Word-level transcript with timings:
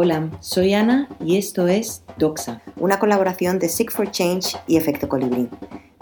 Hola, 0.00 0.30
soy 0.38 0.74
Ana 0.74 1.08
y 1.18 1.38
esto 1.38 1.66
es 1.66 2.04
Doxa, 2.18 2.62
una 2.76 3.00
colaboración 3.00 3.58
de 3.58 3.68
Seek 3.68 3.90
for 3.90 4.08
Change 4.08 4.56
y 4.68 4.76
Efecto 4.76 5.08
Colibrí. 5.08 5.48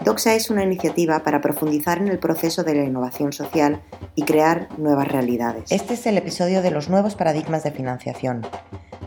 Doxa 0.05 0.35
es 0.35 0.51
una 0.51 0.63
iniciativa 0.63 1.23
para 1.23 1.41
profundizar 1.41 1.97
en 1.97 2.09
el 2.09 2.19
proceso 2.19 2.63
de 2.63 2.75
la 2.75 2.83
innovación 2.83 3.33
social 3.33 3.81
y 4.13 4.21
crear 4.21 4.69
nuevas 4.77 5.07
realidades. 5.07 5.71
Este 5.71 5.95
es 5.95 6.05
el 6.05 6.15
episodio 6.15 6.61
de 6.61 6.69
los 6.69 6.89
nuevos 6.89 7.15
paradigmas 7.15 7.63
de 7.63 7.71
financiación. 7.71 8.45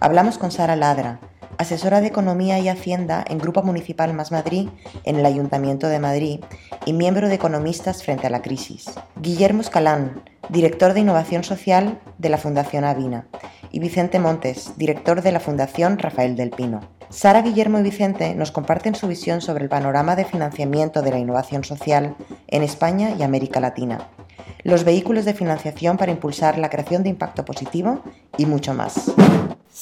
Hablamos 0.00 0.38
con 0.38 0.50
Sara 0.50 0.74
Ladra, 0.74 1.20
asesora 1.56 2.00
de 2.00 2.08
Economía 2.08 2.58
y 2.58 2.68
Hacienda 2.68 3.24
en 3.28 3.38
Grupo 3.38 3.62
Municipal 3.62 4.12
Más 4.12 4.32
Madrid 4.32 4.70
en 5.04 5.14
el 5.14 5.24
Ayuntamiento 5.24 5.86
de 5.86 6.00
Madrid 6.00 6.40
y 6.84 6.94
miembro 6.94 7.28
de 7.28 7.36
Economistas 7.36 8.02
frente 8.02 8.26
a 8.26 8.30
la 8.30 8.42
crisis. 8.42 8.86
Guillermo 9.20 9.60
Escalán, 9.60 10.24
director 10.50 10.94
de 10.94 11.00
Innovación 11.00 11.44
Social 11.44 12.00
de 12.18 12.28
la 12.28 12.38
Fundación 12.38 12.84
Avina 12.84 13.26
y 13.70 13.78
Vicente 13.78 14.18
Montes, 14.18 14.72
director 14.76 15.22
de 15.22 15.32
la 15.32 15.40
Fundación 15.40 15.98
Rafael 15.98 16.34
del 16.34 16.50
Pino. 16.50 16.80
Sara, 17.08 17.42
Guillermo 17.42 17.78
y 17.78 17.82
Vicente 17.82 18.34
nos 18.34 18.50
comparten 18.50 18.94
su 18.94 19.06
visión 19.06 19.40
sobre 19.40 19.64
el 19.64 19.70
panorama 19.70 20.16
de 20.16 20.24
financiamiento 20.24 21.02
de 21.02 21.10
la 21.10 21.18
innovación 21.18 21.64
social 21.64 22.16
en 22.48 22.62
España 22.62 23.14
y 23.18 23.22
América 23.22 23.60
Latina, 23.60 24.08
los 24.62 24.84
vehículos 24.84 25.24
de 25.24 25.34
financiación 25.34 25.96
para 25.96 26.12
impulsar 26.12 26.58
la 26.58 26.70
creación 26.70 27.02
de 27.02 27.10
impacto 27.10 27.44
positivo 27.44 28.02
y 28.36 28.46
mucho 28.46 28.74
más. 28.74 29.12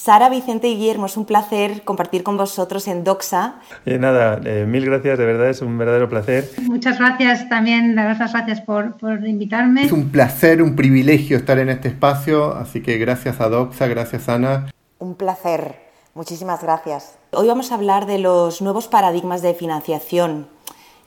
Sara, 0.00 0.28
Vicente 0.28 0.68
y 0.68 0.76
Guillermo, 0.76 1.06
es 1.06 1.16
un 1.16 1.24
placer 1.24 1.82
compartir 1.82 2.22
con 2.22 2.36
vosotros 2.36 2.86
en 2.86 3.02
Doxa. 3.02 3.56
Eh, 3.84 3.98
nada, 3.98 4.40
eh, 4.44 4.64
mil 4.64 4.84
gracias, 4.84 5.18
de 5.18 5.26
verdad 5.26 5.50
es 5.50 5.60
un 5.60 5.76
verdadero 5.76 6.08
placer. 6.08 6.48
Muchas 6.62 7.00
gracias 7.00 7.48
también, 7.48 7.96
las 7.96 8.16
gracias 8.16 8.60
por, 8.60 8.96
por, 8.96 9.26
invitarme. 9.26 9.82
Es 9.82 9.92
un 9.92 10.10
placer, 10.10 10.62
un 10.62 10.76
privilegio 10.76 11.36
estar 11.36 11.58
en 11.58 11.68
este 11.68 11.88
espacio, 11.88 12.54
así 12.54 12.80
que 12.80 12.96
gracias 12.96 13.40
a 13.40 13.48
Doxa, 13.48 13.88
gracias 13.88 14.28
Ana. 14.28 14.72
Un 15.00 15.16
placer, 15.16 15.74
muchísimas 16.14 16.62
gracias. 16.62 17.18
Hoy 17.32 17.48
vamos 17.48 17.72
a 17.72 17.74
hablar 17.74 18.06
de 18.06 18.20
los 18.20 18.62
nuevos 18.62 18.86
paradigmas 18.86 19.42
de 19.42 19.54
financiación. 19.54 20.46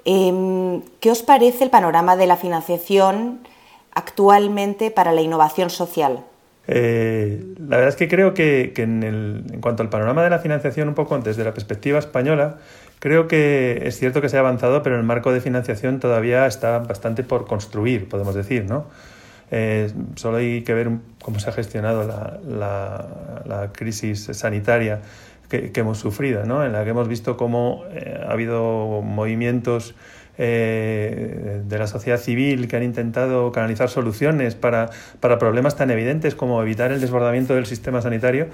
Em, 0.04 0.82
¿Qué 1.00 1.12
os 1.12 1.24
parece 1.24 1.64
el 1.64 1.70
panorama 1.70 2.18
de 2.18 2.28
la 2.28 2.36
financiación 2.36 3.40
actualmente 3.94 4.92
para 4.92 5.14
la 5.14 5.22
innovación 5.22 5.70
social? 5.70 6.26
Eh, 6.74 7.44
la 7.60 7.76
verdad 7.76 7.90
es 7.90 7.98
que 7.98 8.08
creo 8.08 8.34
que, 8.34 8.72
en, 8.78 9.60
cuanto 9.60 9.84
al 9.84 9.90
panorama 9.90 10.24
de 10.24 10.30
la 10.30 10.40
financiación, 10.40 10.88
un 10.88 10.94
poco 10.96 11.18
desde 11.20 11.44
la 11.44 11.54
perspectiva 11.54 12.00
española, 12.00 12.60
creo 13.00 13.28
que 13.28 13.82
es 13.84 14.00
cierto 14.00 14.22
que 14.22 14.30
se 14.30 14.38
ha 14.38 14.40
avanzado, 14.40 14.82
pero 14.82 14.96
el 14.96 15.04
marco 15.04 15.34
de 15.34 15.42
financiación 15.42 16.00
todavía 16.00 16.48
está 16.48 16.80
bastante 16.80 17.24
por 17.24 17.46
construir, 17.46 18.08
podemos 18.08 18.36
decir, 18.36 18.64
¿no? 18.70 18.86
Eh, 19.52 19.92
solo 20.16 20.38
hay 20.38 20.62
que 20.62 20.74
ver 20.74 20.90
cómo 21.22 21.42
se 21.42 21.50
ha 21.50 21.54
gestionado 21.54 22.08
la, 22.08 23.70
crisis 23.74 24.30
sanitaria 24.32 25.02
que, 25.50 25.74
hemos 25.76 25.98
sufrido, 25.98 26.46
¿no? 26.46 26.64
en 26.64 26.72
la 26.72 26.86
que 26.86 26.92
hemos 26.92 27.10
visto 27.10 27.36
cómo 27.36 27.84
eh, 27.92 28.18
ha 28.26 28.32
habido 28.32 29.02
movimientos 29.02 29.94
eh, 30.38 31.62
de 31.66 31.78
la 31.78 31.88
sociedad 31.88 32.18
civil 32.18 32.68
que 32.68 32.78
han 32.78 32.84
intentado 32.84 33.52
canalizar 33.52 33.90
soluciones 33.90 34.56
para, 34.56 34.90
para, 35.20 35.38
problemas 35.38 35.76
tan 35.76 35.92
evidentes 35.92 36.36
como 36.36 36.62
evitar 36.62 36.92
el 36.92 37.02
desbordamiento 37.02 37.54
del 37.54 37.66
sistema 37.66 38.02
sanitario 38.02 38.48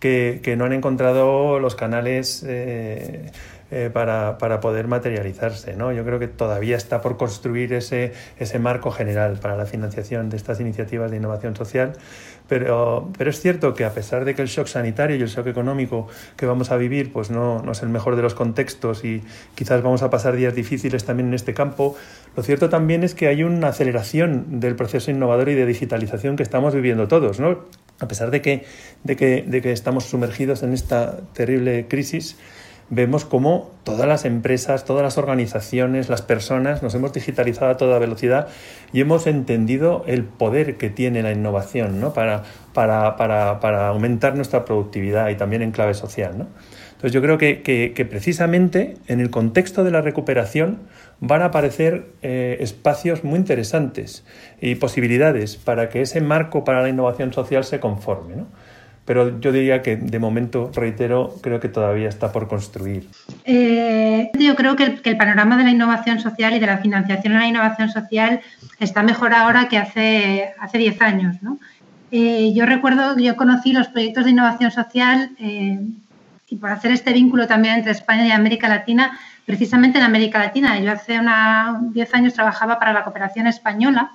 que, 0.00 0.40
que 0.42 0.56
no 0.56 0.64
han 0.64 0.72
encontrado 0.72 1.60
los 1.60 1.76
canales 1.76 2.44
eh, 2.46 3.30
eh, 3.70 3.88
para, 3.92 4.36
para, 4.38 4.58
poder 4.58 4.88
materializarse. 4.88 5.76
¿no? 5.76 5.92
Yo 5.92 6.04
creo 6.04 6.18
que 6.18 6.26
todavía 6.26 6.76
está 6.76 7.00
por 7.00 7.16
construir 7.16 7.72
ese, 7.72 8.12
ese 8.36 8.58
marco 8.58 8.90
general 8.90 9.38
para 9.38 9.56
la 9.56 9.64
financiación 9.64 10.28
de 10.28 10.36
estas 10.36 10.58
iniciativas 10.58 11.12
de 11.12 11.18
innovación 11.18 11.54
social, 11.54 11.92
pero, 12.50 13.08
pero 13.16 13.30
es 13.30 13.40
cierto 13.40 13.74
que 13.74 13.84
a 13.84 13.94
pesar 13.94 14.24
de 14.24 14.34
que 14.34 14.42
el 14.42 14.48
shock 14.48 14.66
sanitario 14.66 15.14
y 15.14 15.22
el 15.22 15.28
shock 15.28 15.46
económico 15.46 16.08
que 16.36 16.46
vamos 16.46 16.72
a 16.72 16.76
vivir 16.76 17.12
pues 17.12 17.30
no, 17.30 17.62
no 17.62 17.70
es 17.70 17.82
el 17.82 17.90
mejor 17.90 18.16
de 18.16 18.22
los 18.22 18.34
contextos 18.34 19.04
y 19.04 19.22
quizás 19.54 19.84
vamos 19.84 20.02
a 20.02 20.10
pasar 20.10 20.34
días 20.34 20.52
difíciles 20.52 21.04
también 21.04 21.28
en 21.28 21.34
este 21.34 21.54
campo, 21.54 21.94
lo 22.36 22.42
cierto 22.42 22.68
también 22.68 23.04
es 23.04 23.14
que 23.14 23.28
hay 23.28 23.44
una 23.44 23.68
aceleración 23.68 24.58
del 24.58 24.74
proceso 24.74 25.12
innovador 25.12 25.48
y 25.48 25.54
de 25.54 25.64
digitalización 25.64 26.34
que 26.34 26.42
estamos 26.42 26.74
viviendo 26.74 27.06
todos. 27.06 27.38
¿no? 27.38 27.60
A 28.00 28.08
pesar 28.08 28.32
de 28.32 28.42
que, 28.42 28.64
de 29.04 29.14
que, 29.14 29.44
de 29.46 29.62
que 29.62 29.70
estamos 29.70 30.06
sumergidos 30.06 30.64
en 30.64 30.72
esta 30.72 31.18
terrible 31.32 31.86
crisis, 31.88 32.36
vemos 32.90 33.24
cómo 33.24 33.70
todas 33.84 34.06
las 34.06 34.24
empresas, 34.24 34.84
todas 34.84 35.02
las 35.02 35.16
organizaciones, 35.16 36.08
las 36.08 36.22
personas 36.22 36.82
nos 36.82 36.94
hemos 36.94 37.12
digitalizado 37.12 37.70
a 37.70 37.76
toda 37.76 37.98
velocidad 37.98 38.48
y 38.92 39.00
hemos 39.00 39.26
entendido 39.26 40.04
el 40.06 40.24
poder 40.24 40.76
que 40.76 40.90
tiene 40.90 41.22
la 41.22 41.32
innovación 41.32 42.00
¿no? 42.00 42.12
para, 42.12 42.42
para, 42.74 43.16
para, 43.16 43.60
para, 43.60 43.88
aumentar 43.88 44.34
nuestra 44.34 44.64
productividad 44.64 45.30
y 45.30 45.36
también 45.36 45.62
en 45.62 45.70
clave 45.70 45.94
social. 45.94 46.36
¿no? 46.36 46.48
Entonces 46.90 47.12
yo 47.12 47.22
creo 47.22 47.38
que, 47.38 47.62
que, 47.62 48.04
precisamente 48.04 48.96
en 49.06 49.20
el 49.20 49.30
contexto 49.30 49.84
de 49.84 49.92
la 49.92 50.02
recuperación 50.02 50.80
van 51.20 51.42
a 51.42 51.46
aparecer 51.46 52.08
eh, 52.22 52.58
espacios 52.60 53.24
muy 53.24 53.38
interesantes 53.38 54.24
y 54.60 54.74
posibilidades 54.74 55.56
para 55.56 55.88
que 55.88 56.02
ese 56.02 56.20
marco 56.20 56.64
para 56.64 56.82
la 56.82 56.88
innovación 56.88 57.32
social 57.32 57.64
se 57.64 57.78
conforme. 57.80 58.36
¿no? 58.36 58.48
Pero 59.10 59.40
yo 59.40 59.50
diría 59.50 59.82
que 59.82 59.96
de 59.96 60.20
momento, 60.20 60.70
reitero, 60.72 61.34
creo 61.42 61.58
que 61.58 61.68
todavía 61.68 62.08
está 62.08 62.30
por 62.30 62.46
construir. 62.46 63.08
Eh, 63.44 64.30
yo 64.38 64.54
creo 64.54 64.76
que 64.76 65.00
el, 65.02 65.16
panorama 65.16 65.56
de 65.56 65.64
la 65.64 65.70
innovación 65.72 66.20
social 66.20 66.54
y 66.54 66.60
de 66.60 66.66
la 66.68 66.78
financiación 66.78 67.32
en 67.32 67.40
la 67.40 67.48
innovación 67.48 67.88
social 67.88 68.40
está 68.78 69.02
mejor 69.02 69.34
ahora 69.34 69.68
que 69.68 69.78
hace, 69.78 70.52
hace 70.60 70.78
10 70.78 71.02
años. 71.02 71.36
Eh, 72.12 72.52
yo 72.54 72.66
recuerdo, 72.66 73.18
yo 73.18 73.34
conocí 73.34 73.72
los 73.72 73.88
proyectos 73.88 74.26
de 74.26 74.30
innovación 74.30 74.70
social 74.70 75.32
eh, 75.40 75.80
y 76.48 76.54
por 76.54 76.70
hacer 76.70 76.92
este 76.92 77.12
vínculo 77.12 77.48
también 77.48 77.78
entre 77.78 77.90
España 77.90 78.28
y 78.28 78.30
América 78.30 78.68
Latina, 78.68 79.18
precisamente 79.44 79.98
en 79.98 80.04
América 80.04 80.38
Latina. 80.38 80.78
Yo 80.78 80.92
hace 80.92 81.18
una, 81.18 81.80
10 81.82 82.14
años 82.14 82.34
trabajaba 82.34 82.78
para 82.78 82.92
la 82.92 83.02
cooperación 83.02 83.48
española 83.48 84.12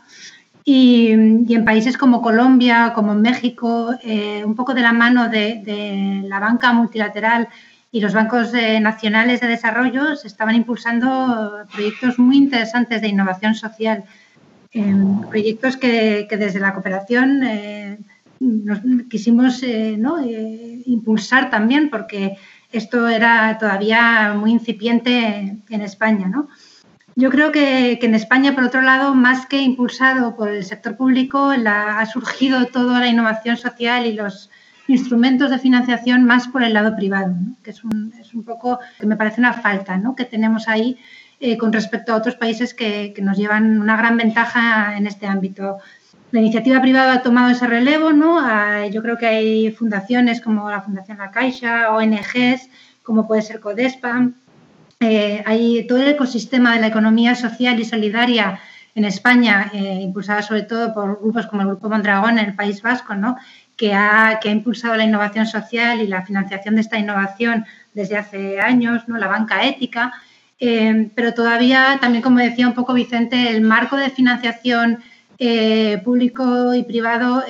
y, 0.67 1.11
en 1.11 1.63
países 1.63 1.95
como 1.95 2.23
Colombia, 2.23 2.91
como 2.95 3.13
México, 3.13 3.93
eh, 4.03 4.43
un 4.43 4.55
poco 4.55 4.73
de 4.73 4.81
la 4.81 4.93
mano 4.93 5.29
de, 5.29 6.23
la 6.27 6.39
banca 6.39 6.73
multilateral 6.73 7.47
y 7.91 8.01
los 8.01 8.13
bancos 8.13 8.51
eh, 8.55 8.79
nacionales 8.79 9.41
de 9.41 9.47
desarrollo 9.47 10.15
se 10.15 10.27
estaban 10.27 10.55
impulsando 10.55 11.65
proyectos 11.71 12.17
muy 12.17 12.37
interesantes 12.37 13.01
de 13.01 13.09
innovación 13.09 13.53
social. 13.53 14.03
Em, 14.71 15.21
proyectos 15.29 15.77
que, 15.77 16.27
desde 16.31 16.59
la 16.59 16.73
cooperación 16.73 17.43
eh, 17.43 17.99
nos 18.39 18.79
quisimos 19.09 19.63
impulsar 19.63 21.49
también 21.49 21.89
porque 21.89 22.37
esto 22.71 23.07
era 23.07 23.57
todavía 23.57 24.33
muy 24.33 24.51
incipiente 24.51 25.61
en 25.69 25.81
España. 25.81 26.27
¿no? 26.27 26.49
Yo 27.17 27.29
creo 27.29 27.53
que, 27.53 27.97
en 28.01 28.13
España, 28.13 28.53
por 28.53 28.65
otro 28.65 28.81
lado, 28.81 29.15
más 29.15 29.45
que 29.45 29.61
impulsado 29.61 30.35
por 30.35 30.49
el 30.49 30.65
sector 30.65 30.97
público, 30.97 31.53
ha 31.65 32.05
surgido 32.07 32.65
toda 32.65 32.99
la 32.99 33.07
innovación 33.07 33.55
social 33.55 34.05
y 34.05 34.13
los 34.13 34.49
instrumentos 34.87 35.49
de 35.49 35.57
financiación 35.57 36.25
más 36.25 36.49
por 36.49 36.61
el 36.61 36.73
lado 36.73 36.93
privado, 36.95 37.33
que 37.63 37.71
es 37.71 37.83
un, 37.85 38.13
es 38.19 38.33
un, 38.33 38.43
poco 38.43 38.79
que 38.99 39.07
me 39.07 39.15
parece 39.15 39.39
una 39.39 39.53
falta 39.53 39.97
¿no? 39.97 40.15
que 40.15 40.25
tenemos 40.25 40.67
ahí 40.67 40.97
eh, 41.39 41.57
con 41.57 41.73
respecto 41.73 42.13
a 42.13 42.17
otros 42.17 42.35
países 42.35 42.73
que, 42.73 43.13
nos 43.21 43.37
llevan 43.37 43.79
una 43.81 43.97
gran 43.97 44.17
ventaja 44.17 44.97
en 44.97 45.07
este 45.07 45.25
ámbito. 45.25 45.77
La 46.31 46.41
iniciativa 46.41 46.81
privada 46.81 47.13
ha 47.13 47.21
tomado 47.21 47.49
ese 47.49 47.65
relevo, 47.65 48.11
¿no? 48.11 48.39
Ah, 48.39 48.87
yo 48.87 49.01
creo 49.01 49.17
que 49.17 49.27
hay 49.27 49.71
fundaciones 49.71 50.41
como 50.41 50.69
la 50.69 50.81
Fundación 50.81 51.17
La 51.17 51.31
Caixa, 51.31 51.93
ONGs, 51.93 52.69
como 53.03 53.27
puede 53.27 53.41
ser 53.41 53.59
CODESPA, 53.59 54.31
eh, 54.99 55.43
hay 55.45 55.85
todo 55.87 56.01
el 56.01 56.07
ecosistema 56.07 56.73
de 56.73 56.81
la 56.81 56.87
economía 56.87 57.35
social 57.35 57.79
y 57.79 57.85
solidaria 57.85 58.59
en 58.95 59.03
España, 59.05 59.69
eh, 59.73 59.99
impulsada 60.01 60.41
sobre 60.41 60.63
todo 60.63 60.93
por 60.93 61.19
grupos 61.19 61.47
como 61.47 61.63
el 61.63 61.67
Grupo 61.67 61.89
Mondragón 61.89 62.39
en 62.39 62.45
el 62.45 62.55
País 62.55 62.81
Vasco, 62.81 63.13
¿no? 63.13 63.35
que, 63.75 63.93
ha, 63.93 64.39
que 64.41 64.47
ha 64.47 64.51
impulsado 64.51 64.95
la 64.95 65.03
innovación 65.03 65.45
social 65.47 65.99
y 65.99 66.07
la 66.07 66.21
financiación 66.21 66.75
de 66.75 66.81
esta 66.81 66.97
innovación 66.97 67.65
desde 67.93 68.17
hace 68.17 68.61
años, 68.61 69.03
¿no? 69.07 69.17
la 69.17 69.27
banca 69.27 69.65
ética. 69.65 70.13
Eh, 70.61 71.11
pero 71.13 71.33
todavía, 71.33 71.97
también 71.99 72.23
como 72.23 72.39
decía 72.39 72.67
un 72.67 72.73
poco 72.73 72.93
Vicente, 72.93 73.49
el 73.49 73.61
marco 73.61 73.97
de 73.97 74.09
financiación 74.09 75.03
público 76.05 76.73
y 76.73 76.83
privado 76.83 77.43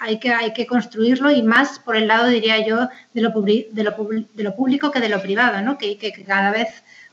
hay 0.00 0.18
que, 0.18 0.32
hay 0.32 0.52
que 0.52 0.66
construirlo 0.66 1.30
y 1.30 1.42
más 1.42 1.78
por 1.78 1.94
el 1.94 2.08
lado, 2.08 2.26
diría 2.28 2.66
yo, 2.66 2.88
de 3.12 3.20
lo, 3.20 3.30
de 3.30 3.84
lo, 3.84 4.08
de 4.34 4.42
lo 4.42 4.56
público 4.56 4.90
que 4.90 4.98
de 4.98 5.10
lo 5.10 5.20
privado, 5.20 5.60
¿no? 5.62 5.76
que, 5.76 5.98
que 5.98 6.10
cada 6.24 6.50
vez 6.50 6.68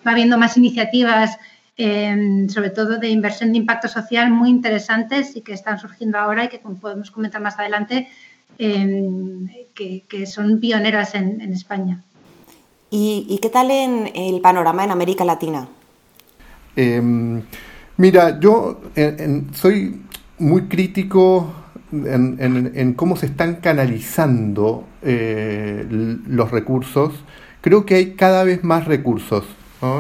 va 0.07 0.11
habiendo 0.11 0.37
más 0.37 0.55
iniciativas, 0.55 1.37
em, 1.75 2.47
sobre 2.47 2.69
todo 2.69 2.97
de 2.97 3.09
inversión 3.09 3.51
de 3.51 3.57
impacto 3.57 3.89
social, 3.89 4.31
muy 4.31 4.49
interesantes 4.49 5.35
y 5.35 5.41
que 5.41 5.51
están 5.51 5.79
surgiendo 5.79 6.17
ahora 6.17 6.45
y 6.45 6.47
que 6.47 6.59
como 6.59 6.77
podemos 6.77 7.11
comentar 7.11 7.41
más 7.41 7.59
adelante, 7.59 8.07
em, 8.57 9.49
que, 9.75 10.03
que, 10.07 10.25
son 10.25 10.61
pioneras 10.61 11.13
en, 11.13 11.41
en 11.41 11.51
España. 11.51 12.01
¿Y, 12.89 13.25
¿Y, 13.29 13.39
qué 13.39 13.49
tal 13.49 13.69
en 13.69 14.09
el 14.15 14.39
panorama 14.39 14.85
en 14.85 14.91
América 14.91 15.25
Latina? 15.25 15.67
Em, 16.77 17.43
mira, 17.97 18.39
yo 18.39 18.79
soy 19.53 20.03
muy 20.39 20.63
crítico 20.69 21.66
en, 21.91 22.93
cómo 22.95 23.15
se 23.15 23.27
están 23.27 23.55
canalizando 23.55 24.85
eh, 25.01 25.85
los 25.89 26.51
recursos, 26.51 27.13
creo 27.61 27.85
que 27.85 27.95
hay 27.95 28.13
cada 28.13 28.43
vez 28.43 28.63
más 28.63 28.85
recursos. 28.85 29.45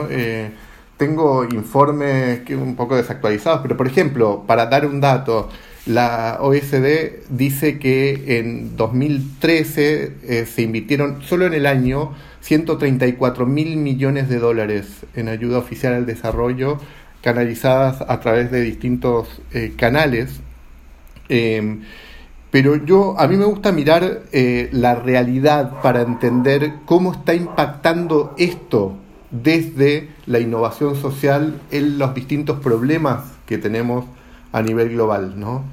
Eh, 0.09 0.49
tengo 0.97 1.45
informes 1.45 2.41
que 2.41 2.55
un 2.55 2.75
poco 2.75 2.95
desactualizados, 2.95 3.61
pero 3.61 3.77
por 3.77 3.87
ejemplo, 3.87 4.43
para 4.47 4.65
dar 4.65 4.85
un 4.85 4.99
dato, 4.99 5.49
la 5.85 6.39
OSD 6.41 7.27
dice 7.29 7.79
que 7.79 8.39
en 8.39 8.75
2013 8.75 10.11
eh, 10.23 10.45
se 10.45 10.61
invirtieron 10.61 11.21
solo 11.21 11.45
en 11.45 11.53
el 11.53 11.65
año 11.65 12.13
134 12.41 13.45
mil 13.45 13.77
millones 13.77 14.27
de 14.27 14.39
dólares 14.39 15.05
en 15.15 15.29
ayuda 15.29 15.59
oficial 15.59 15.93
al 15.93 16.05
desarrollo 16.05 16.77
canalizadas 17.21 18.01
a 18.01 18.19
través 18.19 18.51
de 18.51 18.61
distintos 18.61 19.41
eh, 19.53 19.73
canales. 19.77 20.41
Em, 21.29 21.81
pero 22.49 22.75
yo, 22.77 23.19
a 23.19 23.27
mí 23.27 23.35
me 23.35 23.45
gusta 23.45 23.71
mirar 23.71 24.23
eh, 24.31 24.69
la 24.71 24.95
realidad 24.95 25.81
para 25.81 26.01
entender 26.01 26.73
cómo 26.85 27.11
está 27.11 27.33
impactando 27.33 28.33
esto 28.37 28.95
desde 29.31 30.09
la 30.25 30.39
innovación 30.39 30.95
social 30.95 31.59
en 31.71 31.99
los 31.99 32.15
distintos 32.15 32.59
problemas 32.59 33.25
que 33.45 33.57
tenemos 33.57 34.05
a 34.53 34.61
nivel 34.61 34.89
global, 34.89 35.37
¿no? 35.37 35.65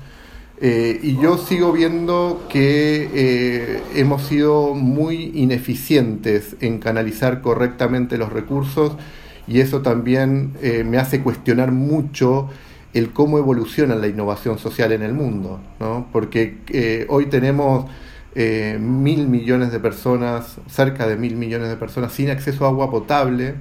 Eh, 0.61 0.99
y 1.03 1.17
yo 1.21 1.39
sigo 1.39 1.73
viendo 1.73 2.45
que 2.49 3.09
eh, 3.15 3.83
hemos 3.95 4.23
sido 4.23 4.75
muy 4.75 5.33
ineficientes 5.35 6.57
en 6.61 6.79
canalizar 6.79 7.41
correctamente 7.41 8.19
los 8.19 8.33
recursos 8.33 8.93
y 9.47 9.61
eso 9.61 9.83
también 9.83 10.55
me 10.87 10.97
hace 10.97 11.21
cuestionar 11.21 11.71
mucho 11.71 12.49
el 12.95 13.13
cómo 13.13 13.39
evoluciona 13.39 13.95
la 13.95 14.07
innovación 14.07 14.59
social 14.59 14.93
en 14.93 15.03
el 15.03 15.13
mundo, 15.13 15.61
¿no? 15.81 16.09
porque 16.13 17.07
hoy 17.09 17.27
tenemos 17.27 17.91
mil 18.35 19.29
millones 19.29 19.71
de 19.71 19.81
personas, 19.81 20.57
cerca 20.69 21.07
de 21.07 21.17
mil 21.17 21.37
millones 21.37 21.69
de 21.69 21.77
personas 21.77 22.13
sin 22.13 22.31
acceso 22.31 22.65
a 22.65 22.69
agua 22.69 22.91
potable, 22.91 23.57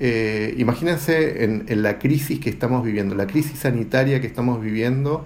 imagínense 0.00 1.44
en, 1.44 1.64
en, 1.68 1.82
la 1.82 1.98
crisis 1.98 2.40
que 2.40 2.50
estamos 2.50 2.84
viviendo, 2.84 3.14
la 3.14 3.26
crisis 3.26 3.60
sanitaria 3.60 4.20
que 4.20 4.26
estamos 4.26 4.60
viviendo, 4.60 5.24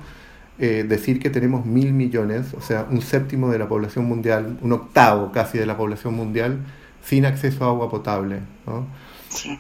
eh, 0.59 0.87
decir 0.89 1.19
que 1.19 1.29
tenemos 1.29 1.67
mil 1.67 1.93
millones, 1.93 2.55
o 2.55 2.63
sea, 2.63 2.87
un 2.91 3.03
séptimo 3.03 3.51
de 3.51 3.59
la 3.59 3.69
población 3.69 4.07
mundial, 4.07 4.57
un 4.63 4.73
octavo 4.73 5.31
casi 5.31 5.59
de 5.59 5.67
la 5.67 5.77
población 5.77 6.15
mundial, 6.15 6.61
sin 7.05 7.27
acceso 7.27 7.65
a 7.65 7.69
agua 7.69 7.91
potable. 7.91 8.39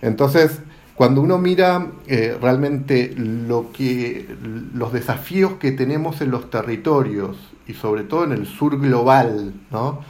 Entonces, 0.00 0.60
cuando 0.96 1.20
uno 1.20 1.36
mira 1.36 1.88
eh, 2.06 2.36
realmente 2.40 3.12
lo 3.16 3.70
que, 3.70 4.26
los 4.74 4.92
desafíos 4.92 5.54
que 5.60 5.72
tenemos 5.72 6.22
en 6.22 6.30
los 6.30 6.48
territorios 6.50 7.36
y 7.68 7.74
sobre 7.74 8.02
todo 8.02 8.24
en 8.24 8.32
el 8.32 8.46
sur 8.46 8.80
global, 8.80 9.52
¿no? 9.70 10.00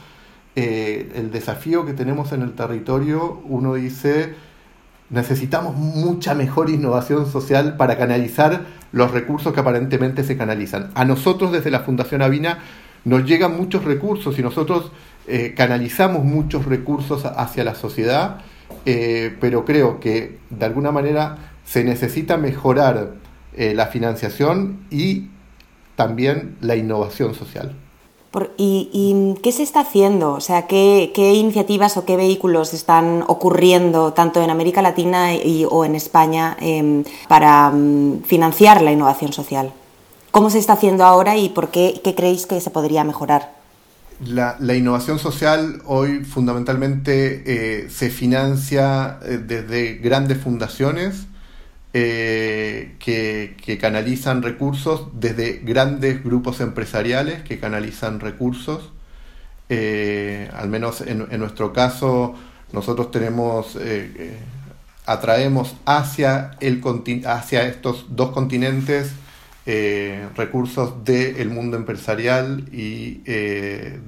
Eh, 0.55 1.11
el 1.15 1.29
desafío 1.29 1.85
que 1.85 1.93
tenemos 1.93 2.31
en 2.31 2.41
el 2.41 2.53
territorio, 2.53 3.41
uno 3.43 3.75
dice, 3.75 4.33
necesitamos 5.09 5.75
mucha 5.75 6.33
mejor 6.33 6.69
innovación 6.69 7.29
social 7.29 7.75
para 7.77 7.97
canalizar 7.97 8.65
los 8.91 9.11
recursos 9.11 9.53
que 9.53 9.59
aparentemente 9.59 10.23
se 10.23 10.37
canalizan. 10.37 10.89
A 10.95 11.05
nosotros 11.05 11.51
desde 11.51 11.69
la 11.69 11.81
Fundación 11.81 12.21
Avina 12.21 12.59
nos 13.03 13.25
llegan 13.25 13.55
muchos 13.57 13.83
recursos 13.83 14.39
y 14.39 14.41
nosotros 14.41 14.91
eh, 15.27 15.53
canalizamos 15.55 16.23
muchos 16.23 16.65
recursos 16.65 17.25
hacia 17.25 17.63
la 17.63 17.75
sociedad, 17.75 18.39
eh, 18.85 19.35
pero 19.39 19.65
creo 19.65 19.99
que 19.99 20.39
de 20.49 20.65
alguna 20.65 20.91
manera 20.91 21.37
se 21.65 21.83
necesita 21.83 22.37
mejorar 22.37 23.13
eh, 23.55 23.73
la 23.73 23.87
financiación 23.87 24.85
y 24.89 25.27
también 25.95 26.57
la 26.61 26.75
innovación 26.75 27.33
social. 27.33 27.75
y, 28.57 29.35
qué 29.41 29.51
se 29.51 29.63
está 29.63 29.81
haciendo? 29.81 30.33
O 30.33 30.41
sea, 30.41 30.67
¿qué, 30.67 31.11
iniciativas 31.15 31.97
o 31.97 32.05
qué 32.05 32.15
vehículos 32.15 32.73
están 32.73 33.23
ocurriendo 33.27 34.13
tanto 34.13 34.41
en 34.41 34.49
América 34.49 34.81
Latina 34.81 35.31
o 35.69 35.85
en 35.85 35.95
España 35.95 36.55
em, 36.61 37.03
para 37.27 37.71
mm, 37.71 38.23
financiar 38.23 38.81
la 38.81 38.91
innovación 38.91 39.33
social? 39.33 39.73
¿Cómo 40.31 40.51
se 40.51 40.59
está 40.59 40.73
haciendo 40.73 41.03
ahora 41.03 41.35
y 41.35 41.49
por 41.49 41.69
qué, 41.69 41.99
creéis 42.15 42.45
que 42.45 42.61
se 42.61 42.69
podría 42.69 43.03
mejorar? 43.03 43.56
La, 44.19 44.57
innovación 44.73 45.19
social 45.19 45.79
hoy 45.85 46.23
fundamentalmente 46.23 47.43
eh, 47.85 47.89
se 47.91 48.09
financia 48.09 49.19
eh, 49.23 49.37
desde 49.37 49.95
grandes 49.97 50.39
fundaciones 50.39 51.27
eh, 51.93 52.95
que, 52.97 53.77
canalizan 53.79 54.41
recursos 54.41 55.09
desde 55.13 55.59
grandes 55.59 56.23
grupos 56.23 56.61
empresariales 56.61 57.43
que 57.43 57.59
canalizan 57.59 58.19
recursos. 58.19 58.91
Eh, 59.69 60.49
al 60.51 60.67
menos 60.67 61.01
en, 61.01 61.27
nuestro 61.39 61.71
caso, 61.71 62.33
nosotros 62.71 63.11
tenemos, 63.11 63.77
atraemos 65.05 65.75
hacia, 65.85 66.57
el, 66.59 66.81
hacia 67.27 67.67
estos 67.67 68.07
dos 68.09 68.31
continentes 68.31 69.11
recursos 70.35 71.03
del 71.03 71.49
mundo 71.49 71.75
empresarial 71.75 72.69
y 72.71 73.15
de, 73.23 73.99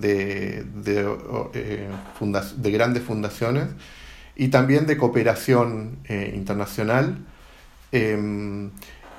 de, 0.73 2.71
grandes 2.71 3.03
fundaciones 3.03 3.67
y 4.35 4.47
también 4.47 4.85
de 4.85 4.95
cooperación 4.95 5.97
internacional. 6.07 7.17
Em, 7.91 8.71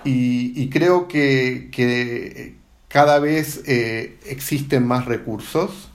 y, 0.05 0.71
creo 0.71 1.09
que, 1.09 2.57
cada 2.89 3.19
vez 3.19 3.63
eh, 3.67 4.19
existen 4.27 4.87
más 4.87 5.05
recursos, 5.05 5.91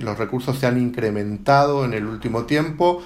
los 0.00 0.18
recursos 0.18 0.58
se 0.58 0.66
han 0.66 0.78
incrementado 0.78 1.84
en 1.84 1.94
el 1.94 2.06
último 2.06 2.44
tiempo. 2.44 3.02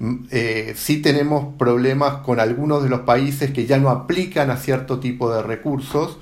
Mm, 0.00 0.26
eh, 0.30 0.74
sí 0.76 1.02
tenemos 1.02 1.54
problemas 1.56 2.18
con 2.24 2.40
algunos 2.40 2.82
de 2.82 2.88
los 2.88 3.00
países 3.02 3.52
que 3.52 3.66
ya 3.66 3.78
no 3.78 3.90
aplican 3.90 4.50
a 4.50 4.56
cierto 4.56 5.00
tipo 5.00 5.32
de 5.32 5.42
recursos. 5.42 6.18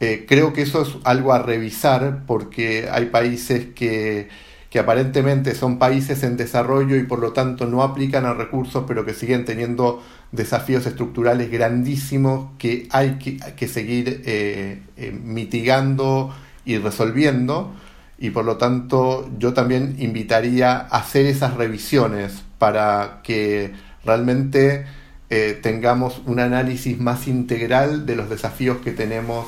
Eh, 0.00 0.26
creo 0.28 0.52
que 0.52 0.62
eso 0.62 0.82
es 0.82 0.96
algo 1.04 1.32
a 1.32 1.42
revisar 1.42 2.24
porque 2.26 2.88
hay 2.90 3.06
países 3.06 3.66
que, 3.74 4.28
que 4.70 4.78
aparentemente 4.78 5.54
son 5.54 5.78
países 5.78 6.22
en 6.22 6.36
desarrollo 6.36 6.96
y 6.96 7.02
por 7.02 7.18
lo 7.18 7.32
tanto 7.32 7.66
no 7.66 7.82
aplican 7.82 8.24
a 8.24 8.34
recursos, 8.34 8.84
pero 8.86 9.04
que 9.04 9.14
siguen 9.14 9.44
teniendo 9.44 10.02
desafíos 10.30 10.86
estructurales 10.86 11.50
grandísimos 11.50 12.52
que 12.56 12.86
hay 12.90 13.18
que, 13.18 13.68
seguir 13.68 14.22
eh, 14.24 14.82
eh, 14.96 15.10
mitigando 15.12 16.32
y 16.64 16.78
resolviendo. 16.78 17.74
Y 18.16 18.30
por 18.30 18.44
lo 18.44 18.58
tanto 18.58 19.28
yo 19.38 19.54
también 19.54 19.96
invitaría 19.98 20.72
a 20.72 20.98
hacer 20.98 21.26
esas 21.26 21.56
revisiones 21.56 22.44
para 22.60 23.20
que 23.24 23.72
realmente 24.04 24.84
eh, 25.30 25.58
tengamos 25.62 26.20
un 26.26 26.40
análisis 26.40 27.00
más 27.00 27.26
integral 27.26 28.04
de 28.04 28.16
los 28.16 28.28
desafíos 28.28 28.76
que 28.84 28.92
tenemos 28.92 29.46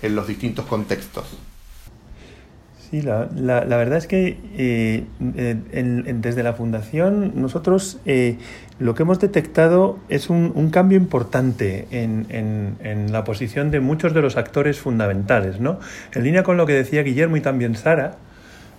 en 0.00 0.16
los 0.16 0.26
distintos 0.26 0.64
contextos. 0.64 1.36
Sí, 2.90 3.02
la, 3.02 3.28
la, 3.34 3.76
verdad 3.76 3.98
es 3.98 4.06
que 4.06 4.38
eh, 4.56 5.04
desde 5.18 6.42
la 6.42 6.54
Fundación 6.54 7.32
nosotros 7.34 7.98
eh, 8.06 8.38
lo 8.78 8.94
que 8.94 9.02
hemos 9.02 9.20
detectado 9.20 9.98
es 10.08 10.30
un, 10.30 10.70
cambio 10.70 10.96
importante 10.96 11.86
en, 11.90 13.10
la 13.12 13.24
posición 13.24 13.70
de 13.70 13.80
muchos 13.80 14.14
de 14.14 14.22
los 14.22 14.36
actores 14.36 14.78
fundamentales. 14.78 15.60
¿no? 15.60 15.80
En 16.14 16.24
línea 16.24 16.44
con 16.44 16.56
lo 16.56 16.64
que 16.64 16.72
decía 16.72 17.02
Guillermo 17.02 17.36
y 17.36 17.40
también 17.40 17.74
Sara, 17.74 18.16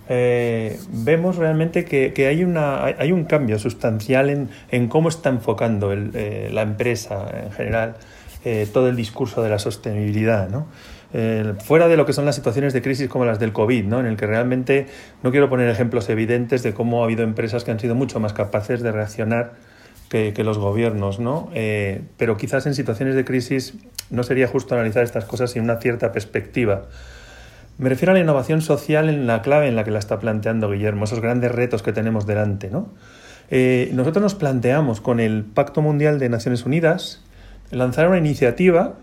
eh, 0.08 0.78
vemos 0.88 1.36
realmente 1.36 1.84
que, 1.84 2.26
hay, 2.26 2.44
una, 2.44 2.84
hay, 2.84 3.12
un 3.12 3.24
cambio 3.24 3.58
sustancial 3.58 4.48
en, 4.70 4.88
cómo 4.88 5.08
está 5.08 5.30
enfocando 5.30 5.94
la 5.94 6.62
empresa 6.62 7.26
en 7.44 7.52
general 7.52 7.96
todo 8.72 8.88
el 8.88 8.94
discurso 8.94 9.42
de 9.42 9.50
la 9.50 9.58
sostenibilidad. 9.58 10.48
¿no? 10.48 10.68
Eh, 11.18 11.54
fuera 11.64 11.88
de 11.88 11.96
lo 11.96 12.04
que 12.04 12.12
son 12.12 12.24
las 12.24 12.34
situaciones 12.34 12.72
de 12.72 12.82
crisis 12.82 13.08
como 13.08 13.24
las 13.24 13.38
del 13.38 13.52
COVID, 13.52 13.84
¿no? 13.84 14.00
en 14.00 14.06
el 14.06 14.16
que 14.16 14.26
realmente 14.26 14.86
no 15.22 15.30
quiero 15.30 15.48
poner 15.48 15.68
ejemplos 15.70 16.08
evidentes 16.08 16.62
de 16.62 16.74
cómo 16.74 17.00
ha 17.00 17.04
habido 17.04 17.22
empresas 17.22 17.64
que 17.64 17.70
han 17.70 17.80
sido 17.80 17.94
mucho 17.94 18.18
más 18.20 18.32
capaces 18.32 18.82
de 18.82 18.92
reaccionar 18.92 19.54
que, 20.10 20.32
los 20.44 20.56
gobiernos, 20.56 21.18
¿no? 21.18 21.50
Eh, 21.52 22.00
pero 22.16 22.36
quizás 22.36 22.64
en 22.66 22.74
situaciones 22.74 23.14
de 23.14 23.24
crisis 23.24 23.74
no 24.08 24.22
sería 24.22 24.46
justo 24.46 24.74
analizar 24.74 25.04
estas 25.04 25.24
cosas 25.24 25.50
sin 25.50 25.62
una 25.62 25.76
cierta 25.76 26.12
perspectiva. 26.12 26.84
Me 27.78 27.90
refiero 27.90 28.12
a 28.12 28.14
la 28.14 28.20
innovación 28.20 28.62
social 28.62 29.08
en 29.10 29.26
la 29.26 29.42
clave 29.42 29.68
en 29.68 29.76
la 29.76 29.84
que 29.84 29.90
la 29.90 29.98
está 29.98 30.18
planteando 30.18 30.70
Guillermo, 30.70 31.04
esos 31.04 31.20
grandes 31.20 31.52
retos 31.52 31.82
que 31.82 31.92
tenemos 31.92 32.26
delante. 32.26 32.70
¿no? 32.70 32.88
Eh, 33.50 33.90
nosotros 33.92 34.22
nos 34.22 34.34
planteamos 34.34 35.02
con 35.02 35.20
el 35.20 35.44
Pacto 35.44 35.82
Mundial 35.82 36.18
de 36.18 36.30
Naciones 36.30 36.64
Unidas 36.64 37.22
lanzar 37.70 38.08
una 38.08 38.18
iniciativa 38.18 38.94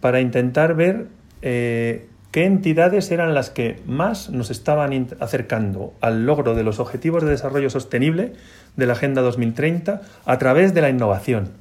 para 0.00 0.20
intentar 0.20 0.74
ver 0.74 1.06
eh, 1.40 2.08
qué 2.30 2.44
entidades 2.44 3.10
eran 3.10 3.34
las 3.34 3.48
que 3.48 3.80
más 3.86 4.28
nos 4.28 4.50
estaban 4.50 5.08
acercando 5.18 5.94
al 6.02 6.26
logro 6.26 6.54
de 6.54 6.62
los 6.62 6.78
objetivos 6.78 7.24
de 7.24 7.30
desarrollo 7.30 7.70
sostenible 7.70 8.34
de 8.76 8.86
la 8.86 8.92
Agenda 8.92 9.22
2030 9.22 10.02
a 10.26 10.38
través 10.38 10.74
de 10.74 10.82
la 10.82 10.90
innovación. 10.90 11.52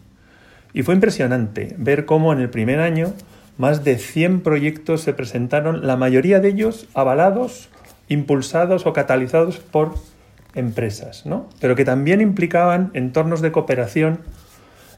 Y 0.74 0.84
fue 0.84 0.94
impresionante 0.94 1.74
ver 1.78 2.06
cómo 2.06 2.34
en 2.34 2.39
el 2.39 2.50
primer 2.50 2.80
año 2.80 3.13
más 3.60 3.84
de 3.84 3.98
100 3.98 4.39
proyectos 4.39 5.01
se 5.01 5.13
presentaron, 5.13 5.86
la 5.86 5.98
mayoría 5.98 6.39
de 6.39 6.48
ellos 6.48 6.88
avalados, 6.94 7.70
impulsados 8.08 8.86
o 8.86 8.94
catalizados 8.94 9.58
por 9.58 9.96
empresas, 10.56 11.25
¿no? 11.25 11.50
pero 11.60 11.75
que 11.75 11.84
también 11.84 12.22
implicaban 12.22 12.89
entornos 12.94 13.42
de 13.42 13.51
cooperación 13.51 14.22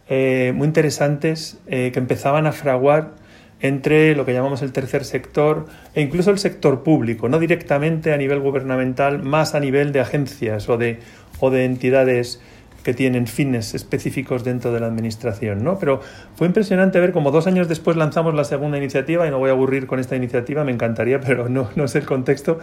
eh, 0.10 0.54
muy 0.56 0.68
interesantes 0.68 1.60
eh, 1.66 1.90
que 1.92 1.98
empezaban 1.98 2.46
a 2.46 2.52
fraguar 2.52 3.16
entre 3.62 4.16
lo 4.16 4.26
que 4.26 4.34
llamamos 4.34 4.62
el 4.62 4.72
tercer 4.72 5.06
sector 5.06 5.66
e 5.96 6.02
incluso 6.02 6.30
el 6.30 6.38
sector 6.38 6.84
público, 6.84 7.30
no 7.30 7.40
directamente 7.40 8.14
a 8.14 8.18
nivel 8.18 8.40
gubernamental, 8.42 9.24
más 9.24 9.56
a 9.56 9.60
nivel 9.60 9.92
de 9.92 10.02
agencias 10.02 10.70
o 10.70 10.78
de, 10.78 11.00
o 11.40 11.50
de 11.50 11.66
entidades 11.66 12.40
que 12.84 12.94
tienen 12.94 13.28
fines 13.28 13.74
específicos 13.74 14.44
dentro 14.44 14.72
de 14.72 14.80
la 14.80 14.88
administración, 14.88 15.64
¿no? 15.64 15.78
Pero 15.80 16.02
fue 16.36 16.48
impresionante 16.48 17.00
ver 17.00 17.12
cómo 17.12 17.32
dos 17.32 17.48
años 17.48 17.68
después 17.68 17.98
lanzamos 17.98 18.34
la 18.34 18.44
segunda 18.44 18.78
iniciativa, 18.78 19.28
y 19.28 19.32
no 19.32 19.40
voy 19.40 19.50
a 19.50 19.54
aburrir 19.54 19.88
con 19.88 20.00
esta 20.00 20.16
iniciativa, 20.16 20.64
me 20.64 20.72
encantaría, 20.72 21.20
pero 21.26 21.50
no, 21.50 21.70
no 21.76 21.86
es 21.86 21.96
el 21.96 22.06
contexto, 22.06 22.60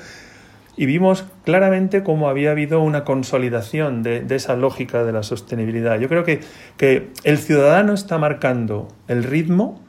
y 0.78 0.86
vimos 0.86 1.24
claramente 1.44 2.04
cómo 2.04 2.28
había 2.28 2.52
habido 2.52 2.80
una 2.80 3.02
consolidación 3.02 4.04
de, 4.04 4.24
esa 4.30 4.54
lógica 4.54 5.02
de 5.02 5.12
la 5.12 5.24
sostenibilidad. 5.24 5.98
Yo 5.98 6.08
creo 6.08 6.22
que, 6.22 6.40
que 6.76 7.08
el 7.24 7.38
ciudadano 7.38 7.94
está 7.94 8.16
marcando 8.18 8.86
el 9.08 9.24
ritmo 9.24 9.82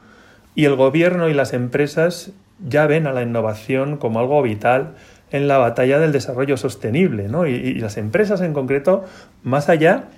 y 0.56 0.64
el 0.64 0.74
gobierno 0.74 1.28
y 1.28 1.34
las 1.34 1.52
empresas 1.52 2.32
ya 2.66 2.88
ven 2.88 3.06
a 3.06 3.12
la 3.12 3.22
innovación 3.22 3.98
como 3.98 4.18
algo 4.18 4.42
vital 4.42 4.94
en 5.30 5.46
la 5.46 5.58
batalla 5.58 6.00
del 6.00 6.10
desarrollo 6.10 6.56
sostenible, 6.56 7.28
¿no? 7.28 7.46
y, 7.46 7.74
las 7.74 7.96
empresas 7.96 8.40
en 8.40 8.52
concreto, 8.52 9.04
más 9.44 9.68
allá 9.68 10.08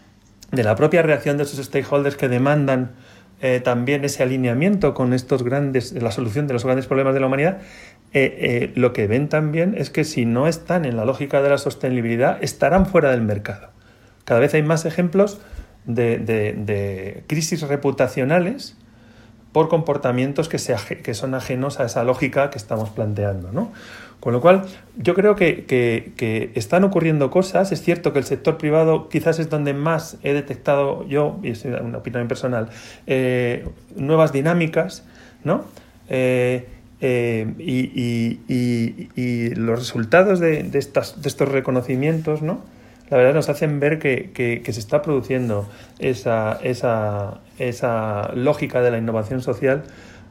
de 0.52 0.62
la 0.62 0.76
propia 0.76 1.02
reacción 1.02 1.38
de 1.38 1.44
sus 1.44 1.64
stakeholders 1.64 2.16
que 2.16 2.28
demandan 2.28 2.92
eh, 3.40 3.60
también 3.60 4.04
ese 4.04 4.22
alineamiento 4.22 4.94
con 4.94 5.12
estos 5.12 5.42
grandes, 5.42 5.92
la 5.92 6.12
solución 6.12 6.46
de 6.46 6.52
los 6.52 6.64
grandes 6.64 6.86
problemas 6.86 7.14
de 7.14 7.20
la 7.20 7.26
humanidad, 7.26 7.58
eh, 8.12 8.36
eh, 8.38 8.72
lo 8.76 8.92
que 8.92 9.08
ven 9.08 9.28
también 9.28 9.74
es 9.76 9.90
que 9.90 10.04
si 10.04 10.26
no 10.26 10.46
están 10.46 10.84
en 10.84 10.96
la 10.96 11.04
lógica 11.04 11.42
de 11.42 11.48
la 11.48 11.58
sostenibilidad, 11.58 12.38
estarán 12.40 12.86
fuera 12.86 13.10
del 13.10 13.22
mercado. 13.22 13.70
Cada 14.24 14.38
vez 14.38 14.54
hay 14.54 14.62
más 14.62 14.84
ejemplos 14.84 15.40
de, 15.86 16.18
de 16.18 17.24
crisis 17.26 17.62
reputacionales 17.62 18.76
por 19.52 19.68
comportamientos 19.68 20.48
que, 20.48 20.58
se, 20.58 20.76
que 21.02 21.14
son 21.14 21.34
ajenos 21.34 21.80
a 21.80 21.84
esa 21.84 22.04
lógica 22.04 22.50
que 22.50 22.58
estamos 22.58 22.90
planteando. 22.90 23.52
¿no? 23.52 23.72
Con 24.22 24.32
lo 24.32 24.40
cual, 24.40 24.62
yo 24.96 25.14
creo 25.14 25.34
que, 25.34 26.52
están 26.54 26.84
ocurriendo 26.84 27.28
cosas. 27.28 27.72
Es 27.72 27.82
cierto 27.82 28.12
que 28.12 28.20
el 28.20 28.24
sector 28.24 28.56
privado 28.56 29.08
quizás 29.08 29.40
es 29.40 29.50
donde 29.50 29.74
más 29.74 30.16
he 30.22 30.32
detectado 30.32 31.04
yo, 31.08 31.40
y 31.42 31.50
es 31.50 31.64
una 31.64 31.98
opinión 31.98 32.28
personal, 32.28 32.68
eh, 33.08 33.66
nuevas 33.96 34.32
dinámicas, 34.32 35.02
¿no? 35.42 35.64
Eh, 36.08 36.68
eh, 37.00 37.52
y, 37.58 39.54
los 39.56 39.80
resultados 39.80 40.38
de, 40.38 40.70
estos 40.72 41.48
reconocimientos, 41.48 42.42
¿no? 42.42 42.60
la 43.10 43.16
verdad 43.16 43.34
nos 43.34 43.48
hacen 43.48 43.80
ver 43.80 43.98
que, 43.98 44.62
se 44.64 44.78
está 44.78 45.02
produciendo 45.02 45.68
esa, 45.98 46.60
lógica 48.36 48.82
de 48.82 48.90
la 48.92 48.98
innovación 48.98 49.42
social 49.42 49.82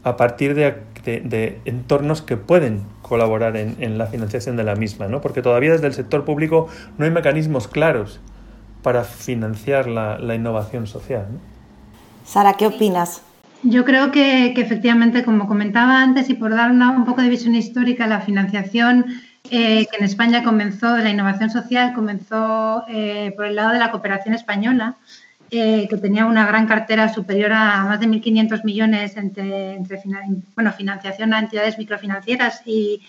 a 0.04 0.18
partir 0.18 0.56
de, 0.56 1.62
entornos 1.66 2.22
que 2.22 2.38
pueden 2.38 2.82
colaborar 3.02 3.58
en, 3.58 3.98
la 3.98 4.08
financiación 4.08 4.56
de 4.56 4.64
la 4.64 4.76
misma, 4.76 5.08
¿no? 5.08 5.22
porque 5.22 5.42
todavía 5.42 5.72
desde 5.72 5.88
el 5.88 5.94
sector 5.94 6.26
público 6.26 6.68
no 6.98 7.06
hay 7.06 7.12
mecanismos 7.12 7.68
claros 7.68 8.20
para 8.82 9.04
financiar 9.04 9.88
la, 9.88 10.36
innovación 10.36 10.88
social. 10.88 11.28
Sara, 12.26 12.54
¿qué 12.54 12.68
opinas? 12.68 13.22
Yo 13.64 13.86
creo 13.86 14.12
que, 14.12 14.54
efectivamente, 14.60 15.24
como 15.24 15.48
comentaba 15.48 16.02
antes, 16.02 16.30
y 16.30 16.34
por 16.34 16.56
dar 16.56 16.72
un 16.72 17.06
poco 17.06 17.22
de 17.22 17.30
visión 17.30 17.54
histórica, 17.54 18.08
la 18.08 18.22
financiación 18.22 19.06
eh, 19.52 19.86
que 19.92 19.98
en 19.98 20.04
España 20.04 20.44
comenzó, 20.44 20.98
la 20.98 21.10
innovación 21.10 21.52
social 21.52 21.94
comenzó 21.94 22.84
eh, 22.88 23.34
por 23.36 23.46
el 23.46 23.56
lado 23.56 23.72
de 23.74 23.80
la 23.80 23.92
cooperación 23.92 24.34
española, 24.34 24.98
eh, 25.52 25.88
que 25.90 25.98
tenía 25.98 26.26
una 26.26 26.48
gran 26.48 26.66
cartera 26.66 27.14
superior 27.14 27.52
a 27.52 27.84
más 27.84 28.00
de 28.00 28.08
1.500 28.08 28.64
millones 28.64 29.18
entre, 29.18 29.80
bueno, 30.56 30.72
financiación 30.72 31.34
a 31.34 31.40
entidades 31.40 31.78
microfinancieras 31.78 32.62
y, 32.66 33.02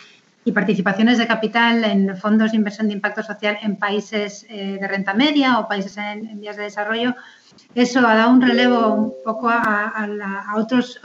participaciones 0.52 1.18
de 1.18 1.28
capital 1.28 1.84
en 1.84 2.16
fondos 2.16 2.50
de 2.50 2.56
inversión 2.56 2.88
de 2.88 2.94
impacto 2.94 3.22
social 3.22 3.58
en 3.62 3.76
países 3.76 4.44
de 4.48 4.88
renta 4.88 5.14
media 5.14 5.60
o 5.60 5.68
países 5.68 5.96
en, 5.96 6.40
vías 6.40 6.56
de 6.56 6.64
desarrollo. 6.64 7.14
Eso 7.74 8.06
ha 8.06 8.14
dado 8.14 8.30
un 8.30 8.42
relevo 8.42 8.94
un 8.94 9.12
poco 9.24 9.48
a, 9.48 10.06
otros, 10.56 11.00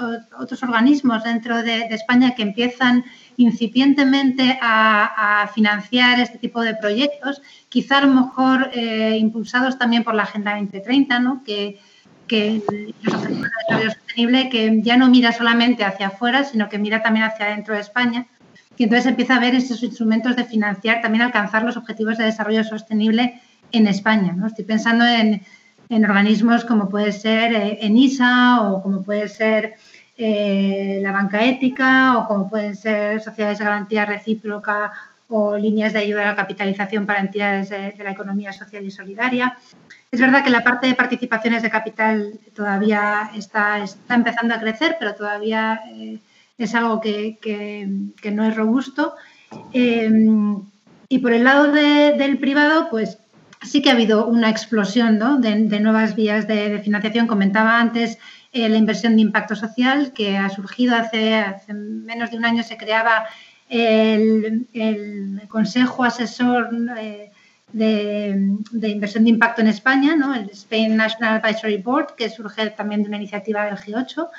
organismos 0.62 1.24
dentro 1.24 1.64
de, 1.64 1.86
España 1.92 2.36
que 2.36 2.42
empiezan 2.42 3.06
incipientemente 3.38 4.60
a, 4.62 5.50
financiar 5.54 6.20
este 6.20 6.38
tipo 6.40 6.62
de 6.62 6.76
proyectos, 6.76 7.42
quizá 7.70 8.00
a 8.00 8.06
lo 8.06 8.14
mejor 8.14 8.70
eh, 8.74 9.18
impulsados 9.18 9.78
también 9.78 10.04
por 10.04 10.14
la 10.14 10.24
Agenda 10.24 10.56
2030, 10.56 11.20
¿no? 11.20 11.44
que, 11.44 11.80
desarrollo 12.28 13.92
sostenible 13.92 14.50
que 14.50 14.82
ya 14.84 14.98
no 14.98 15.08
mira 15.10 15.32
solamente 15.32 15.86
hacia 15.86 16.08
afuera, 16.08 16.44
sino 16.44 16.68
que 16.68 16.78
mira 16.78 17.02
también 17.02 17.26
hacia 17.26 17.46
dentro 17.48 17.74
de 17.76 17.80
España. 17.80 18.28
Y 18.76 18.84
entonces 18.84 19.08
empieza 19.08 19.38
a 19.38 19.40
ver 19.40 19.56
esos 19.56 19.82
instrumentos 19.82 20.36
de 20.36 20.44
financiar, 20.44 21.02
también 21.02 21.22
alcanzar 21.22 21.64
los 21.64 21.78
objetivos 21.78 22.18
de 22.18 22.26
desarrollo 22.26 22.66
sostenible 22.66 23.42
en 23.72 23.88
España. 23.88 24.34
¿no? 24.34 24.48
Estoy 24.48 24.66
pensando 24.66 25.06
en, 25.06 25.42
en 25.89 26.06
organismos 26.06 26.65
como 26.65 26.89
puede 26.89 27.12
ser 27.12 27.53
eh, 27.53 27.79
ENISA 27.82 28.62
o 28.62 28.82
como 28.82 29.03
puede 29.03 29.27
ser 29.27 29.75
eh, 30.17 31.00
la 31.01 31.12
banca 31.12 31.46
ética 31.46 32.17
o 32.17 32.27
como 32.27 32.50
pueden 32.50 32.75
ser 32.75 33.22
sociedades 33.22 33.60
de 33.60 33.65
garantía 33.65 34.06
recíproca 34.06 34.91
o 35.29 35.58
líneas 35.58 35.94
de 35.94 36.00
ayuda 36.00 36.24
a 36.24 36.32
la 36.32 36.36
capitalización 36.36 37.06
para 37.06 37.20
entidades 37.20 37.70
de, 37.70 37.94
la 38.03 38.12
economía 38.12 38.53
social 38.53 38.84
y 38.86 38.91
solidaria. 38.91 39.58
Es 40.12 40.20
verdad 40.20 40.44
que 40.44 40.50
la 40.50 40.63
parte 40.63 40.88
de 40.88 40.96
participaciones 40.96 41.62
de 41.62 41.70
capital 41.70 42.39
todavía 42.56 43.29
está, 43.36 43.84
está 43.84 44.15
empezando 44.15 44.56
a 44.56 44.60
crecer, 44.60 44.96
pero 45.00 45.15
todavía 45.15 45.82
eh, 45.91 46.20
es 46.58 46.74
algo 46.75 47.01
que, 47.01 47.38
que, 47.41 48.32
no 48.32 48.46
es 48.46 48.56
robusto. 48.56 49.15
Eh, 49.74 50.10
y 51.10 51.20
por 51.20 51.34
el 51.34 51.44
lado 51.44 51.72
del 51.72 52.38
privado, 52.39 52.89
pues 52.89 53.20
sí 53.62 53.82
que 53.82 53.90
ha 53.90 53.94
habido 53.94 54.28
una 54.28 54.50
explosión 54.50 55.18
¿no? 55.18 55.38
de, 55.40 55.56
nuevas 55.80 56.16
vías 56.16 56.48
de, 56.48 56.80
financiación. 56.80 57.28
Comentaba 57.28 57.80
antes 57.80 58.18
eh, 58.52 58.70
la 58.70 58.78
inversión 58.78 59.16
de 59.16 59.22
impacto 59.22 59.56
social, 59.56 60.14
que 60.14 60.38
ha 60.38 60.50
surgido 60.50 60.96
hace, 60.96 61.44
menos 61.74 62.32
de 62.32 62.38
un 62.38 62.46
año, 62.46 62.64
se 62.64 62.78
creaba 62.78 63.26
el, 63.70 64.68
Consejo 65.48 66.04
Asesor 66.04 66.70
eh, 66.98 67.32
de, 67.74 68.90
Inversión 68.90 69.24
de 69.24 69.32
Impacto 69.32 69.62
en 69.62 69.68
España, 69.68 70.16
¿no? 70.16 70.34
el 70.34 70.50
Spain 70.50 70.96
National 70.96 71.42
Advisory 71.44 71.78
Board, 71.78 72.16
que 72.16 72.30
surge 72.30 72.70
también 72.72 73.02
de 73.02 73.10
una 73.10 73.18
iniciativa 73.18 73.66
del 73.66 73.78
G8, 73.78 74.30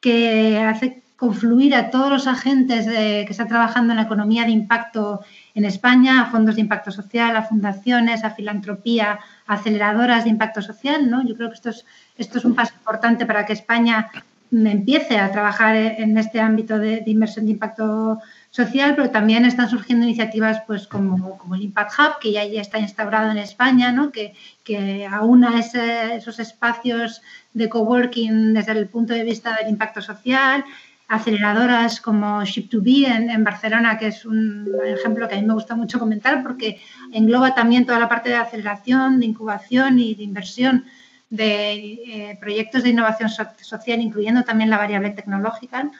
que 0.00 0.58
hace 0.58 1.02
confluir 1.16 1.74
a 1.74 1.90
todos 1.90 2.10
los 2.10 2.26
agentes 2.26 2.86
que 2.86 3.26
están 3.28 3.48
trabajando 3.48 3.92
en 3.92 3.96
la 3.96 4.02
economía 4.04 4.44
de 4.44 4.50
impacto 4.50 5.20
en 5.54 5.64
España, 5.64 6.22
a 6.22 6.26
fondos 6.26 6.56
de 6.56 6.60
impacto 6.60 6.90
social, 6.90 7.34
a 7.36 7.42
fundaciones, 7.42 8.22
a 8.22 8.30
filantropía, 8.30 9.18
a 9.46 9.54
aceleradoras 9.54 10.24
de 10.24 10.30
impacto 10.30 10.60
social. 10.60 11.08
¿no? 11.08 11.26
Yo 11.26 11.34
creo 11.34 11.48
que 11.48 11.54
esto 11.54 11.70
es 11.70 11.84
esto 12.18 12.38
es 12.38 12.44
un 12.44 12.54
paso 12.54 12.74
importante 12.74 13.26
para 13.26 13.44
que 13.44 13.52
España 13.52 14.10
empiece 14.50 15.18
a 15.18 15.32
trabajar 15.32 15.74
en 15.76 16.16
este 16.16 16.40
ámbito 16.40 16.78
de, 16.78 17.02
inversión 17.06 17.46
de 17.46 17.52
impacto 17.52 18.20
social, 18.50 18.94
pero 18.94 19.10
también 19.10 19.44
están 19.44 19.68
surgiendo 19.68 20.06
iniciativas 20.06 20.62
pues 20.66 20.86
como, 20.86 21.38
el 21.54 21.62
Impact 21.62 21.92
Hub, 21.98 22.18
que 22.20 22.32
ya, 22.32 22.42
está 22.42 22.78
instaurado 22.78 23.30
en 23.30 23.38
España, 23.38 23.92
¿no? 23.92 24.12
que, 24.12 24.34
que 24.64 25.06
aúna 25.06 25.58
esos 25.60 26.38
espacios 26.38 27.22
de 27.52 27.68
coworking 27.68 28.54
desde 28.54 28.72
el 28.72 28.88
punto 28.88 29.12
de 29.12 29.24
vista 29.24 29.56
del 29.56 29.68
impacto 29.68 30.00
social, 30.00 30.64
aceleradoras 31.08 32.00
como 32.00 32.42
Ship2Be 32.42 33.06
en, 33.06 33.30
en, 33.30 33.44
Barcelona, 33.44 33.96
que 33.98 34.08
es 34.08 34.24
un 34.24 34.68
ejemplo 34.84 35.28
que 35.28 35.36
a 35.36 35.40
mí 35.40 35.46
me 35.46 35.54
gusta 35.54 35.76
mucho 35.76 35.98
comentar 35.98 36.42
porque 36.42 36.80
engloba 37.12 37.54
también 37.54 37.86
toda 37.86 38.00
la 38.00 38.08
parte 38.08 38.30
de 38.30 38.36
aceleración, 38.36 39.20
de 39.20 39.26
incubación 39.26 39.98
y 39.98 40.14
de 40.14 40.24
inversión 40.24 40.84
de 41.30 41.72
eh, 41.74 42.38
proyectos 42.40 42.82
de 42.82 42.90
innovación 42.90 43.28
social, 43.28 44.00
incluyendo 44.00 44.42
también 44.44 44.70
la 44.70 44.78
variable 44.78 45.10
tecnológica, 45.10 45.90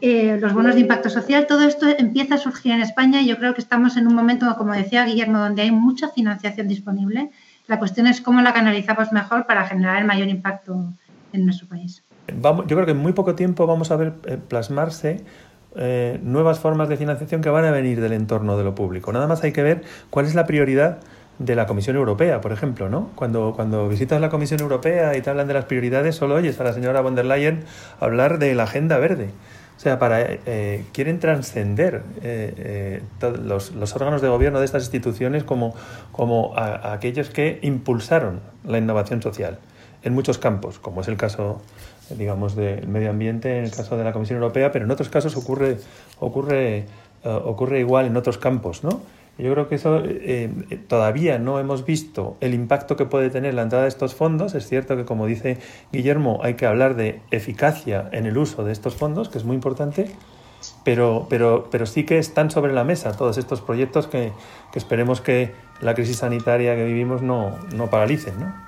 eh, 0.00 0.38
los 0.40 0.52
bonos 0.52 0.74
de 0.74 0.82
impacto 0.82 1.10
social, 1.10 1.46
todo 1.46 1.66
esto 1.66 1.86
empieza 1.88 2.36
a 2.36 2.38
surgir 2.38 2.72
en 2.72 2.82
España 2.82 3.20
y 3.20 3.26
yo 3.26 3.36
creo 3.36 3.54
que 3.54 3.60
estamos 3.60 3.96
en 3.96 4.06
un 4.06 4.14
momento, 4.14 4.54
como 4.56 4.72
decía 4.72 5.04
Guillermo, 5.04 5.38
donde 5.38 5.62
hay 5.62 5.70
mucha 5.70 6.08
financiación 6.08 6.68
disponible. 6.68 7.30
La 7.66 7.78
cuestión 7.78 8.06
es 8.06 8.20
cómo 8.20 8.40
la 8.40 8.52
canalizamos 8.52 9.12
mejor 9.12 9.46
para 9.46 9.66
generar 9.66 9.98
el 9.98 10.04
mayor 10.04 10.28
impacto 10.28 10.92
en 11.32 11.44
nuestro 11.44 11.66
país. 11.66 12.02
Vamos, 12.34 12.66
yo 12.66 12.76
creo 12.76 12.86
que 12.86 12.92
en 12.92 12.98
muy 12.98 13.12
poco 13.12 13.34
tiempo 13.34 13.66
vamos 13.66 13.90
a 13.90 13.96
ver 13.96 14.14
eh, 14.26 14.38
plasmarse 14.48 15.24
nuevas 16.22 16.58
formas 16.58 16.88
de 16.88 16.96
financiación 16.96 17.40
que 17.40 17.50
van 17.50 17.64
a 17.64 17.70
venir 17.70 18.00
del 18.00 18.12
entorno 18.12 18.58
de 18.58 18.64
lo 18.64 18.74
público. 18.74 19.12
Nada 19.12 19.28
más 19.28 19.44
hay 19.44 19.52
que 19.52 19.62
ver 19.62 19.82
cuál 20.10 20.26
es 20.26 20.34
la 20.34 20.44
prioridad 20.44 20.98
de 21.38 21.54
la 21.54 21.66
Comisión 21.66 21.96
Europea, 21.96 22.40
por 22.40 22.52
ejemplo, 22.52 22.88
¿no? 22.88 23.10
Cuando, 23.14 23.52
cuando 23.54 23.88
visitas 23.88 24.20
la 24.20 24.28
Comisión 24.28 24.60
Europea 24.60 25.16
y 25.16 25.22
te 25.22 25.30
hablan 25.30 25.46
de 25.46 25.54
las 25.54 25.66
prioridades, 25.66 26.16
solo 26.16 26.34
oyes 26.34 26.60
a 26.60 26.64
la 26.64 26.72
señora 26.72 27.00
von 27.00 27.14
der 27.14 27.26
Leyen 27.26 27.64
hablar 28.00 28.38
de 28.38 28.54
la 28.54 28.64
agenda 28.64 28.98
verde. 28.98 29.30
O 29.76 29.80
sea, 29.80 30.00
para, 30.00 30.20
eh, 30.20 30.84
quieren 30.92 31.20
trascender 31.20 32.02
eh, 32.22 33.00
eh, 33.22 33.32
los, 33.44 33.76
los, 33.76 33.94
órganos 33.94 34.20
de 34.20 34.28
gobierno 34.28 34.58
de 34.58 34.64
estas 34.64 34.82
instituciones 34.82 35.44
como, 35.44 35.72
como 36.10 36.52
a 36.56 36.92
aquellos 36.92 37.30
que 37.30 37.60
impulsaron 37.62 38.40
la 38.64 38.78
innovación 38.78 39.22
social 39.22 39.60
en 40.02 40.14
muchos 40.14 40.38
campos, 40.38 40.80
como 40.80 41.00
es 41.00 41.08
el 41.08 41.16
caso, 41.16 41.62
digamos, 42.10 42.54
del 42.56 42.88
medio 42.88 43.10
ambiente, 43.10 43.58
en 43.58 43.64
el 43.64 43.70
caso 43.70 43.96
de 43.96 44.04
la 44.04 44.12
Comisión 44.12 44.38
Europea, 44.38 44.72
pero 44.72 44.84
en 44.84 44.90
otros 44.90 45.08
casos 45.08 45.36
ocurre, 45.36 45.78
ocurre, 46.20 46.86
uh, 47.24 47.28
ocurre 47.28 47.80
igual 47.80 48.06
en 48.06 48.16
otros 48.16 48.38
campos, 48.38 48.84
¿no? 48.84 49.00
Yo 49.38 49.52
creo 49.52 49.68
que 49.68 49.76
eso 49.76 50.02
eh, 50.04 50.50
todavía 50.88 51.38
no 51.38 51.60
hemos 51.60 51.86
visto 51.86 52.36
el 52.40 52.54
impacto 52.54 52.96
que 52.96 53.04
puede 53.04 53.30
tener 53.30 53.54
la 53.54 53.62
entrada 53.62 53.84
de 53.84 53.88
estos 53.88 54.16
fondos. 54.16 54.56
Es 54.56 54.66
cierto 54.66 54.96
que, 54.96 55.04
como 55.04 55.26
dice 55.26 55.58
Guillermo, 55.92 56.40
hay 56.42 56.54
que 56.54 56.66
hablar 56.66 56.96
de 56.96 57.20
eficacia 57.30 58.08
en 58.10 58.26
el 58.26 58.36
uso 58.36 58.64
de 58.64 58.72
estos 58.72 58.96
fondos, 58.96 59.28
que 59.28 59.38
es 59.38 59.44
muy 59.44 59.54
importante, 59.54 60.10
pero, 60.84 61.28
pero, 61.30 61.68
pero 61.70 61.86
sí 61.86 62.04
que 62.04 62.18
están 62.18 62.50
sobre 62.50 62.72
la 62.72 62.82
mesa 62.82 63.12
todos 63.12 63.38
estos 63.38 63.60
proyectos 63.60 64.08
que, 64.08 64.32
que 64.72 64.78
esperemos 64.80 65.20
que 65.20 65.52
la 65.80 65.94
crisis 65.94 66.16
sanitaria 66.16 66.74
que 66.74 66.84
vivimos 66.84 67.22
no, 67.22 67.56
no 67.72 67.88
paralicen. 67.90 68.40
¿no? 68.40 68.67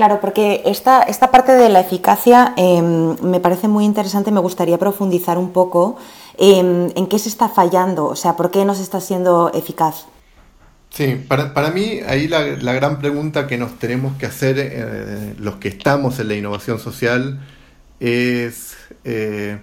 Claro, 0.00 0.18
porque 0.18 0.62
esta, 0.64 1.02
esta 1.02 1.30
parte 1.30 1.52
de 1.52 1.68
la 1.68 1.80
eficacia 1.80 2.54
eh, 2.56 2.80
me 2.80 3.38
parece 3.38 3.68
muy 3.68 3.84
interesante, 3.84 4.30
me 4.30 4.40
gustaría 4.40 4.78
profundizar 4.78 5.36
un 5.36 5.52
poco 5.52 5.98
eh, 6.38 6.90
en 6.96 7.06
qué 7.06 7.18
se 7.18 7.28
está 7.28 7.50
fallando, 7.50 8.06
o 8.06 8.16
sea, 8.16 8.34
por 8.34 8.50
qué 8.50 8.64
no 8.64 8.74
se 8.74 8.82
está 8.82 8.98
siendo 9.02 9.52
eficaz. 9.52 10.06
Sí, 10.88 11.22
para, 11.28 11.52
para 11.52 11.70
mí 11.70 12.00
ahí 12.08 12.28
la, 12.28 12.46
la, 12.46 12.72
gran 12.72 12.98
pregunta 12.98 13.46
que 13.46 13.58
nos 13.58 13.78
tenemos 13.78 14.16
que 14.16 14.24
hacer 14.24 14.56
eh, 14.58 15.34
los 15.38 15.56
que 15.56 15.68
estamos 15.68 16.18
en 16.18 16.28
la 16.28 16.34
innovación 16.34 16.78
social 16.78 17.38
es 18.00 18.78
eh, 19.04 19.58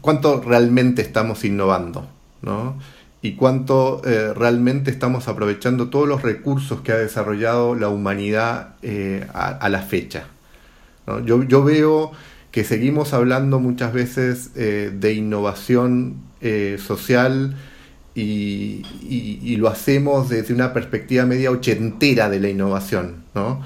cuánto 0.00 0.40
realmente 0.40 1.02
estamos 1.02 1.44
innovando, 1.44 2.04
¿no? 2.42 2.80
Y 3.20 3.32
cuánto 3.32 4.00
eh, 4.04 4.32
realmente 4.34 4.90
estamos 4.90 5.26
aprovechando 5.26 5.88
todos 5.88 6.06
los 6.06 6.22
recursos 6.22 6.82
que 6.82 6.92
ha 6.92 6.96
desarrollado 6.96 7.74
la 7.74 7.88
humanidad 7.88 8.76
eh, 8.82 9.26
a, 9.34 9.48
a, 9.48 9.68
la 9.68 9.82
fecha. 9.82 10.28
¿no? 11.06 11.24
Yo, 11.24 11.42
yo, 11.42 11.64
veo 11.64 12.12
que 12.52 12.62
seguimos 12.62 13.12
hablando 13.14 13.58
muchas 13.58 13.92
veces 13.92 14.50
eh, 14.54 14.92
de 14.94 15.14
innovación 15.14 16.28
social 16.78 17.56
y, 18.14 18.84
y, 19.02 19.40
y, 19.42 19.56
lo 19.56 19.66
hacemos 19.66 20.28
desde 20.28 20.54
una 20.54 20.72
perspectiva 20.72 21.26
media 21.26 21.50
ochentera 21.50 22.30
de 22.30 22.38
la 22.38 22.48
innovación. 22.48 23.24
¿no? 23.34 23.60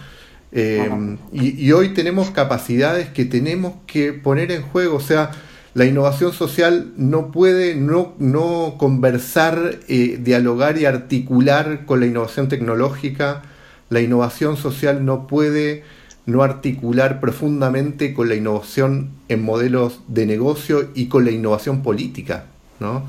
Y, 0.51 1.67
y, 1.67 1.73
hoy 1.73 1.93
tenemos 1.93 2.31
capacidades 2.31 3.11
que 3.11 3.27
tenemos 3.27 3.75
que 3.87 4.15
poner 4.15 4.51
en 4.51 4.63
juego, 4.63 4.97
o 4.97 5.01
sea, 5.01 5.33
la 5.75 5.87
innovación 5.87 6.33
social 6.33 6.93
no 6.99 7.33
puede 7.33 7.75
no, 7.77 8.15
no 8.19 8.75
conversar, 8.79 9.79
eh, 9.89 10.19
dialogar 10.21 10.77
y 10.77 10.85
articular 10.85 11.87
con 11.87 12.01
la 12.01 12.07
innovación 12.07 12.49
tecnológica. 12.49 13.43
La 13.89 14.01
innovación 14.01 14.59
social 14.59 15.05
no 15.07 15.27
puede 15.27 15.85
no 16.27 16.43
articular 16.43 17.21
profundamente 17.21 18.13
con 18.13 18.29
la 18.29 18.35
innovación 18.35 19.11
en 19.29 19.43
modelos 19.43 20.01
de 20.09 20.27
negocio 20.27 20.91
y 20.95 21.07
con 21.07 21.25
la 21.25 21.31
innovación 21.31 21.83
política, 21.83 22.45
¿no? 22.79 23.05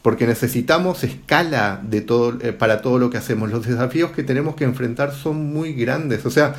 Porque 0.00 0.26
necesitamos 0.26 1.04
escala 1.04 1.82
de 1.82 2.00
todo, 2.00 2.38
eh, 2.40 2.52
para 2.52 2.80
todo 2.80 2.98
lo 2.98 3.10
que 3.10 3.18
hacemos. 3.18 3.50
Los 3.50 3.66
desafíos 3.66 4.12
que 4.12 4.22
tenemos 4.22 4.56
que 4.56 4.64
enfrentar 4.64 5.12
son 5.12 5.52
muy 5.52 5.74
grandes. 5.74 6.24
O 6.24 6.30
sea, 6.30 6.54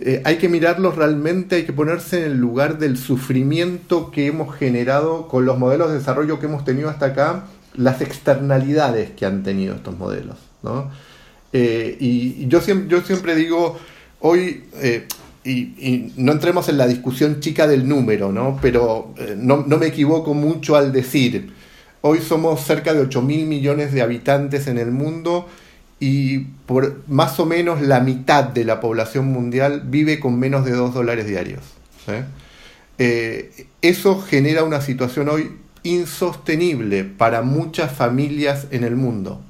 eh, 0.00 0.22
hay 0.24 0.38
que 0.38 0.48
mirarlos 0.48 0.96
realmente, 0.96 1.56
hay 1.56 1.64
que 1.64 1.72
ponerse 1.72 2.24
en 2.24 2.32
el 2.32 2.38
lugar 2.38 2.78
del 2.78 2.96
sufrimiento 2.98 4.10
que 4.10 4.26
hemos 4.26 4.56
generado 4.56 5.28
con 5.28 5.44
los 5.44 5.56
modelos 5.58 5.90
de 5.90 5.98
desarrollo 5.98 6.40
que 6.40 6.46
hemos 6.46 6.64
tenido 6.64 6.88
hasta 6.88 7.06
acá, 7.06 7.44
las 7.74 8.00
externalidades 8.00 9.10
que 9.12 9.24
han 9.24 9.44
tenido 9.44 9.76
estos 9.76 9.96
modelos. 9.96 10.36
¿no? 10.62 10.90
Eh, 11.52 11.96
y, 12.00 12.48
yo, 12.48 12.60
siempre, 12.60 13.36
digo, 13.36 13.78
hoy, 14.18 14.64
eh, 14.80 15.06
y, 15.44 16.12
no 16.16 16.32
entremos 16.32 16.68
en 16.68 16.78
la 16.78 16.88
discusión 16.88 17.38
chica 17.38 17.68
del 17.68 17.88
número, 17.88 18.32
¿no? 18.32 18.58
pero 18.60 19.14
no, 19.36 19.64
no 19.64 19.78
me 19.78 19.86
equivoco 19.86 20.34
mucho 20.34 20.74
al 20.74 20.92
decir, 20.92 21.52
hoy 22.00 22.18
somos 22.20 22.62
cerca 22.62 22.92
de 22.92 23.00
8 23.00 23.22
mil 23.22 23.46
millones 23.46 23.92
de 23.92 24.02
habitantes 24.02 24.66
en 24.66 24.78
el 24.78 24.90
mundo, 24.90 25.46
y 26.00 26.40
por 26.66 27.02
más 27.08 27.38
o 27.40 27.46
menos 27.46 27.80
la 27.80 28.00
mitad 28.00 28.44
de 28.44 28.64
la 28.64 28.80
población 28.80 29.26
mundial 29.26 29.82
vive 29.86 30.20
con 30.20 30.38
menos 30.38 30.64
de 30.64 30.72
2 30.72 30.94
dólares 30.94 31.26
diarios. 31.26 31.62
¿eh? 32.08 33.66
Eso 33.80 34.20
genera 34.20 34.64
una 34.64 34.80
situación 34.80 35.28
hoy 35.28 35.50
insostenible 35.84 37.04
para 37.04 37.42
muchas 37.42 37.92
familias 37.92 38.66
en 38.70 38.84
el 38.84 38.96
mundo. 38.96 39.42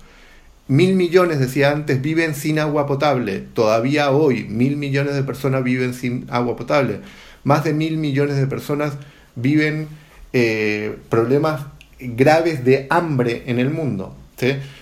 Mil 0.67 0.95
millones, 0.95 1.39
decía 1.41 1.73
antes, 1.73 2.01
viven 2.01 2.35
sin 2.35 2.59
agua 2.59 2.87
potable. 2.87 3.41
Todavía 3.41 4.11
hoy, 4.11 4.45
mil 4.45 4.77
millones 4.77 5.15
de 5.15 5.23
personas 5.23 5.63
viven 5.63 5.93
sin 5.95 6.27
agua 6.31 6.57
potable. 6.57 7.01
Más 7.45 7.65
de 7.65 7.75
mil 7.75 7.99
millones 7.99 8.37
de 8.37 8.47
personas 8.47 8.95
viven 9.37 9.89
eh, 10.33 10.97
problemas 11.11 11.67
graves 12.01 12.65
de 12.65 12.87
hambre 12.89 13.43
en 13.47 13.59
el 13.59 13.71
mundo. 13.71 14.17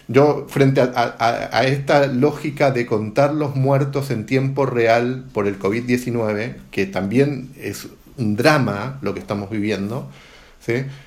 Yo, 0.09 0.47
frente 0.49 0.81
a, 0.81 1.65
esta 1.67 2.07
lógica 2.07 2.71
de 2.71 2.87
contar 2.87 3.35
los 3.35 3.55
muertos 3.55 4.11
en 4.11 4.27
tiempo 4.27 4.67
real 4.67 5.25
por 5.33 5.47
el 5.47 5.59
COVID-19, 5.59 6.57
que 6.71 6.87
también 6.87 7.51
es 7.61 7.88
un 8.17 8.37
drama 8.37 8.99
lo 9.03 9.15
que 9.15 9.21
estamos 9.21 9.51
viviendo, 9.51 10.09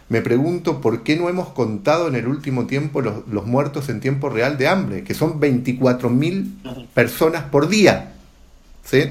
me 0.09 0.21
pregunto 0.21 0.81
por 0.81 1.03
qué 1.03 1.15
no 1.15 1.29
hemos 1.29 1.49
contado 1.49 2.07
en 2.07 2.15
el 2.15 2.27
último 2.27 2.67
tiempo 2.67 3.01
los, 3.01 3.45
muertos 3.45 3.89
en 3.89 4.01
tiempo 4.01 4.29
real 4.29 4.57
de 4.57 4.67
hambre, 4.67 5.03
que 5.03 5.13
son 5.13 5.39
24.000 5.39 6.87
personas 6.93 7.45
por 7.45 7.69
día. 7.69 8.13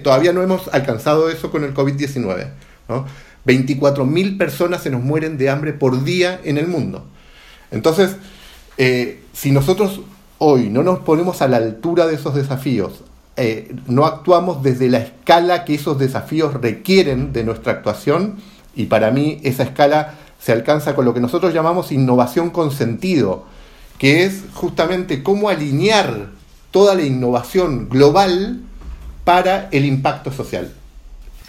Todavía 0.03 0.33
no 0.33 0.43
hemos 0.43 0.69
alcanzado 0.69 1.31
eso 1.31 1.51
con 1.51 1.65
el 1.65 1.75
COVID-19. 1.75 2.49
¿no? 2.89 3.07
24.000 3.47 4.39
personas 4.39 4.83
se 4.83 4.91
nos 4.91 5.03
mueren 5.03 5.39
de 5.39 5.51
hambre 5.51 5.73
por 5.73 6.05
día 6.05 6.41
en 6.45 6.59
el 6.59 6.69
mundo. 6.69 7.07
Entonces, 7.71 8.17
eh, 8.77 9.24
si 9.35 9.51
nosotros 9.51 10.01
hoy 10.39 10.71
no 10.71 10.83
nos 10.83 11.01
ponemos 11.01 11.43
a 11.43 11.49
la 11.49 11.59
altura 11.59 12.07
de 12.07 12.15
esos 12.15 12.35
desafíos, 12.35 13.03
eh, 13.37 13.75
no 13.87 14.07
actuamos 14.07 14.63
desde 14.63 14.89
la 14.89 14.99
escala 14.99 15.65
que 15.65 15.75
esos 15.75 15.99
desafíos 15.99 16.55
requieren 16.55 17.33
de 17.33 17.45
nuestra 17.45 17.73
actuación, 17.73 18.37
y 18.77 18.87
para 18.87 19.11
mí 19.11 19.41
esa 19.43 19.65
escala 19.65 20.15
se 20.41 20.53
alcanza 20.53 20.95
con 20.95 21.05
lo 21.05 21.13
que 21.15 21.21
nosotros 21.21 21.53
llamamos 21.53 21.93
innovación 21.93 22.51
con 22.51 22.71
sentido, 22.71 23.45
que 23.99 24.25
es 24.25 24.45
justamente 24.55 25.23
cómo 25.23 25.49
alinear 25.49 26.29
toda 26.71 26.95
la 26.95 27.03
innovación 27.03 27.89
global 27.89 28.61
para 29.25 29.69
el 29.71 29.85
impacto 29.85 30.33
social. 30.33 30.73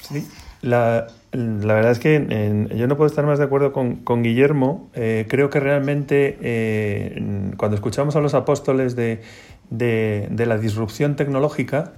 Sí. 0.07 0.27
La, 0.61 1.07
la 1.35 1.73
verdad 1.73 1.91
es 1.91 1.99
que 1.99 2.67
yo 2.75 2.87
no 2.87 2.97
puedo 2.97 3.07
estar 3.07 3.25
más 3.25 3.39
de 3.39 3.45
acuerdo 3.45 3.73
con, 3.73 4.23
Guillermo. 4.23 4.89
Eh, 4.93 5.25
creo 5.27 5.49
que 5.49 5.59
realmente 5.59 6.37
eh, 6.41 7.51
cuando 7.57 7.75
escuchamos 7.75 8.15
a 8.15 8.21
los 8.21 8.33
apóstoles 8.33 8.95
de, 8.95 9.21
de, 9.69 10.45
la 10.45 10.57
disrupción 10.57 11.15
tecnológica, 11.15 11.93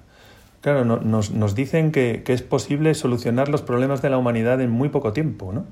claro, 0.61 0.85
no, 0.85 0.97
nos, 0.97 1.31
nos, 1.31 1.55
dicen 1.55 1.91
que, 1.91 2.23
que, 2.25 2.33
es 2.33 2.41
posible 2.41 2.93
solucionar 2.93 3.49
los 3.49 3.61
problemas 3.61 4.01
de 4.01 4.09
la 4.09 4.17
humanidad 4.17 4.59
en 4.61 4.71
muy 4.71 4.89
poco 4.89 5.13
tiempo, 5.13 5.53
¿no? 5.53 5.65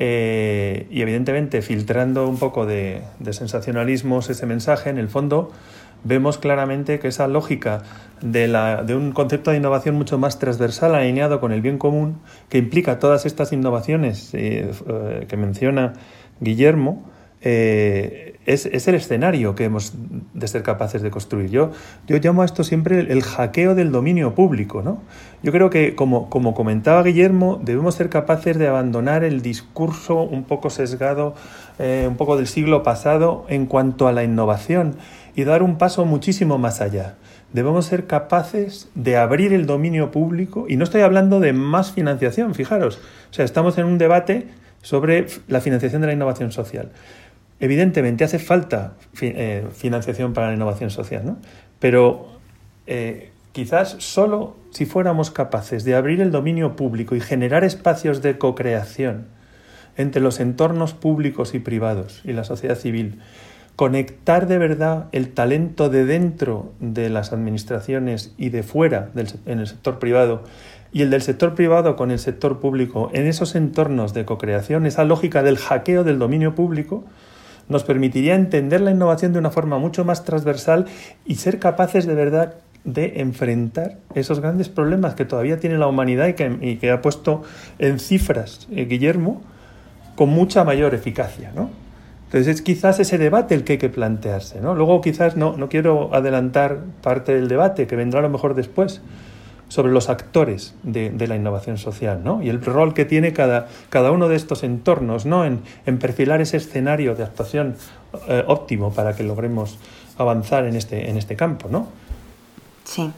Eh, 0.00 0.86
y 0.90 1.02
evidentemente 1.02 1.60
filtrando 1.60 2.28
un 2.28 2.38
poco 2.38 2.66
de, 2.66 3.02
de 3.18 3.32
sensacionalismos 3.32 4.30
ese 4.30 4.46
mensaje, 4.46 4.90
en 4.90 4.98
el 4.98 5.08
fondo 5.08 5.50
vemos 6.04 6.38
claramente 6.38 6.98
que 6.98 7.08
esa 7.08 7.28
lógica 7.28 7.82
de, 8.20 8.48
la, 8.48 8.82
de, 8.82 8.94
un 8.94 9.12
concepto 9.12 9.50
de 9.50 9.58
innovación 9.58 9.94
mucho 9.94 10.18
más 10.18 10.38
transversal, 10.38 10.94
alineado 10.94 11.40
con 11.40 11.52
el 11.52 11.60
bien 11.60 11.78
común, 11.78 12.18
que 12.48 12.58
implica 12.58 12.98
todas 12.98 13.26
estas 13.26 13.52
innovaciones 13.52 14.30
eh, 14.34 14.70
eh, 14.88 15.26
que 15.28 15.36
menciona 15.36 15.94
Guillermo, 16.40 17.04
eh, 17.40 18.36
es, 18.46 18.66
es, 18.66 18.88
el 18.88 18.96
escenario 18.96 19.54
que 19.54 19.64
hemos 19.64 19.92
de 20.34 20.48
ser 20.48 20.64
capaces 20.64 21.02
de 21.02 21.10
construir. 21.10 21.50
Yo, 21.50 21.70
yo 22.08 22.16
llamo 22.16 22.42
a 22.42 22.44
esto 22.44 22.64
siempre 22.64 22.98
el, 22.98 23.22
hackeo 23.22 23.76
del 23.76 23.92
dominio 23.92 24.34
público. 24.34 24.82
¿no? 24.82 25.02
Yo 25.42 25.52
creo 25.52 25.70
que, 25.70 25.94
como, 25.94 26.30
como 26.30 26.54
comentaba 26.54 27.02
Guillermo, 27.04 27.60
debemos 27.62 27.94
ser 27.94 28.08
capaces 28.08 28.58
de 28.58 28.66
abandonar 28.66 29.22
el 29.22 29.42
discurso 29.42 30.22
un 30.22 30.44
poco 30.44 30.70
sesgado, 30.70 31.34
un 31.78 32.16
poco 32.16 32.36
del 32.36 32.48
siglo 32.48 32.82
pasado 32.82 33.46
en 33.48 33.66
cuanto 33.66 34.08
a 34.08 34.12
la 34.12 34.24
innovación 34.24 34.96
y 35.38 35.44
dar 35.44 35.62
un 35.62 35.78
paso 35.78 36.04
muchísimo 36.04 36.58
más 36.58 36.80
allá. 36.80 37.14
Debemos 37.52 37.86
ser 37.86 38.08
capaces 38.08 38.88
de 38.96 39.16
abrir 39.16 39.52
el 39.52 39.66
dominio 39.66 40.10
público 40.10 40.66
y 40.68 40.76
no 40.76 40.82
estoy 40.82 41.02
hablando 41.02 41.38
de 41.38 41.52
más 41.52 41.92
financiación, 41.92 42.56
fijaros. 42.56 42.96
O 43.30 43.32
sea, 43.32 43.44
estamos 43.44 43.78
en 43.78 43.84
un 43.84 43.98
debate 43.98 44.48
sobre 44.82 45.28
la 45.46 45.60
financiación 45.60 46.00
de 46.00 46.08
la 46.08 46.12
innovación 46.12 46.50
social. 46.50 46.90
Evidentemente 47.60 48.24
hace 48.24 48.40
falta 48.40 48.94
eh, 49.20 49.64
financiación 49.72 50.32
para 50.32 50.48
la 50.48 50.54
innovación 50.54 50.90
social, 50.90 51.24
¿no? 51.24 51.38
Pero 51.78 52.26
eh, 52.88 53.30
quizás 53.52 53.94
solo 54.00 54.56
si 54.72 54.86
fuéramos 54.86 55.30
capaces 55.30 55.84
de 55.84 55.94
abrir 55.94 56.20
el 56.20 56.32
dominio 56.32 56.74
público 56.74 57.14
y 57.14 57.20
generar 57.20 57.62
espacios 57.62 58.22
de 58.22 58.38
co-creación 58.38 59.28
entre 59.96 60.20
los 60.20 60.40
entornos 60.40 60.94
públicos 60.94 61.54
y 61.54 61.60
privados 61.60 62.22
y 62.24 62.32
la 62.32 62.42
sociedad 62.42 62.76
civil, 62.76 63.20
conectar 63.78 64.48
de 64.48 64.58
verdad 64.58 65.06
el 65.12 65.32
talento 65.32 65.88
de 65.88 66.04
dentro 66.04 66.72
de 66.80 67.10
las 67.10 67.32
administraciones 67.32 68.34
y 68.36 68.48
de 68.48 68.64
fuera 68.64 69.10
del, 69.14 69.28
en 69.46 69.60
el 69.60 69.68
sector 69.68 70.00
privado 70.00 70.42
y 70.90 71.02
el 71.02 71.10
del 71.10 71.22
sector 71.22 71.54
privado 71.54 71.94
con 71.94 72.10
el 72.10 72.18
sector 72.18 72.58
público 72.58 73.08
en 73.14 73.28
esos 73.28 73.54
entornos 73.54 74.14
de 74.14 74.24
co-creación, 74.24 74.84
esa 74.84 75.04
lógica 75.04 75.44
del 75.44 75.58
hackeo 75.58 76.02
del 76.02 76.18
dominio 76.18 76.56
público, 76.56 77.04
nos 77.68 77.84
permitiría 77.84 78.34
entender 78.34 78.80
la 78.80 78.90
innovación 78.90 79.32
de 79.32 79.38
una 79.38 79.52
forma 79.52 79.78
mucho 79.78 80.04
más 80.04 80.24
transversal 80.24 80.86
y 81.24 81.36
ser 81.36 81.60
capaces 81.60 82.04
de 82.04 82.14
verdad 82.16 82.54
de 82.82 83.20
enfrentar 83.20 83.98
esos 84.12 84.40
grandes 84.40 84.68
problemas 84.68 85.14
que 85.14 85.24
todavía 85.24 85.60
tiene 85.60 85.78
la 85.78 85.86
humanidad 85.86 86.26
y 86.26 86.78
que, 86.78 86.90
ha 86.90 87.00
puesto 87.00 87.42
en 87.78 88.00
cifras 88.00 88.66
eh, 88.72 88.86
Guillermo 88.86 89.40
con 90.16 90.30
mucha 90.30 90.64
mayor 90.64 90.94
eficacia. 90.94 91.52
¿no? 91.54 91.70
Entonces 92.28 92.56
es 92.56 92.62
quizás 92.62 93.00
ese 93.00 93.16
debate 93.16 93.54
el 93.54 93.64
que 93.64 93.72
hay 93.72 93.78
que 93.78 93.88
plantearse. 93.88 94.60
¿no? 94.60 94.74
Luego 94.74 95.00
quizás 95.00 95.34
no, 95.36 95.56
no 95.56 95.70
quiero 95.70 96.14
adelantar 96.14 96.80
parte 97.02 97.34
del 97.34 97.48
debate 97.48 97.86
que 97.86 97.96
vendrá 97.96 98.18
a 98.18 98.22
lo 98.22 98.28
mejor 98.28 98.54
después, 98.54 99.00
sobre 99.68 99.92
los 99.92 100.10
actores 100.10 100.74
de, 100.82 101.26
la 101.26 101.36
innovación 101.36 101.78
social 101.78 102.22
¿no? 102.24 102.42
y 102.42 102.50
el 102.50 102.62
rol 102.62 102.92
que 102.92 103.06
tiene 103.06 103.32
cada, 103.32 103.68
cada 103.88 104.10
uno 104.10 104.28
de 104.28 104.36
estos 104.36 104.62
entornos 104.62 105.24
¿no? 105.24 105.44
en, 105.44 105.62
perfilar 105.98 106.42
ese 106.42 106.58
escenario 106.58 107.14
de 107.14 107.24
actuación 107.24 107.76
eh, 108.28 108.44
óptimo 108.46 108.92
para 108.92 109.16
que 109.16 109.22
logremos 109.22 109.78
avanzar 110.18 110.66
en 110.66 110.76
este, 110.76 111.08
en 111.08 111.16
este 111.16 111.34
campo. 111.34 111.68
¿no? 111.70 111.88
Sí. 112.84 113.10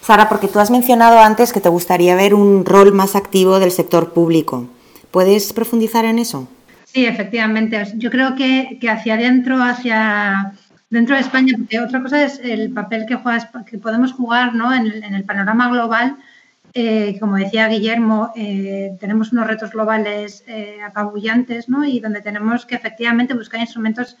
Sara, 0.00 0.30
porque 0.30 0.48
tú 0.48 0.58
has 0.58 0.70
mencionado 0.70 1.18
antes 1.18 1.52
que 1.52 1.60
te 1.60 1.68
gustaría 1.68 2.16
ver 2.16 2.32
un 2.32 2.64
rol 2.64 2.94
más 2.94 3.14
activo 3.14 3.58
del 3.58 3.72
sector 3.72 4.14
público. 4.14 4.66
¿Puedes 5.10 5.52
profundizar 5.52 6.06
en 6.06 6.18
eso? 6.18 6.48
Sí, 6.92 7.04
efectivamente. 7.04 7.84
Yo 7.96 8.10
creo 8.10 8.34
que, 8.34 8.78
que 8.80 8.88
hacia 8.88 9.14
adentro, 9.14 9.62
hacia 9.62 10.54
dentro 10.90 11.14
de 11.14 11.20
España, 11.20 11.54
porque 11.56 11.80
otra 11.80 12.00
cosa 12.00 12.24
es 12.24 12.40
el 12.42 12.72
papel 12.72 13.04
que, 13.06 13.16
juega, 13.16 13.50
que 13.66 13.78
podemos 13.78 14.12
jugar 14.12 14.54
¿no? 14.54 14.72
en, 14.74 14.86
el, 14.86 15.24
panorama 15.24 15.68
global. 15.68 16.16
Eh, 16.74 17.18
como 17.20 17.36
decía 17.36 17.68
Guillermo, 17.68 18.32
eh, 18.36 18.96
tenemos 19.00 19.32
unos 19.32 19.46
retos 19.46 19.70
globales 19.72 20.44
eh, 20.46 20.78
apabullantes 20.86 21.68
¿no? 21.68 21.84
y 21.84 22.00
donde 22.00 22.20
tenemos 22.20 22.66
que 22.66 22.74
efectivamente 22.74 23.34
buscar 23.34 23.60
instrumentos 23.60 24.16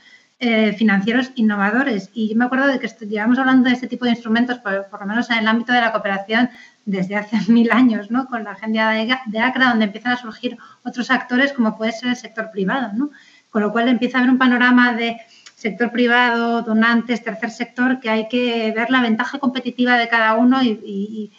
financieros 0.76 1.32
innovadores. 1.34 2.10
Y 2.14 2.28
yo 2.28 2.36
me 2.36 2.44
acuerdo 2.44 2.68
de 2.68 2.78
que 2.78 2.86
llevamos 3.06 3.40
hablando 3.40 3.68
de 3.68 3.74
este 3.74 3.88
tipo 3.88 4.04
de 4.04 4.12
instrumentos, 4.12 4.58
por, 4.60 5.00
lo 5.00 5.06
menos 5.06 5.28
en 5.30 5.38
el 5.38 5.48
ámbito 5.48 5.72
de 5.72 5.80
la 5.80 5.90
cooperación, 5.90 6.48
desde 6.88 7.16
hace 7.16 7.36
mil 7.52 7.70
años, 7.70 8.10
¿no? 8.10 8.26
con 8.26 8.44
la 8.44 8.52
agenda 8.52 8.90
de, 8.90 9.40
ACRA, 9.40 9.68
donde 9.68 9.84
empiezan 9.84 10.12
a 10.12 10.16
surgir 10.16 10.56
otros 10.84 11.10
actores 11.10 11.52
como 11.52 11.76
puede 11.76 11.92
ser 11.92 12.08
el 12.08 12.16
sector 12.16 12.50
privado. 12.50 12.90
¿no? 12.94 13.10
Con 13.50 13.62
lo 13.62 13.72
cual 13.72 13.88
empieza 13.88 14.18
a 14.18 14.20
haber 14.20 14.32
un 14.32 14.38
panorama 14.38 14.94
de 14.94 15.18
sector 15.54 15.90
privado, 15.90 16.62
donantes, 16.62 17.22
tercer 17.22 17.50
sector, 17.50 18.00
que 18.00 18.10
hay 18.10 18.28
que 18.28 18.72
ver 18.74 18.90
la 18.90 19.02
ventaja 19.02 19.38
competitiva 19.38 19.96
de 19.98 20.08
cada 20.08 20.34
uno 20.34 20.62
y, 20.62 21.32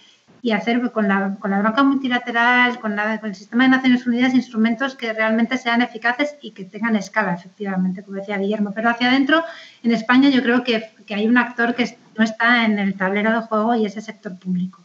hacer 0.54 0.92
con 0.92 1.08
la, 1.08 1.36
con 1.40 1.52
la 1.52 1.62
banca 1.62 1.84
multilateral, 1.84 2.80
con, 2.80 2.96
la, 2.96 3.20
con 3.20 3.30
el 3.30 3.36
sistema 3.36 3.64
de 3.66 3.70
Naciones 3.70 4.08
Unidas, 4.08 4.34
instrumentos 4.34 4.96
que 4.96 5.14
realmente 5.14 5.58
sean 5.58 5.82
eficaces 5.82 6.38
y 6.42 6.52
que 6.52 6.66
tengan 6.66 6.96
escala, 6.96 7.34
efectivamente, 7.34 8.04
como 8.04 8.18
decía 8.18 8.38
Guillermo. 8.38 8.72
Pero 8.74 8.90
hacia 8.90 9.10
adentro, 9.10 9.44
en 9.84 9.92
España, 9.92 10.30
yo 10.30 10.42
creo 10.42 10.64
que 10.64 10.84
hay 11.10 11.28
un 11.28 11.38
actor 11.38 11.76
que 11.76 11.98
no 12.18 12.24
está 12.24 12.66
en 12.66 12.80
el 12.80 12.96
tablero 12.96 13.32
de 13.32 13.42
juego 13.48 13.76
y 13.76 13.86
es 13.86 13.96
el 13.96 14.04
sector 14.04 14.38
público. 14.38 14.79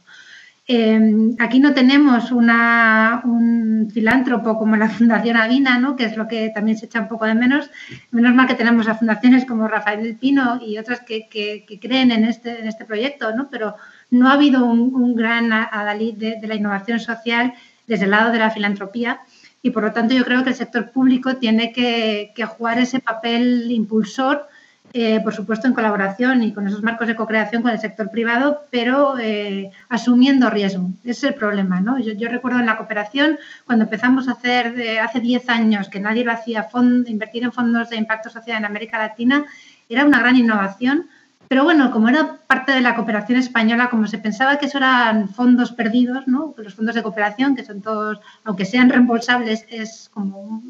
Em, 0.67 1.37
aquí 1.41 1.59
no 1.59 1.75
tenemos 1.75 2.33
un 2.33 3.91
filántropo 3.93 4.57
como 4.59 4.77
la 4.77 4.89
Fundación 4.89 5.37
Avina, 5.37 5.79
¿no? 5.79 5.95
que 5.95 6.05
es 6.05 6.17
lo 6.17 6.27
que 6.27 6.51
también 6.55 6.79
se 6.79 6.87
echa 6.87 7.01
un 7.01 7.09
poco 7.09 7.27
de 7.27 7.35
menos. 7.35 7.71
Menos 8.11 8.35
mal 8.35 8.47
que 8.47 8.55
tenemos 8.55 8.89
a 8.89 8.95
fundaciones 8.95 9.45
como 9.45 9.69
Rafael 9.69 10.03
del 10.03 10.17
Pino 10.17 10.59
y 10.65 10.79
otras 10.79 11.01
que, 11.01 11.29
creen 11.81 12.13
en 12.13 12.25
este, 12.25 12.61
en 12.61 12.67
este 12.67 12.87
proyecto, 12.87 13.37
¿no? 13.37 13.49
pero 13.51 13.77
no 14.11 14.29
ha 14.29 14.33
habido 14.33 14.65
un, 14.65 15.15
gran 15.15 15.53
adalid 15.53 16.15
de, 16.15 16.41
la 16.47 16.55
innovación 16.55 16.99
social 16.99 17.53
desde 17.87 18.05
el 18.07 18.13
lado 18.13 18.33
de 18.33 18.39
la 18.39 18.51
filantropía 18.51 19.21
y 19.61 19.71
por 19.71 19.83
lo 19.83 19.93
tanto 19.93 20.15
yo 20.15 20.25
creo 20.25 20.45
que 20.45 20.51
el 20.51 20.57
sector 20.57 20.91
público 20.91 21.37
tiene 21.37 21.73
que 21.73 22.33
jugar 22.57 22.79
ese 22.79 23.01
papel 23.01 23.71
impulsor 23.71 24.49
eh, 24.97 25.19
por 25.25 25.35
supuesto 25.35 25.67
en 25.67 25.75
colaboración 25.75 26.45
y 26.45 26.53
con 26.53 26.69
esos 26.69 26.85
marcos 26.85 27.09
de 27.09 27.17
co-creación 27.17 27.63
con 27.63 27.73
el 27.73 27.81
sector 27.81 28.11
privado, 28.11 28.61
pero 28.71 29.19
eh, 29.19 29.73
asumiendo 29.89 30.49
riesgo. 30.51 30.89
Ese 31.03 31.11
es 31.11 31.25
el 31.25 31.35
problema. 31.35 31.81
¿no? 31.81 31.99
Yo, 31.99 32.29
recuerdo 32.29 32.61
en 32.61 32.67
la 32.67 32.77
cooperación, 32.77 33.37
cuando 33.67 33.87
empezamos 33.87 34.29
a 34.29 34.33
hacer 34.33 34.79
eh, 34.79 35.01
hace 35.01 35.19
10 35.19 35.49
años 35.49 35.89
que 35.89 35.99
nadie 35.99 36.25
lo 36.25 36.31
hacía, 36.31 36.69
invertir 37.07 37.43
en 37.43 37.51
fondos 37.51 37.91
de 37.91 37.97
impacto 37.97 38.31
social 38.31 38.57
en 38.59 38.67
América 38.67 38.97
Latina, 38.97 39.45
era 39.89 40.05
una 40.05 40.21
gran 40.21 40.37
innovación. 40.37 41.09
Pero 41.49 41.65
bueno, 41.65 41.91
como 41.91 42.09
era 42.09 42.37
parte 42.47 42.71
de 42.71 42.81
la 42.81 42.95
cooperación 42.95 43.41
española, 43.41 43.91
como 43.91 44.07
se 44.07 44.19
pensaba 44.19 44.59
que 44.59 44.67
eso 44.67 44.79
eran 44.79 45.29
fondos 45.29 45.73
perdidos, 45.73 46.29
¿no? 46.29 46.55
los 46.57 46.73
fondos 46.73 46.95
de 46.95 47.03
cooperación, 47.03 47.57
que 47.57 47.65
son 47.65 47.83
todos, 47.83 48.21
aunque 48.45 48.65
sean 48.65 48.91
reembolsables, 48.91 49.67
es 49.69 50.09
como 50.15 50.63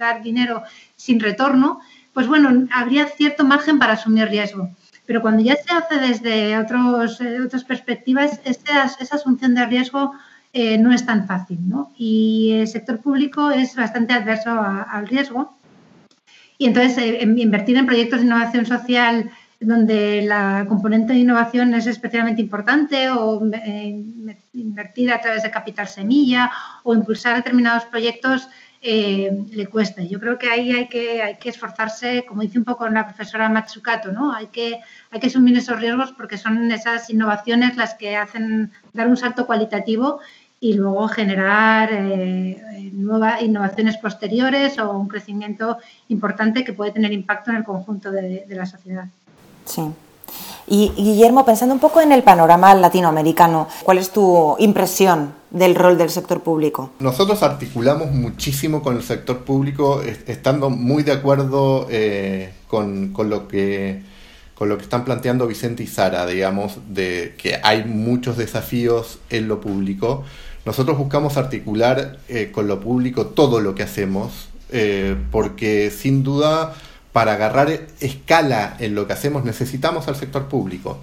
dar 0.00 0.22
dinero 0.22 0.64
sin 0.96 1.20
retorno, 1.20 1.80
pues 2.12 2.26
bueno, 2.26 2.66
habría 2.72 3.06
cierto 3.06 3.44
margen 3.44 3.78
para 3.78 3.94
asumir 3.94 4.28
riesgo. 4.28 4.70
Pero 5.06 5.22
cuando 5.22 5.42
ya 5.42 5.56
se 5.56 5.72
hace 5.72 5.98
desde 5.98 6.56
otros, 6.58 7.20
eh, 7.20 7.40
otras 7.40 7.64
perspectivas, 7.64 8.40
esa, 8.44 8.84
esa 9.00 9.16
asunción 9.16 9.54
de 9.54 9.66
riesgo 9.66 10.12
eh, 10.52 10.78
no 10.78 10.92
es 10.92 11.06
tan 11.06 11.26
fácil. 11.26 11.58
¿no? 11.68 11.92
Y 11.96 12.52
el 12.60 12.68
sector 12.68 13.00
público 13.00 13.50
es 13.50 13.74
bastante 13.74 14.12
adverso 14.12 14.50
al 14.50 15.08
riesgo. 15.08 15.56
Y 16.58 16.66
entonces, 16.66 16.98
eh, 16.98 17.22
invertir 17.22 17.76
en 17.76 17.86
proyectos 17.86 18.20
de 18.20 18.26
innovación 18.26 18.66
social 18.66 19.30
donde 19.60 20.22
la 20.22 20.64
componente 20.68 21.12
de 21.12 21.18
innovación 21.18 21.74
es 21.74 21.86
especialmente 21.86 22.40
importante 22.40 23.10
o 23.10 23.42
invertir 24.54 25.12
a 25.12 25.20
través 25.20 25.42
de 25.42 25.50
capital 25.50 25.86
semilla 25.86 26.50
o 26.82 26.94
impulsar 26.94 27.36
determinados 27.36 27.84
proyectos 27.84 28.48
eh, 28.82 29.44
le 29.50 29.66
cuesta. 29.66 30.02
Yo 30.02 30.18
creo 30.18 30.38
que 30.38 30.48
ahí 30.48 30.72
hay 30.72 30.88
que, 30.88 31.22
hay 31.22 31.36
que 31.36 31.50
esforzarse, 31.50 32.24
como 32.26 32.42
dice 32.42 32.58
un 32.58 32.64
poco 32.64 32.88
la 32.88 33.06
profesora 33.06 33.48
Matsukato, 33.48 34.10
¿no? 34.10 34.32
Hay 34.32 34.46
que, 34.46 34.80
hay 35.10 35.20
que 35.20 35.26
asumir 35.26 35.56
esos 35.58 35.78
riesgos 35.78 36.12
porque 36.12 36.38
son 36.38 36.70
esas 36.72 37.10
innovaciones 37.10 37.76
las 37.76 37.94
que 37.94 38.16
hacen 38.16 38.72
dar 38.94 39.08
un 39.08 39.18
salto 39.18 39.46
cualitativo 39.46 40.20
y 40.60 40.74
luego 40.74 41.08
generar 41.08 41.90
eh, 41.92 42.90
nuevas 42.92 43.42
innovaciones 43.42 43.98
posteriores 43.98 44.78
o 44.78 44.92
un 44.92 45.08
crecimiento 45.08 45.78
importante 46.08 46.64
que 46.64 46.72
puede 46.72 46.92
tener 46.92 47.12
impacto 47.12 47.50
en 47.50 47.58
el 47.58 47.64
conjunto 47.64 48.10
de, 48.10 48.44
de 48.46 48.54
la 48.54 48.66
sociedad. 48.66 49.08
Sí. 49.64 49.82
Y 50.66 50.92
Guillermo, 50.96 51.44
pensando 51.44 51.74
un 51.74 51.80
poco 51.80 52.00
en 52.00 52.12
el 52.12 52.22
panorama 52.22 52.74
latinoamericano, 52.74 53.68
¿cuál 53.82 53.98
es 53.98 54.10
tu 54.10 54.56
impresión 54.58 55.32
del 55.50 55.74
rol 55.74 55.98
del 55.98 56.10
sector 56.10 56.40
público? 56.42 56.90
Nosotros 57.00 57.42
articulamos 57.42 58.10
muchísimo 58.10 58.82
con 58.82 58.96
el 58.96 59.02
sector 59.02 59.38
público, 59.38 60.00
estando 60.26 60.70
muy 60.70 61.02
de 61.02 61.12
acuerdo 61.12 61.86
eh, 61.90 62.52
con, 62.68 63.12
lo 63.16 63.48
que 63.48 64.02
con 64.54 64.68
lo 64.68 64.76
que 64.76 64.84
están 64.84 65.04
planteando 65.04 65.46
Vicente 65.46 65.82
y 65.82 65.86
Sara, 65.86 66.26
digamos, 66.26 66.78
de 66.88 67.34
que 67.38 67.58
hay 67.62 67.84
muchos 67.84 68.36
desafíos 68.36 69.18
en 69.30 69.48
lo 69.48 69.60
público. 69.60 70.24
Nosotros 70.66 70.98
buscamos 70.98 71.36
articular 71.36 72.18
eh, 72.28 72.50
con 72.52 72.68
lo 72.68 72.78
público 72.80 73.26
todo 73.26 73.60
lo 73.60 73.74
que 73.74 73.82
hacemos, 73.82 74.50
eh, 74.70 75.16
porque 75.32 75.90
sin 75.90 76.22
duda 76.22 76.74
para 77.12 77.32
agarrar 77.34 77.86
escala 78.00 78.76
en 78.78 78.94
lo 78.94 79.06
que 79.06 79.12
hacemos 79.12 79.44
necesitamos 79.44 80.08
al 80.08 80.16
sector 80.16 80.48
público. 80.48 81.00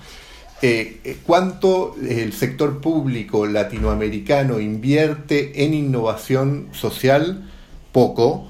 Eh, 0.61 1.01
eh, 1.03 1.17
¿Cuánto 1.23 1.95
el 2.01 2.33
sector 2.33 2.81
público 2.81 3.45
latinoamericano 3.45 4.59
invierte 4.59 5.63
en 5.63 5.73
innovación 5.73 6.69
social? 6.71 7.49
Poco, 7.91 8.47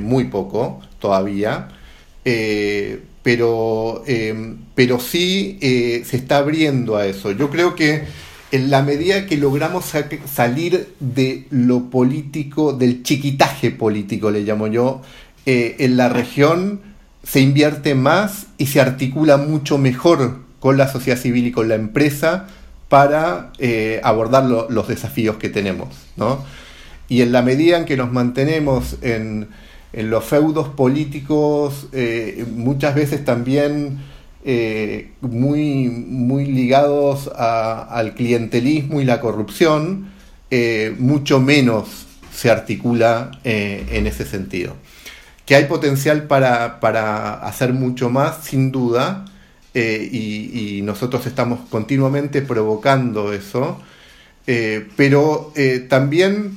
muy 0.00 0.24
poco 0.24 0.80
todavía, 0.98 1.68
eh, 2.24 3.00
pero, 3.22 4.02
pero 4.74 4.98
sí 4.98 5.58
se 5.60 6.16
está 6.16 6.38
abriendo 6.38 6.96
a 6.96 7.06
eso. 7.06 7.30
Yo 7.30 7.48
creo 7.50 7.76
que 7.76 8.04
en 8.50 8.70
la 8.70 8.82
medida 8.82 9.26
que 9.26 9.36
logramos 9.36 9.92
salir 10.32 10.94
de 10.98 11.44
lo 11.50 11.90
político, 11.90 12.72
del 12.72 13.04
chiquitaje 13.04 13.70
político, 13.70 14.30
le 14.30 14.40
llamo 14.40 14.66
yo, 14.66 15.02
eh, 15.48 15.76
en 15.78 15.96
la 15.96 16.08
región 16.08 16.80
se 17.22 17.40
invierte 17.40 17.94
más 17.94 18.46
y 18.58 18.66
se 18.66 18.80
articula 18.80 19.36
mucho 19.36 19.78
mejor 19.78 20.38
con 20.58 20.76
la 20.76 20.88
sociedad 20.88 21.18
civil 21.18 21.46
y 21.46 21.52
con 21.52 21.68
la 21.68 21.76
empresa 21.76 22.48
para 22.88 23.52
eh, 23.58 24.00
abordar 24.02 24.44
los 24.44 24.88
desafíos 24.88 25.36
que 25.36 25.48
tenemos. 25.48 25.88
Y 27.08 27.22
en 27.22 27.30
la 27.30 27.42
medida 27.42 27.78
en 27.78 27.84
que 27.84 27.96
nos 27.96 28.12
mantenemos 28.12 28.96
en, 29.02 29.48
los 29.92 30.24
feudos 30.24 30.68
políticos, 30.68 31.88
eh, 31.92 32.44
muchas 32.54 32.94
veces 32.94 33.24
también 33.24 33.98
muy, 35.20 35.88
muy 35.88 36.46
ligados 36.46 37.28
al 37.36 38.14
clientelismo 38.14 39.00
y 39.00 39.04
la 39.04 39.20
corrupción, 39.20 40.10
mucho 40.98 41.40
menos 41.40 42.06
se 42.32 42.50
articula 42.50 43.30
en 43.44 44.06
ese 44.06 44.24
sentido. 44.24 44.74
Que 45.46 45.54
hay 45.54 45.64
potencial 45.64 46.24
para, 46.24 47.34
hacer 47.34 47.72
mucho 47.72 48.10
más, 48.10 48.44
sin 48.44 48.72
duda, 48.72 49.24
eh, 49.72 50.08
y, 50.10 50.82
nosotros 50.82 51.26
estamos 51.26 51.60
continuamente 51.70 52.42
provocando 52.42 53.32
eso, 53.32 53.80
pero 54.96 55.52
también 55.88 56.56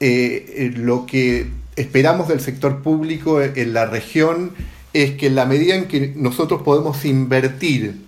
lo 0.00 1.06
que 1.06 1.46
esperamos 1.76 2.28
del 2.28 2.40
sector 2.40 2.82
público 2.82 3.40
en 3.40 3.72
la 3.72 3.86
región 3.86 4.52
es 4.92 5.12
que 5.12 5.28
en 5.28 5.36
la 5.36 5.46
medida 5.46 5.74
en 5.74 5.86
que 5.86 6.12
nosotros 6.16 6.60
podemos 6.62 7.04
invertir 7.06 8.02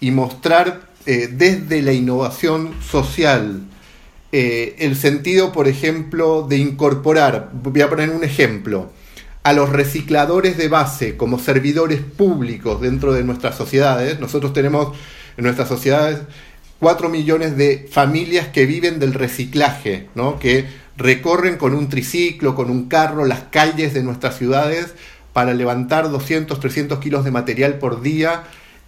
y 0.00 0.12
mostrar 0.12 0.82
desde 1.04 1.82
la 1.82 1.92
innovación 1.92 2.74
social, 2.80 3.66
eh, 4.32 4.76
el 4.80 4.96
sentido, 4.96 5.52
por 5.52 5.68
ejemplo, 5.68 6.46
de 6.48 6.58
incorporar, 6.58 7.50
voy 7.52 7.80
a 7.80 7.88
poner 7.88 8.10
un 8.10 8.24
ejemplo, 8.24 8.90
a 9.46 9.52
los 9.52 9.70
recicladores 9.70 10.56
de 10.56 10.66
base 10.66 11.16
como 11.16 11.38
servidores 11.38 12.00
públicos 12.00 12.80
dentro 12.80 13.12
de 13.12 13.22
nuestras 13.22 13.54
sociedades. 13.54 14.18
Nosotros 14.18 14.52
tenemos 14.52 14.96
en 15.36 15.44
nuestras 15.44 15.68
sociedades 15.68 16.18
4 16.80 17.08
millones 17.08 17.56
de 17.56 17.86
familias 17.88 18.48
que 18.48 18.66
viven 18.66 18.98
del 18.98 19.14
reciclaje, 19.14 20.08
¿no? 20.16 20.40
que 20.40 20.64
recorren 20.96 21.58
con 21.58 21.74
un 21.74 21.88
triciclo, 21.88 22.56
con 22.56 22.70
un 22.70 22.88
carro, 22.88 23.24
las 23.24 23.42
calles 23.52 23.94
de 23.94 24.02
nuestras 24.02 24.36
ciudades 24.36 24.94
para 25.32 25.54
levantar 25.54 26.10
200, 26.10 26.58
300 26.58 26.98
kilos 26.98 27.24
de 27.24 27.30
material 27.30 27.74
por 27.78 28.02
día 28.02 28.42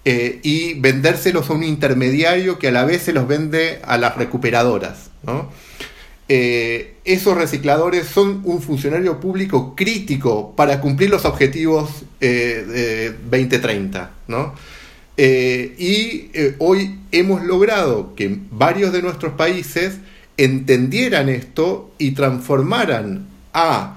eh, 0.05 0.41
y 0.43 0.75
vendérselos 0.81 1.51
a 1.51 1.53
un 1.53 1.63
intermediario 1.63 2.59
que 2.59 2.67
a 2.67 2.73
la 2.73 2.85
vez 2.85 3.03
se 3.03 3.13
los 3.13 3.29
vende 3.29 3.81
a 3.85 3.97
las 3.97 4.17
recuperadoras. 4.17 5.11
Eh, 6.29 6.97
esos 7.05 7.37
recicladores 7.37 8.07
son 8.07 8.43
un 8.45 8.61
funcionario 8.61 9.19
público 9.19 9.75
crítico 9.75 10.55
para 10.55 10.81
cumplir 10.81 11.09
los 11.09 11.25
objetivos 11.25 12.05
eh, 12.21 12.65
de 12.69 13.11
2030. 13.13 14.11
y 15.79 16.31
hoy 16.59 16.99
hemos 17.13 17.43
logrado 17.43 18.15
que 18.15 18.39
varios 18.51 18.93
de 18.93 19.03
nuestros 19.03 19.33
países 19.35 19.99
entendieran 20.37 21.29
esto 21.29 21.91
y 21.99 22.13
transformaran 22.13 23.27
a 23.55 23.97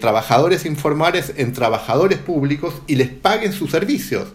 trabajadores 0.00 0.64
informales 0.66 1.34
en 1.36 1.52
trabajadores 1.52 2.18
públicos 2.18 2.74
y 2.86 2.96
les 2.96 3.10
paguen 3.10 3.52
sus 3.52 3.70
servicios. 3.70 4.28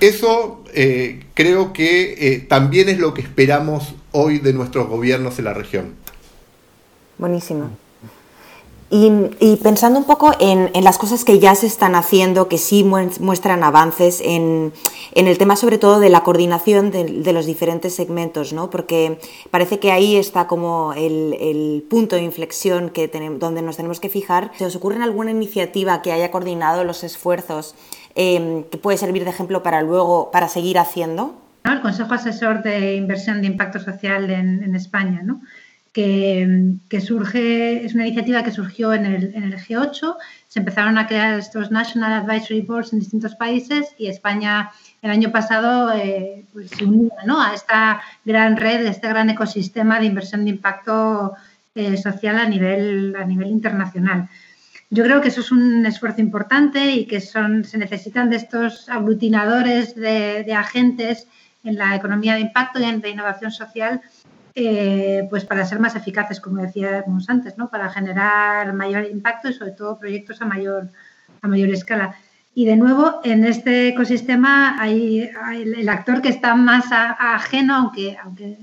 Eso 0.00 0.64
eh, 0.72 1.20
creo 1.34 1.74
que 1.74 2.14
eh, 2.18 2.38
también 2.40 2.88
es 2.88 2.98
lo 2.98 3.12
que 3.12 3.20
esperamos 3.20 3.94
hoy 4.12 4.38
de 4.38 4.54
nuestros 4.54 4.88
gobiernos 4.88 5.38
en 5.38 5.44
la 5.44 5.52
región. 5.52 5.94
Buenísimo. 7.20 7.68
Y, 8.92 9.56
pensando 9.62 10.00
un 10.00 10.04
poco 10.04 10.32
en, 10.40 10.68
las 10.82 10.98
cosas 10.98 11.24
que 11.24 11.38
ya 11.38 11.54
se 11.54 11.68
están 11.68 11.94
haciendo, 11.94 12.48
que 12.48 12.58
sí 12.58 12.82
muestran 12.82 13.62
avances 13.62 14.20
en, 14.20 14.72
el 15.14 15.38
tema 15.38 15.54
sobre 15.54 15.78
todo 15.78 16.00
de 16.00 16.08
la 16.08 16.24
coordinación 16.24 16.90
de, 16.90 17.32
los 17.32 17.46
diferentes 17.46 17.94
segmentos, 17.94 18.52
¿no? 18.52 18.68
porque 18.68 19.20
parece 19.52 19.78
que 19.78 19.92
ahí 19.92 20.16
está 20.16 20.48
como 20.48 20.92
el, 20.96 21.84
punto 21.88 22.16
de 22.16 22.22
inflexión 22.22 22.90
que 22.90 23.06
donde 23.38 23.62
nos 23.62 23.76
tenemos 23.76 24.00
que 24.00 24.08
fijar. 24.08 24.50
¿Se 24.58 24.64
os 24.64 24.74
ocurre 24.74 25.00
alguna 25.00 25.30
iniciativa 25.30 26.02
que 26.02 26.10
haya 26.10 26.32
coordinado 26.32 26.82
los 26.82 27.04
esfuerzos 27.04 27.76
Em, 28.14 28.64
que 28.64 28.76
puede 28.76 28.98
servir 28.98 29.24
de 29.24 29.30
ejemplo 29.30 29.62
para 29.62 29.82
luego, 29.82 30.30
para 30.32 30.48
seguir 30.48 30.78
haciendo? 30.78 31.40
El 31.64 31.80
Consejo 31.80 32.14
Asesor 32.14 32.62
de 32.62 32.96
Inversión 32.96 33.40
de 33.40 33.46
Impacto 33.46 33.78
Social 33.78 34.28
en, 34.30 34.74
España, 34.74 35.20
¿no? 35.22 35.40
Que, 35.92 37.00
surge, 37.00 37.84
es 37.84 37.94
una 37.94 38.06
iniciativa 38.06 38.44
que 38.44 38.52
surgió 38.52 38.94
en 38.94 39.06
el, 39.06 39.34
en 39.34 39.44
el, 39.44 39.56
G8, 39.56 40.16
se 40.46 40.58
empezaron 40.60 40.98
a 40.98 41.06
crear 41.06 41.38
estos 41.38 41.70
National 41.70 42.12
Advisory 42.12 42.60
Boards 42.62 42.92
en 42.92 43.00
distintos 43.00 43.34
países 43.34 43.88
y 43.98 44.06
España 44.06 44.70
el 45.02 45.10
año 45.10 45.32
pasado 45.32 45.92
eh, 45.92 46.44
pues, 46.52 46.70
se 46.70 46.84
unió 46.84 47.10
a 47.26 47.54
esta 47.54 48.00
gran 48.24 48.56
red, 48.56 48.86
este 48.86 49.08
gran 49.08 49.30
ecosistema 49.30 49.98
de 49.98 50.06
inversión 50.06 50.44
de 50.44 50.50
impacto 50.50 51.34
eh, 51.74 51.96
social 51.96 52.38
a 52.38 52.46
nivel, 52.46 53.16
a 53.16 53.24
nivel 53.24 53.48
internacional. 53.48 54.28
Yo 54.90 55.04
creo 55.04 55.20
que 55.20 55.28
eso 55.28 55.40
es 55.40 55.52
un 55.52 55.86
esfuerzo 55.86 56.20
importante 56.20 56.90
y 56.90 57.06
que 57.06 57.20
son, 57.20 57.64
se 57.64 57.78
necesitan 57.78 58.28
de 58.28 58.36
estos 58.36 58.88
aglutinadores 58.88 59.94
de, 59.94 60.52
agentes 60.52 61.28
en 61.62 61.76
la 61.76 61.94
economía 61.94 62.34
de 62.34 62.40
impacto 62.40 62.80
y 62.80 62.84
en 62.84 63.00
la 63.00 63.08
innovación 63.08 63.52
social, 63.52 64.00
eh, 64.54 65.26
pues 65.30 65.44
para 65.44 65.64
ser 65.64 65.78
más 65.78 65.96
eficaces, 65.96 66.40
como 66.40 66.62
decíamos 66.62 67.28
antes, 67.28 67.56
¿no? 67.56 67.70
para 67.70 67.90
generar 67.90 68.72
mayor 68.72 69.04
impacto 69.04 69.48
y 69.48 69.52
sobre 69.52 69.72
todo 69.72 69.98
proyectos 69.98 70.40
a 70.42 70.46
mayor, 70.46 70.90
a 71.42 71.48
mayor 71.48 71.70
escala. 71.70 72.14
Y 72.52 72.64
de 72.64 72.76
nuevo, 72.76 73.20
en 73.22 73.44
este 73.44 73.88
ecosistema 73.88 74.80
hay, 74.80 75.30
el 75.54 75.88
actor 75.88 76.20
que 76.20 76.30
está 76.30 76.56
más 76.56 76.86
ajeno, 76.90 77.76
aunque, 77.76 78.18
aunque 78.22 78.58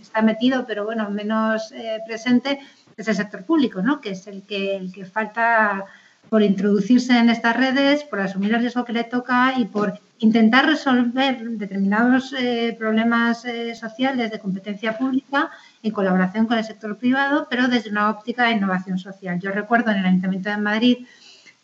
está 0.00 0.22
metido, 0.22 0.66
pero 0.66 0.84
bueno, 0.84 1.10
menos 1.10 1.70
eh, 1.72 1.98
presente, 2.06 2.58
es 2.96 3.08
el 3.08 3.14
sector 3.14 3.44
público, 3.44 3.82
¿no? 3.82 4.00
que 4.00 4.10
es 4.10 4.26
el 4.26 4.42
que, 4.44 4.76
el 4.76 4.90
que 4.90 5.04
falta 5.04 5.84
por 6.28 6.42
introducirse 6.42 7.16
en 7.16 7.30
estas 7.30 7.56
redes, 7.56 8.04
por 8.04 8.20
asumir 8.20 8.54
el 8.54 8.60
riesgo 8.60 8.84
que 8.84 8.92
le 8.92 9.04
toca 9.04 9.54
y 9.56 9.66
por 9.66 10.00
intentar 10.18 10.66
resolver 10.66 11.38
determinados 11.42 12.34
eh, 12.38 12.74
problemas 12.78 13.44
eh, 13.44 13.74
sociales 13.74 14.30
de 14.30 14.38
competencia 14.38 14.96
pública 14.96 15.50
en 15.82 15.92
colaboración 15.92 16.46
con 16.46 16.58
el 16.58 16.64
sector 16.64 16.96
privado, 16.96 17.46
pero 17.50 17.68
desde 17.68 17.90
una 17.90 18.10
óptica 18.10 18.44
de 18.44 18.52
innovación 18.52 18.98
social. 18.98 19.38
Yo 19.40 19.50
recuerdo 19.50 19.90
en 19.90 19.98
el 19.98 20.06
Ayuntamiento 20.06 20.50
de 20.50 20.56
Madrid 20.56 21.06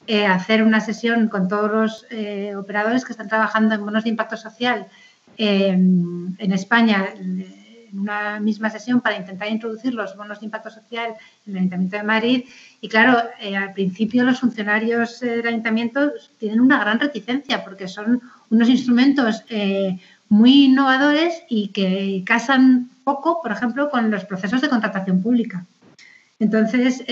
eh, 0.06 0.26
hacer 0.26 0.62
una 0.62 0.80
sesión 0.80 1.28
con 1.28 1.48
todos 1.48 1.70
los 1.70 2.06
operadores 2.56 3.04
que 3.04 3.12
están 3.12 3.28
trabajando 3.28 3.74
en 3.74 3.84
bonos 3.84 4.04
de 4.04 4.10
impacto 4.10 4.36
social 4.36 4.86
en 5.38 6.36
España 6.38 7.08
en 7.92 8.00
una 8.00 8.40
misma 8.40 8.70
sesión 8.70 9.00
para 9.00 9.16
intentar 9.16 9.48
introducir 9.48 9.94
los 9.94 10.16
bonos 10.16 10.40
de 10.40 10.46
impacto 10.46 10.70
social 10.70 11.14
en 11.46 11.52
el 11.52 11.58
Ayuntamiento 11.58 11.96
de 11.96 12.02
Madrid. 12.02 12.44
Y 12.80 12.88
claro, 12.88 13.18
eh, 13.40 13.56
al 13.56 13.72
principio 13.72 14.24
los 14.24 14.40
funcionarios 14.40 15.22
eh, 15.22 15.36
del 15.36 15.46
Ayuntamiento 15.46 16.12
tienen 16.38 16.60
una 16.60 16.78
gran 16.78 16.98
reticencia 16.98 17.64
porque 17.64 17.88
son 17.88 18.20
unos 18.50 18.68
instrumentos 18.68 19.44
eh, 19.50 19.98
muy 20.28 20.64
innovadores 20.64 21.42
y 21.48 21.68
que 21.68 22.22
casan 22.24 22.88
poco, 23.04 23.40
por 23.42 23.52
ejemplo, 23.52 23.90
con 23.90 24.10
los 24.10 24.24
procesos 24.24 24.60
de 24.60 24.68
contratación 24.68 25.22
pública. 25.22 25.64
Entonces, 26.38 27.04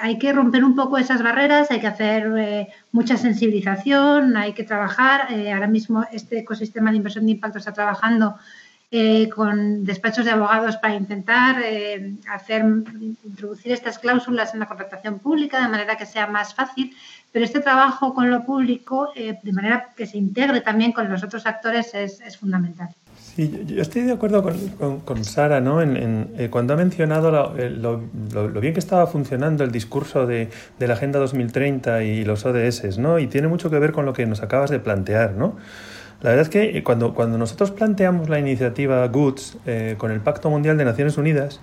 hay 0.00 0.18
que 0.18 0.32
romper 0.32 0.64
un 0.64 0.74
poco 0.74 0.98
esas 0.98 1.22
barreras, 1.22 1.70
hay 1.70 1.78
que 1.78 1.86
hacer 1.86 2.68
mucha 2.90 3.16
sensibilización, 3.16 4.36
hay 4.36 4.52
que 4.52 4.64
trabajar. 4.64 5.28
ahora 5.52 5.68
mismo 5.68 6.04
este 6.10 6.40
ecosistema 6.40 6.90
de 6.90 6.96
inversión 6.96 7.26
de 7.26 7.32
impacto 7.32 7.58
está 7.58 7.72
trabajando 7.72 8.34
eh, 8.96 9.28
con 9.28 9.84
despachos 9.84 10.24
de 10.24 10.30
abogados 10.30 10.76
para 10.76 10.94
intentar 10.94 11.60
eh, 11.64 12.14
hacer 12.30 12.64
introducir 13.24 13.72
estas 13.72 13.98
cláusulas 13.98 14.54
en 14.54 14.60
la 14.60 14.66
contratación 14.66 15.18
pública 15.18 15.60
de 15.60 15.68
manera 15.68 15.96
que 15.96 16.06
sea 16.06 16.28
más 16.28 16.54
fácil, 16.54 16.94
pero 17.32 17.44
este 17.44 17.58
trabajo 17.58 18.14
con 18.14 18.30
lo 18.30 18.44
público, 18.44 19.08
eh, 19.16 19.36
de 19.42 19.52
manera 19.52 19.88
que 19.96 20.06
se 20.06 20.16
integre 20.16 20.60
también 20.60 20.92
con 20.92 21.10
los 21.10 21.24
otros 21.24 21.44
actores, 21.44 21.92
es, 21.92 22.36
fundamental. 22.36 22.90
Sí, 23.16 23.64
yo 23.66 23.82
estoy 23.82 24.02
de 24.02 24.12
acuerdo 24.12 24.44
con, 24.78 25.00
con, 25.00 25.24
Sara, 25.24 25.60
¿no? 25.60 25.82
En, 25.82 26.30
cuando 26.52 26.74
ha 26.74 26.76
mencionado 26.76 27.32
lo, 27.32 28.00
lo, 28.32 28.60
bien 28.60 28.74
que 28.74 28.78
estaba 28.78 29.08
funcionando 29.08 29.64
el 29.64 29.72
discurso 29.72 30.24
de, 30.24 30.50
de, 30.78 30.86
la 30.86 30.94
Agenda 30.94 31.18
2030 31.18 32.04
y 32.04 32.24
los 32.24 32.46
ODS, 32.46 32.98
¿no? 32.98 33.18
Y 33.18 33.26
tiene 33.26 33.48
mucho 33.48 33.70
que 33.70 33.80
ver 33.80 33.90
con 33.90 34.06
lo 34.06 34.12
que 34.12 34.24
nos 34.24 34.40
acabas 34.40 34.70
de 34.70 34.78
plantear, 34.78 35.32
¿no? 35.32 35.56
La 36.24 36.30
verdad 36.30 36.44
es 36.44 36.48
que 36.48 36.78
eh, 36.78 36.82
cuando, 36.82 37.12
cuando 37.12 37.36
nosotros 37.36 37.70
planteamos 37.70 38.30
la 38.30 38.38
iniciativa 38.38 39.06
Goods 39.08 39.58
eh, 39.66 39.96
con 39.98 40.10
el 40.10 40.20
Pacto 40.20 40.48
Mundial 40.48 40.78
de 40.78 40.86
Naciones 40.86 41.18
Unidas, 41.18 41.60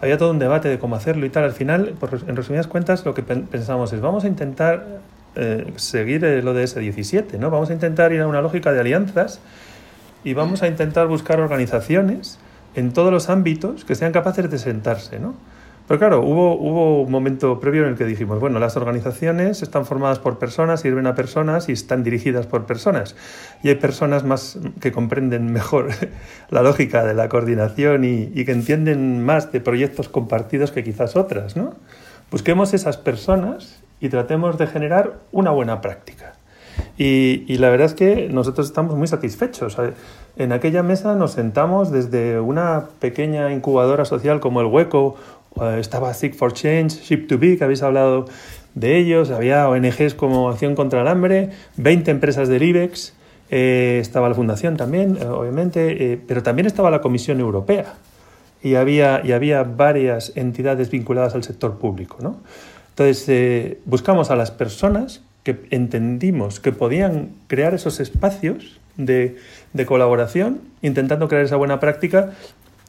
había 0.00 0.16
todo 0.16 0.30
un 0.30 0.38
debate 0.38 0.68
de 0.68 0.78
cómo 0.78 0.94
hacerlo 0.94 1.26
y 1.26 1.28
tal. 1.28 1.42
Al 1.42 1.50
final, 1.50 1.96
en 2.28 2.36
resumidas 2.36 2.68
cuentas, 2.68 3.04
lo 3.04 3.14
que 3.14 3.24
pensamos 3.24 3.92
es, 3.92 4.00
vamos 4.00 4.22
a 4.22 4.28
intentar 4.28 5.00
eh, 5.34 5.72
seguir 5.74 6.24
el 6.24 6.46
ODS 6.46 6.76
17, 6.76 7.36
¿no? 7.38 7.50
Vamos 7.50 7.70
a 7.70 7.72
intentar 7.72 8.12
ir 8.12 8.20
a 8.20 8.28
una 8.28 8.42
lógica 8.42 8.72
de 8.72 8.78
alianzas 8.78 9.40
y 10.22 10.34
vamos 10.34 10.62
a 10.62 10.68
intentar 10.68 11.08
buscar 11.08 11.40
organizaciones 11.40 12.38
en 12.76 12.92
todos 12.92 13.12
los 13.12 13.28
ámbitos 13.28 13.84
que 13.84 13.96
sean 13.96 14.12
capaces 14.12 14.48
de 14.48 14.58
sentarse, 14.58 15.18
¿no? 15.18 15.34
Pero 15.86 16.00
claro, 16.00 16.20
hubo, 16.22 16.56
hubo 16.56 17.02
un 17.02 17.10
momento 17.10 17.60
previo 17.60 17.84
en 17.84 17.90
el 17.90 17.96
que 17.96 18.04
dijimos, 18.04 18.40
bueno, 18.40 18.58
las 18.58 18.76
organizaciones 18.76 19.62
están 19.62 19.86
formadas 19.86 20.18
por 20.18 20.38
personas, 20.38 20.80
sirven 20.80 21.06
a 21.06 21.14
personas 21.14 21.68
y 21.68 21.72
están 21.72 22.02
dirigidas 22.02 22.46
por 22.46 22.66
personas. 22.66 23.14
Y 23.62 23.68
hay 23.68 23.76
personas 23.76 24.24
más 24.24 24.58
que 24.80 24.90
comprenden 24.90 25.52
mejor 25.52 25.90
la 26.50 26.62
lógica 26.62 27.04
de 27.04 27.14
la 27.14 27.28
coordinación 27.28 28.04
y, 28.04 28.44
que 28.44 28.52
entienden 28.52 29.24
más 29.24 29.52
de 29.52 29.60
proyectos 29.60 30.08
compartidos 30.08 30.72
que 30.72 30.82
quizás 30.82 31.16
otras, 31.16 31.56
¿no? 31.56 31.74
Busquemos 32.30 32.74
esas 32.74 32.96
personas 32.96 33.80
y 34.00 34.08
tratemos 34.08 34.58
de 34.58 34.66
generar 34.66 35.14
una 35.30 35.50
buena 35.50 35.80
práctica. 35.80 36.32
Y, 36.98 37.44
y, 37.46 37.58
la 37.58 37.70
verdad 37.70 37.86
es 37.86 37.94
que 37.94 38.28
nosotros 38.28 38.66
estamos 38.66 38.96
muy 38.96 39.06
satisfechos. 39.06 39.76
En 40.36 40.52
aquella 40.52 40.82
mesa 40.82 41.14
nos 41.14 41.32
sentamos 41.32 41.90
desde 41.90 42.40
una 42.40 42.86
pequeña 43.00 43.52
incubadora 43.52 44.04
social 44.04 44.40
como 44.40 44.60
el 44.60 44.66
Hueco 44.66 45.16
estaba 45.78 46.12
Sick 46.14 46.34
for 46.34 46.52
Change, 46.52 47.02
Ship 47.02 47.26
to 47.26 47.38
Be, 47.38 47.56
que 47.56 47.64
habéis 47.64 47.82
hablado 47.82 48.26
de 48.74 48.98
ellos, 48.98 49.30
había 49.30 49.68
ONGs 49.68 50.14
como 50.14 50.48
Acción 50.48 50.74
contra 50.74 51.00
el 51.00 51.08
Hambre, 51.08 51.50
20 51.76 52.10
empresas 52.10 52.48
del 52.48 52.62
IBEX, 52.62 53.14
eh, 53.50 53.98
estaba 54.00 54.28
la 54.28 54.34
Fundación 54.34 54.76
también, 54.76 55.18
obviamente, 55.22 56.20
pero 56.26 56.42
también 56.42 56.66
estaba 56.66 56.90
la 56.90 57.00
Comisión 57.00 57.40
Europea 57.40 57.94
y 58.62 58.74
había, 58.74 59.22
y 59.24 59.32
había 59.32 59.62
varias 59.62 60.32
entidades 60.34 60.90
vinculadas 60.90 61.34
al 61.34 61.44
sector 61.44 61.78
público. 61.78 62.18
¿no? 62.20 62.40
Entonces, 62.90 63.76
buscamos 63.84 64.30
a 64.30 64.36
las 64.36 64.50
personas 64.50 65.22
que 65.44 65.64
entendimos 65.70 66.58
que 66.58 66.72
podían 66.72 67.30
crear 67.46 67.74
esos 67.74 68.00
espacios 68.00 68.80
de, 68.96 69.36
colaboración, 69.86 70.60
intentando 70.82 71.28
crear 71.28 71.44
esa 71.44 71.56
buena 71.56 71.78
práctica 71.78 72.32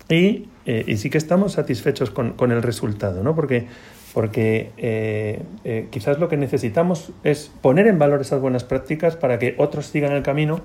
y, 0.09 0.49
eh, 0.65 0.95
sí 0.97 1.09
que 1.09 1.17
estamos 1.17 1.53
satisfechos 1.53 2.09
con, 2.09 2.51
el 2.51 2.61
resultado, 2.61 3.23
¿no? 3.23 3.35
porque, 3.35 3.67
porque 4.13 4.71
eh, 4.77 5.41
eh, 5.63 5.87
quizás 5.89 6.19
lo 6.19 6.29
que 6.29 6.37
necesitamos 6.37 7.11
es 7.23 7.51
poner 7.61 7.87
en 7.87 7.99
valor 7.99 8.21
esas 8.21 8.41
buenas 8.41 8.63
prácticas 8.63 9.15
para 9.15 9.39
que 9.39 9.55
otros 9.57 9.87
sigan 9.87 10.11
el 10.11 10.23
camino 10.23 10.61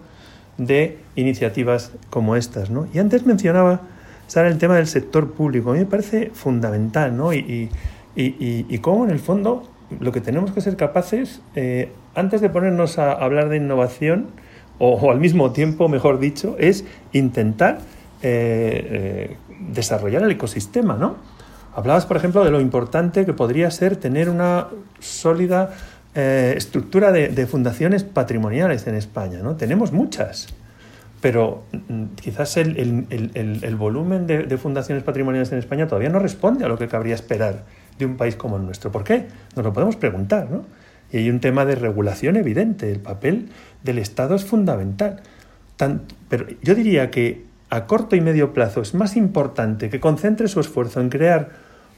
de 0.59 0.99
iniciativas 1.17 1.93
como 2.11 2.37
estas. 2.37 2.71
¿no? 2.71 2.89
Y 2.93 2.99
antes 2.99 3.27
mencionaba, 3.27 3.83
Sara, 4.27 4.49
el 4.49 4.59
tema 4.59 4.77
del 4.77 4.87
sector 4.87 5.33
público. 5.33 5.71
A 5.71 5.73
mí 5.75 5.81
me 5.81 5.87
parece 5.87 6.31
fundamental, 6.33 7.17
¿no? 7.17 7.33
Y, 7.33 7.69
y, 8.17 8.67
y 8.69 8.79
cómo 8.79 9.05
en 9.05 9.11
el 9.11 9.19
fondo 9.19 9.69
lo 10.01 10.13
que 10.13 10.21
tenemos 10.21 10.53
que 10.53 10.61
ser 10.61 10.77
capaces, 10.77 11.41
eh, 11.55 11.91
antes 12.15 12.41
de 12.41 12.49
ponernos 12.49 12.99
a 12.99 13.13
hablar 13.13 13.49
de 13.49 13.57
innovación, 13.57 14.29
o, 14.79 15.11
al 15.11 15.21
mismo 15.21 15.53
tiempo, 15.53 15.89
mejor 15.89 16.19
dicho, 16.19 16.57
es 16.59 16.85
intentar 17.13 17.81
eh, 18.23 19.31
eh, 19.33 19.37
desarrollar 19.71 20.23
el 20.23 20.31
ecosistema, 20.31 20.97
¿no? 20.97 21.17
Hablabas, 21.75 22.07
por 22.07 22.17
ejemplo, 22.17 22.45
de 22.45 22.51
lo 22.51 22.61
importante 22.61 23.25
que 23.25 23.33
podría 23.33 23.71
ser 23.71 23.97
tener 23.97 24.29
una 24.29 24.69
sólida 25.01 25.75
estructura 26.15 27.11
de, 27.11 27.47
fundaciones 27.47 28.05
patrimoniales 28.05 28.87
en 28.87 28.97
España, 28.97 29.39
¿no? 29.43 29.57
Tenemos 29.57 29.93
muchas, 29.93 30.49
pero 31.23 31.63
mm, 31.89 32.05
quizás 32.21 32.59
el, 32.59 33.77
volumen 33.79 34.27
de, 34.27 34.43
de 34.43 34.59
fundaciones 34.59 35.05
patrimoniales 35.05 35.53
en 35.53 35.59
España 35.59 35.87
todavía 35.87 36.11
no 36.11 36.19
responde 36.19 36.67
a 36.67 36.69
lo 36.69 36.77
que 36.77 36.87
cabría 36.87 37.15
esperar 37.15 37.65
de 37.99 38.05
un 38.05 38.19
país 38.19 38.37
como 38.37 38.59
el 38.59 38.67
nuestro. 38.67 38.93
¿Por 38.93 39.05
qué? 39.05 39.27
Nos 39.57 39.65
lo 39.65 39.73
podemos 39.73 39.97
preguntar, 39.97 40.51
¿no? 40.51 40.67
Y 41.13 41.19
hay 41.19 41.31
un 41.31 41.41
tema 41.41 41.65
de 41.65 41.75
regulación 41.75 42.37
evidente. 42.37 42.91
El 42.91 43.01
papel 43.01 43.51
del 43.83 43.99
Estado 43.99 44.35
es 44.35 44.45
fundamental. 44.45 45.21
pero 46.29 46.47
yo 46.63 46.75
diría 46.75 47.11
que 47.11 47.45
a 47.73 47.87
corto 47.87 48.17
y 48.17 48.21
medio 48.21 48.53
plazo 48.53 48.83
es 48.83 48.93
más 48.93 49.17
importante 49.17 49.89
que 49.89 49.99
concentre 49.99 50.47
su 50.47 50.61
esfuerzo 50.61 51.01
en 51.01 51.09
crear 51.09 51.53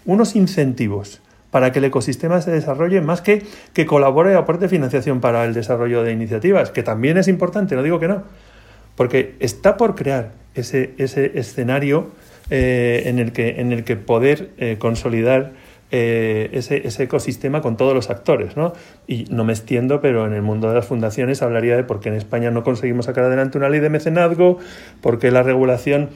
unos 0.05 0.37
incentivos 0.37 1.21
para 1.51 1.73
que 1.73 1.81
el 1.81 1.87
ecosistema 1.87 2.41
se 2.41 2.53
desarrolle 2.53 3.01
más 3.01 3.21
que 3.21 3.43
que 3.73 3.85
colabore 3.85 4.31
y 4.31 4.37
aporte 4.37 4.69
financiación 4.69 5.21
para 5.21 5.45
el 5.45 5.53
desarrollo 5.53 6.05
de 6.05 6.13
iniciativas, 6.13 6.71
que 6.71 6.85
también 6.85 7.19
es 7.19 7.27
importante, 7.27 7.75
no 7.75 7.83
digo 7.83 7.99
que 7.99 8.07
no, 8.07 8.23
porque 8.95 9.35
está 9.41 9.77
por 9.77 9.97
crear 9.97 10.31
ese, 10.55 10.95
ese 10.99 11.37
escenario 11.41 12.13
eh, 12.51 13.03
en, 13.07 13.19
el 13.19 13.33
que, 13.33 13.61
en 13.61 13.73
el 13.73 13.83
que 13.83 13.97
poder 13.97 14.51
eh, 14.59 14.77
consolidar 14.79 15.55
eh, 15.97 16.51
ese, 16.55 16.89
ese, 16.89 17.05
ecosistema 17.05 17.63
con 17.63 17.77
todos 17.77 17.95
los 17.95 18.11
actores. 18.11 18.57
¿no? 18.57 18.73
Y 19.07 19.27
no 19.31 19.45
me 19.45 19.53
extiendo, 19.53 20.01
pero 20.01 20.27
en 20.27 20.33
el 20.33 20.43
mundo 20.43 20.69
de 20.69 20.75
las 20.75 20.87
fundaciones 20.87 21.41
hablaría 21.41 21.77
de 21.77 21.85
por 21.85 22.01
qué 22.01 22.09
en 22.09 22.17
España 22.17 22.51
no 22.51 22.65
conseguimos 22.65 23.05
sacar 23.05 23.23
adelante 23.23 23.59
una 23.59 23.69
ley 23.69 23.79
de 23.79 23.91
mecenazgo, 23.91 24.59
por 25.01 25.21
qué 25.21 25.31
la 25.31 25.45
regulación 25.45 26.09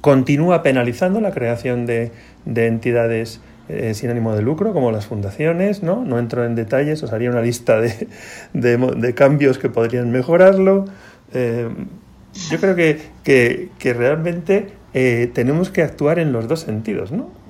continúa 0.00 0.62
penalizando 0.62 1.20
la 1.20 1.32
creación 1.32 1.84
de, 1.84 2.10
de 2.46 2.66
entidades 2.66 3.42
eh, 3.68 3.92
sin 3.92 4.08
ánimo 4.08 4.34
de 4.34 4.40
lucro, 4.40 4.72
como 4.72 4.90
las 4.92 5.04
fundaciones, 5.04 5.82
¿no? 5.82 6.06
No 6.06 6.18
entro 6.18 6.46
en 6.46 6.54
detalles, 6.54 7.02
os 7.02 7.12
haría 7.12 7.28
una 7.28 7.42
lista 7.42 7.82
de, 7.82 9.12
cambios 9.14 9.58
que 9.58 9.68
podrían 9.68 10.10
mejorarlo. 10.10 10.86
Eh, 11.34 11.68
yo 12.48 12.58
creo 12.58 12.74
que 12.74 13.92
realmente 13.92 14.68
tenemos 15.34 15.68
que 15.68 15.82
actuar 15.82 16.18
en 16.18 16.32
los 16.32 16.48
dos 16.48 16.60
sentidos, 16.60 17.12
¿no? 17.12 17.41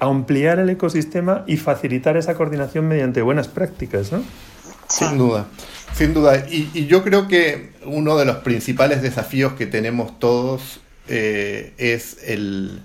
Ampliar 0.00 0.58
el 0.58 0.70
ecosistema 0.70 1.44
y 1.46 1.56
facilitar 1.56 2.16
esa 2.16 2.34
coordinación 2.34 2.88
mediante 2.88 3.22
buenas 3.22 3.48
prácticas, 3.48 4.10
¿no? 4.12 4.22
Sin 4.88 5.18
duda, 5.18 5.46
sin 5.94 6.14
duda. 6.14 6.46
Y, 6.50 6.86
yo 6.86 7.04
creo 7.04 7.28
que 7.28 7.70
uno 7.84 8.16
de 8.18 8.24
los 8.24 8.36
principales 8.36 9.02
desafíos 9.02 9.52
que 9.52 9.66
tenemos 9.66 10.18
todos 10.18 10.80
eh, 11.08 11.74
es 11.78 12.18
el, 12.24 12.82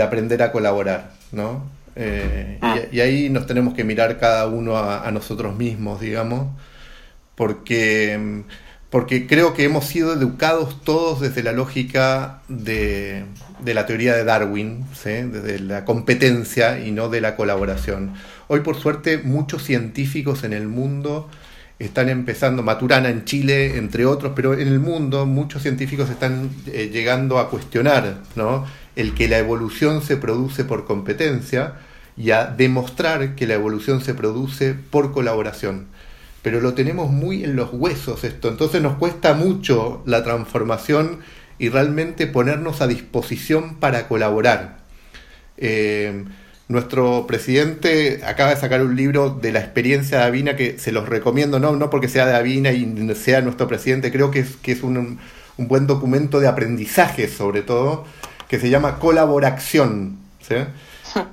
aprender 0.00 0.42
a 0.42 0.52
colaborar, 0.52 1.12
¿no? 1.32 1.64
Eh, 1.96 2.58
ah. 2.60 2.78
y, 2.92 3.00
ahí 3.00 3.28
nos 3.30 3.46
tenemos 3.46 3.74
que 3.74 3.82
mirar 3.82 4.18
cada 4.18 4.46
uno 4.46 4.76
a 4.76 5.10
nosotros 5.10 5.56
mismos, 5.56 6.00
digamos, 6.00 6.48
porque 7.34 8.44
porque 8.90 9.26
creo 9.26 9.52
que 9.52 9.64
hemos 9.64 9.86
sido 9.86 10.12
educados 10.12 10.82
todos 10.84 11.20
desde 11.20 11.42
la 11.42 11.52
lógica 11.52 12.42
de, 12.48 13.24
la 13.64 13.84
teoría 13.86 14.14
de 14.14 14.24
Darwin, 14.24 14.84
desde 15.04 15.58
la 15.58 15.84
competencia 15.84 16.78
y 16.78 16.92
no 16.92 17.08
de 17.08 17.20
la 17.20 17.36
colaboración. 17.36 18.14
Hoy, 18.48 18.60
por 18.60 18.76
suerte, 18.76 19.18
muchos 19.18 19.64
científicos 19.64 20.44
en 20.44 20.52
el 20.52 20.68
mundo 20.68 21.28
están 21.78 22.08
empezando, 22.08 22.62
Maturana 22.62 23.10
en 23.10 23.24
Chile, 23.24 23.76
entre 23.76 24.06
otros, 24.06 24.32
pero 24.36 24.54
en 24.54 24.68
el 24.68 24.78
mundo 24.78 25.26
muchos 25.26 25.62
científicos 25.62 26.08
están 26.08 26.50
eh, 26.66 26.88
llegando 26.90 27.38
a 27.38 27.50
cuestionar 27.50 28.22
el 28.94 29.14
que 29.14 29.28
la 29.28 29.38
evolución 29.38 30.00
se 30.00 30.16
produce 30.16 30.64
por 30.64 30.86
competencia 30.86 31.74
y 32.16 32.30
a 32.30 32.46
demostrar 32.46 33.34
que 33.34 33.46
la 33.46 33.54
evolución 33.54 34.00
se 34.00 34.14
produce 34.14 34.74
por 34.74 35.12
colaboración 35.12 35.88
pero 36.46 36.60
lo 36.60 36.74
tenemos 36.74 37.10
muy 37.10 37.42
en 37.42 37.56
los 37.56 37.70
huesos 37.72 38.22
esto, 38.22 38.48
entonces 38.48 38.80
nos 38.80 38.98
cuesta 38.98 39.34
mucho 39.34 40.04
la 40.06 40.22
transformación 40.22 41.18
y 41.58 41.70
realmente 41.70 42.28
ponernos 42.28 42.80
a 42.80 42.86
disposición 42.86 43.80
para 43.80 44.06
colaborar. 44.06 44.76
Eh, 45.56 46.22
nuestro 46.68 47.26
presidente 47.26 48.20
acaba 48.24 48.50
de 48.50 48.60
sacar 48.60 48.80
un 48.80 48.94
libro 48.94 49.30
de 49.30 49.50
la 49.50 49.58
experiencia 49.58 50.18
de 50.18 50.24
Avina 50.24 50.54
que 50.54 50.78
se 50.78 50.92
los 50.92 51.08
recomiendo, 51.08 51.58
no, 51.58 51.74
no 51.74 51.90
porque 51.90 52.06
sea 52.06 52.26
de 52.26 52.36
Avina 52.36 52.70
y 52.70 53.12
sea 53.16 53.40
nuestro 53.40 53.66
presidente, 53.66 54.12
creo 54.12 54.30
que 54.30 54.38
es, 54.38 54.54
que 54.54 54.70
es 54.70 54.84
un, 54.84 55.18
un 55.56 55.66
buen 55.66 55.88
documento 55.88 56.38
de 56.38 56.46
aprendizaje 56.46 57.26
sobre 57.26 57.62
todo, 57.62 58.04
que 58.46 58.60
se 58.60 58.70
llama 58.70 59.00
Colaboración. 59.00 60.18
¿sí? 60.48 60.54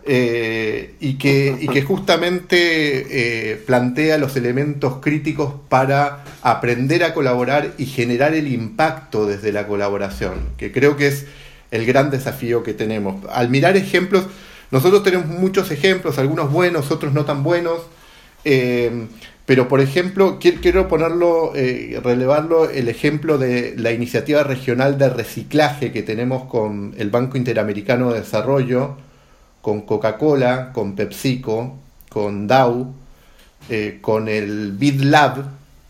Eh, 0.05 0.95
y, 0.99 1.15
que, 1.15 1.83
justamente 1.85 3.51
eh, 3.51 3.55
plantea 3.57 4.17
los 4.17 4.35
elementos 4.35 4.97
críticos 5.01 5.53
para 5.69 6.23
aprender 6.41 7.03
a 7.03 7.13
colaborar 7.13 7.73
y 7.77 7.85
generar 7.85 8.33
el 8.33 8.51
impacto 8.51 9.25
desde 9.25 9.51
la 9.51 9.67
colaboración, 9.67 10.49
que 10.57 10.71
creo 10.71 10.95
que 10.95 11.07
es 11.07 11.25
el 11.71 11.85
gran 11.85 12.11
desafío 12.11 12.63
que 12.63 12.73
tenemos. 12.73 13.25
Al 13.31 13.49
mirar 13.49 13.75
ejemplos, 13.75 14.25
nosotros 14.71 15.03
tenemos 15.03 15.27
muchos 15.27 15.71
ejemplos, 15.71 16.17
algunos 16.17 16.51
buenos, 16.51 16.91
otros 16.91 17.13
no 17.13 17.25
tan 17.25 17.43
buenos, 17.43 17.79
eh, 18.45 19.07
pero 19.45 19.67
por 19.67 19.81
ejemplo, 19.81 20.39
quiero 20.39 20.87
ponerlo, 20.87 21.51
relevarlo, 21.53 22.69
el 22.69 22.87
ejemplo 22.87 23.37
de 23.37 23.73
la 23.77 23.91
iniciativa 23.91 24.43
regional 24.43 24.97
de 24.97 25.09
reciclaje 25.09 25.91
que 25.91 26.01
tenemos 26.01 26.45
con 26.45 26.93
el 26.97 27.09
Banco 27.09 27.37
Interamericano 27.37 28.13
de 28.13 28.21
Desarrollo, 28.21 28.95
con 29.63 29.83
Coca-Cola, 29.83 30.73
con 30.73 30.93
PepsiCo, 30.93 31.79
con 32.09 32.47
Dow, 32.47 32.93
eh, 33.69 33.99
con 34.01 34.27
el 34.27 34.73
BidLab 34.73 35.45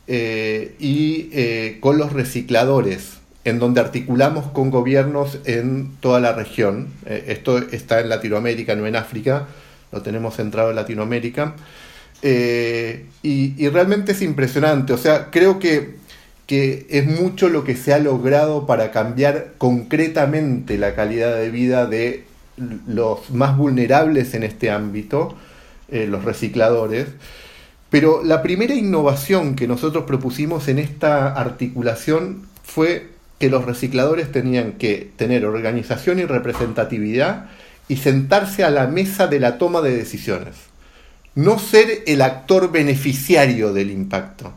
eh, 0.06 0.76
y 0.80 1.30
eh, 1.34 1.80
con 1.80 1.98
los 1.98 2.14
recicladores, 2.14 3.14
en 3.46 3.58
donde 3.58 3.82
articulamos 3.82 4.46
con 4.52 4.70
gobiernos 4.70 5.40
en 5.46 5.90
toda 6.02 6.20
la 6.20 6.34
región. 6.34 6.90
esto 7.08 7.58
está 7.58 8.00
en 8.00 8.10
Latinoamérica, 8.10 8.76
no 8.76 8.86
en 8.86 8.96
África, 8.96 9.48
lo 9.92 10.04
tenemos 10.04 10.36
centrado 10.36 10.70
en 10.70 10.76
Latinoamérica. 10.76 11.56
Y, 12.22 13.70
realmente 13.70 14.12
es 14.12 14.22
impresionante, 14.22 14.94
o 14.94 15.00
sea, 15.00 15.32
creo 15.32 15.58
que, 15.58 15.96
que 16.46 16.86
es 16.92 17.08
mucho 17.08 17.50
lo 17.50 17.64
que 17.64 17.76
se 17.76 17.92
ha 17.92 17.98
logrado 17.98 18.68
para 18.68 18.92
cambiar 18.92 19.54
concretamente 19.58 20.78
la 20.78 20.94
calidad 20.94 21.36
de 21.36 21.50
vida 21.50 21.88
de 21.88 22.33
los 22.58 23.32
más 23.32 23.58
vulnerables 23.58 24.34
en 24.34 24.44
este 24.44 24.72
ámbito, 24.72 25.36
eh, 25.90 26.08
los 26.08 26.24
recicladores. 26.24 27.08
Pero 27.90 28.24
la 28.24 28.42
primera 28.42 28.74
innovación 28.74 29.56
que 29.56 29.68
nosotros 29.68 30.06
propusimos 30.06 30.68
en 30.68 30.80
esta 30.80 31.34
articulación 31.34 32.48
fue 32.64 33.10
que 33.40 33.50
los 33.50 33.66
recicladores 33.66 34.32
tenían 34.32 34.74
que 34.74 35.12
tener 35.16 35.46
organización 35.46 36.20
y 36.20 36.26
representatividad 36.26 37.50
y 37.88 37.98
sentarse 37.98 38.64
a 38.64 38.70
la 38.70 38.88
mesa 38.88 39.28
de 39.28 39.40
la 39.40 39.58
toma 39.58 39.82
de 39.82 39.96
decisiones. 39.96 40.56
No 41.36 41.60
ser 41.60 42.04
el 42.08 42.22
actor 42.22 42.72
beneficiario 42.72 43.74
del 43.74 43.92
impacto. 43.92 44.54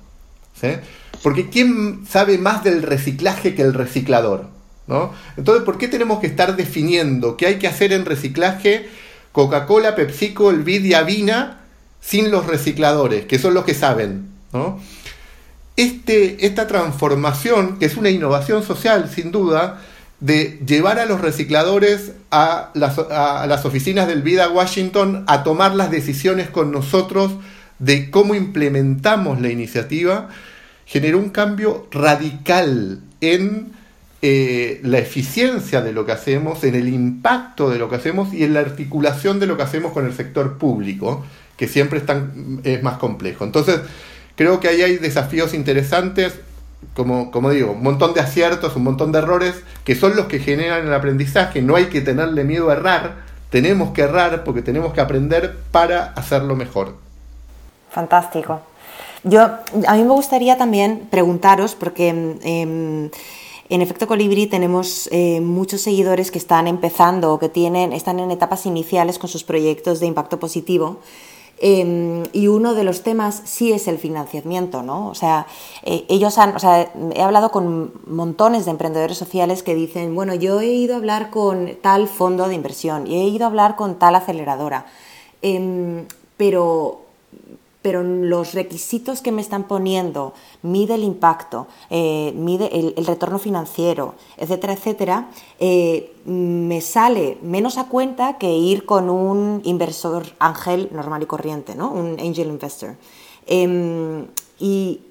Porque 1.22 1.48
¿quién 1.50 2.06
sabe 2.06 2.38
más 2.38 2.64
del 2.64 2.82
reciclaje 2.82 3.54
que 3.54 3.62
el 3.62 3.74
reciclador? 3.74 4.55
Entonces, 5.36 5.64
¿por 5.64 5.78
qué 5.78 5.88
tenemos 5.88 6.20
que 6.20 6.28
estar 6.28 6.54
definiendo 6.56 7.36
qué 7.36 7.46
hay 7.46 7.58
que 7.58 7.66
hacer 7.66 7.92
en 7.92 8.04
reciclaje 8.04 8.88
Coca-Cola, 9.36 9.94
PepsiCo, 9.94 10.50
el 10.50 10.62
Vid 10.62 10.84
y 10.84 10.94
Avina 10.94 11.58
sin 12.00 12.30
los 12.30 12.46
recicladores, 12.46 13.26
que 13.26 13.38
son 13.38 13.52
los 13.52 13.64
que 13.66 13.74
saben. 13.74 14.28
Este, 15.76 16.46
esta 16.46 16.66
transformación, 16.66 17.78
que 17.78 17.84
es 17.84 17.98
una 17.98 18.08
innovación 18.08 18.62
social 18.62 19.10
sin 19.14 19.32
duda, 19.32 19.82
de 20.20 20.58
llevar 20.66 20.98
a 20.98 21.04
los 21.04 21.20
recicladores 21.20 22.12
a 22.30 22.70
las, 22.72 22.98
a 22.98 23.46
las 23.46 23.66
oficinas 23.66 24.08
del 24.08 24.22
Vida 24.22 24.48
Washington 24.48 25.24
a 25.26 25.42
tomar 25.42 25.74
las 25.74 25.90
decisiones 25.90 26.48
con 26.48 26.72
nosotros 26.72 27.32
de 27.78 28.10
cómo 28.10 28.34
implementamos 28.34 29.42
la 29.42 29.50
iniciativa, 29.50 30.28
generó 30.86 31.18
un 31.18 31.28
cambio 31.28 31.88
radical 31.90 33.00
en 33.20 33.72
eh, 34.22 34.80
la 34.82 34.98
eficiencia 34.98 35.82
de 35.82 35.92
lo 35.92 36.06
que 36.06 36.12
hacemos, 36.12 36.64
en 36.64 36.74
el 36.74 36.88
impacto 36.88 37.68
de 37.68 37.78
lo 37.78 37.88
que 37.90 37.96
hacemos 37.96 38.32
y 38.32 38.44
en 38.44 38.54
la 38.54 38.60
articulación 38.60 39.38
de 39.40 39.46
lo 39.46 39.56
que 39.56 39.62
hacemos 39.62 39.92
con 39.92 40.06
el 40.06 40.14
sector 40.14 40.58
público, 40.58 41.24
que 41.56 41.68
siempre 41.68 42.02
es, 42.64 42.82
más 42.82 42.98
complejo. 42.98 43.44
Entonces, 43.44 43.80
creo 44.34 44.58
que 44.60 44.68
ahí 44.68 44.82
hay 44.82 44.96
desafíos 44.96 45.54
interesantes, 45.54 46.40
como, 46.94 47.30
como 47.30 47.50
digo, 47.50 47.72
un 47.72 47.82
montón 47.82 48.14
de 48.14 48.20
aciertos, 48.20 48.74
un 48.76 48.84
montón 48.84 49.12
de 49.12 49.18
errores, 49.18 49.54
que 49.84 49.94
son 49.94 50.16
los 50.16 50.26
que 50.26 50.38
generan 50.38 50.86
el 50.86 50.94
aprendizaje. 50.94 51.60
No 51.62 51.76
hay 51.76 51.86
que 51.86 52.00
tenerle 52.00 52.44
miedo 52.44 52.70
a 52.70 52.74
errar, 52.74 53.16
tenemos 53.50 53.92
que 53.92 54.02
errar 54.02 54.44
porque 54.44 54.62
tenemos 54.62 54.92
que 54.92 55.00
aprender 55.00 55.56
para 55.70 56.12
hacerlo 56.14 56.56
mejor. 56.56 56.94
Fantástico. 57.90 58.60
Yo, 59.24 59.42
a 59.42 59.94
mí 59.94 60.04
me 60.04 60.12
gustaría 60.12 60.56
también 60.56 61.08
preguntaros, 61.10 61.74
porque 61.74 62.08
em, 62.08 63.10
en 63.68 63.82
Efecto 63.82 64.06
Colibrí 64.06 64.46
tenemos 64.46 65.08
eh, 65.12 65.40
muchos 65.40 65.80
seguidores 65.80 66.30
que 66.30 66.38
están 66.38 66.68
empezando 66.68 67.32
o 67.32 67.38
que 67.38 67.48
tienen, 67.48 67.92
están 67.92 68.20
en 68.20 68.30
etapas 68.30 68.66
iniciales 68.66 69.18
con 69.18 69.28
sus 69.28 69.44
proyectos 69.44 70.00
de 70.00 70.06
impacto 70.06 70.38
positivo. 70.38 70.98
Em, 71.58 72.22
y 72.34 72.48
uno 72.48 72.74
de 72.74 72.84
los 72.84 73.02
temas 73.02 73.42
sí 73.46 73.72
es 73.72 73.88
el 73.88 73.96
financiamiento, 73.98 74.82
¿no? 74.82 75.08
O 75.08 75.14
sea, 75.14 75.46
eh, 75.84 76.04
ellos 76.10 76.36
han, 76.36 76.54
o 76.54 76.58
sea, 76.58 76.92
he 77.14 77.22
hablado 77.22 77.50
con 77.50 77.92
montones 78.06 78.66
de 78.66 78.72
emprendedores 78.72 79.16
sociales 79.16 79.62
que 79.62 79.74
dicen, 79.74 80.14
bueno, 80.14 80.34
yo 80.34 80.60
he 80.60 80.66
ido 80.66 80.94
a 80.94 80.98
hablar 80.98 81.30
con 81.30 81.78
tal 81.80 82.08
fondo 82.08 82.46
de 82.48 82.54
inversión 82.54 83.06
y 83.06 83.16
he 83.16 83.28
ido 83.28 83.44
a 83.44 83.48
hablar 83.48 83.74
con 83.74 83.98
tal 83.98 84.16
aceleradora, 84.16 84.84
em, 85.40 86.04
pero 86.36 87.05
pero 87.86 88.02
los 88.02 88.52
requisitos 88.52 89.20
que 89.20 89.30
me 89.30 89.40
están 89.40 89.68
poniendo, 89.68 90.34
mide 90.62 90.96
el 90.96 91.04
impacto, 91.04 91.68
eh, 91.88 92.32
mide 92.34 92.68
el, 92.76 93.06
retorno 93.06 93.38
financiero, 93.38 94.16
etcétera, 94.36 94.72
etcétera, 94.72 95.30
eh, 95.60 96.12
me 96.24 96.80
sale 96.80 97.38
menos 97.42 97.78
a 97.78 97.84
cuenta 97.84 98.38
que 98.38 98.52
ir 98.52 98.86
con 98.86 99.08
un 99.08 99.60
inversor 99.62 100.26
ángel 100.40 100.88
normal 100.90 101.22
y 101.22 101.26
corriente, 101.26 101.76
¿no? 101.76 101.92
un 101.92 102.18
angel 102.18 102.48
investor. 102.48 102.96
Em, 103.46 104.26
y 104.58 105.02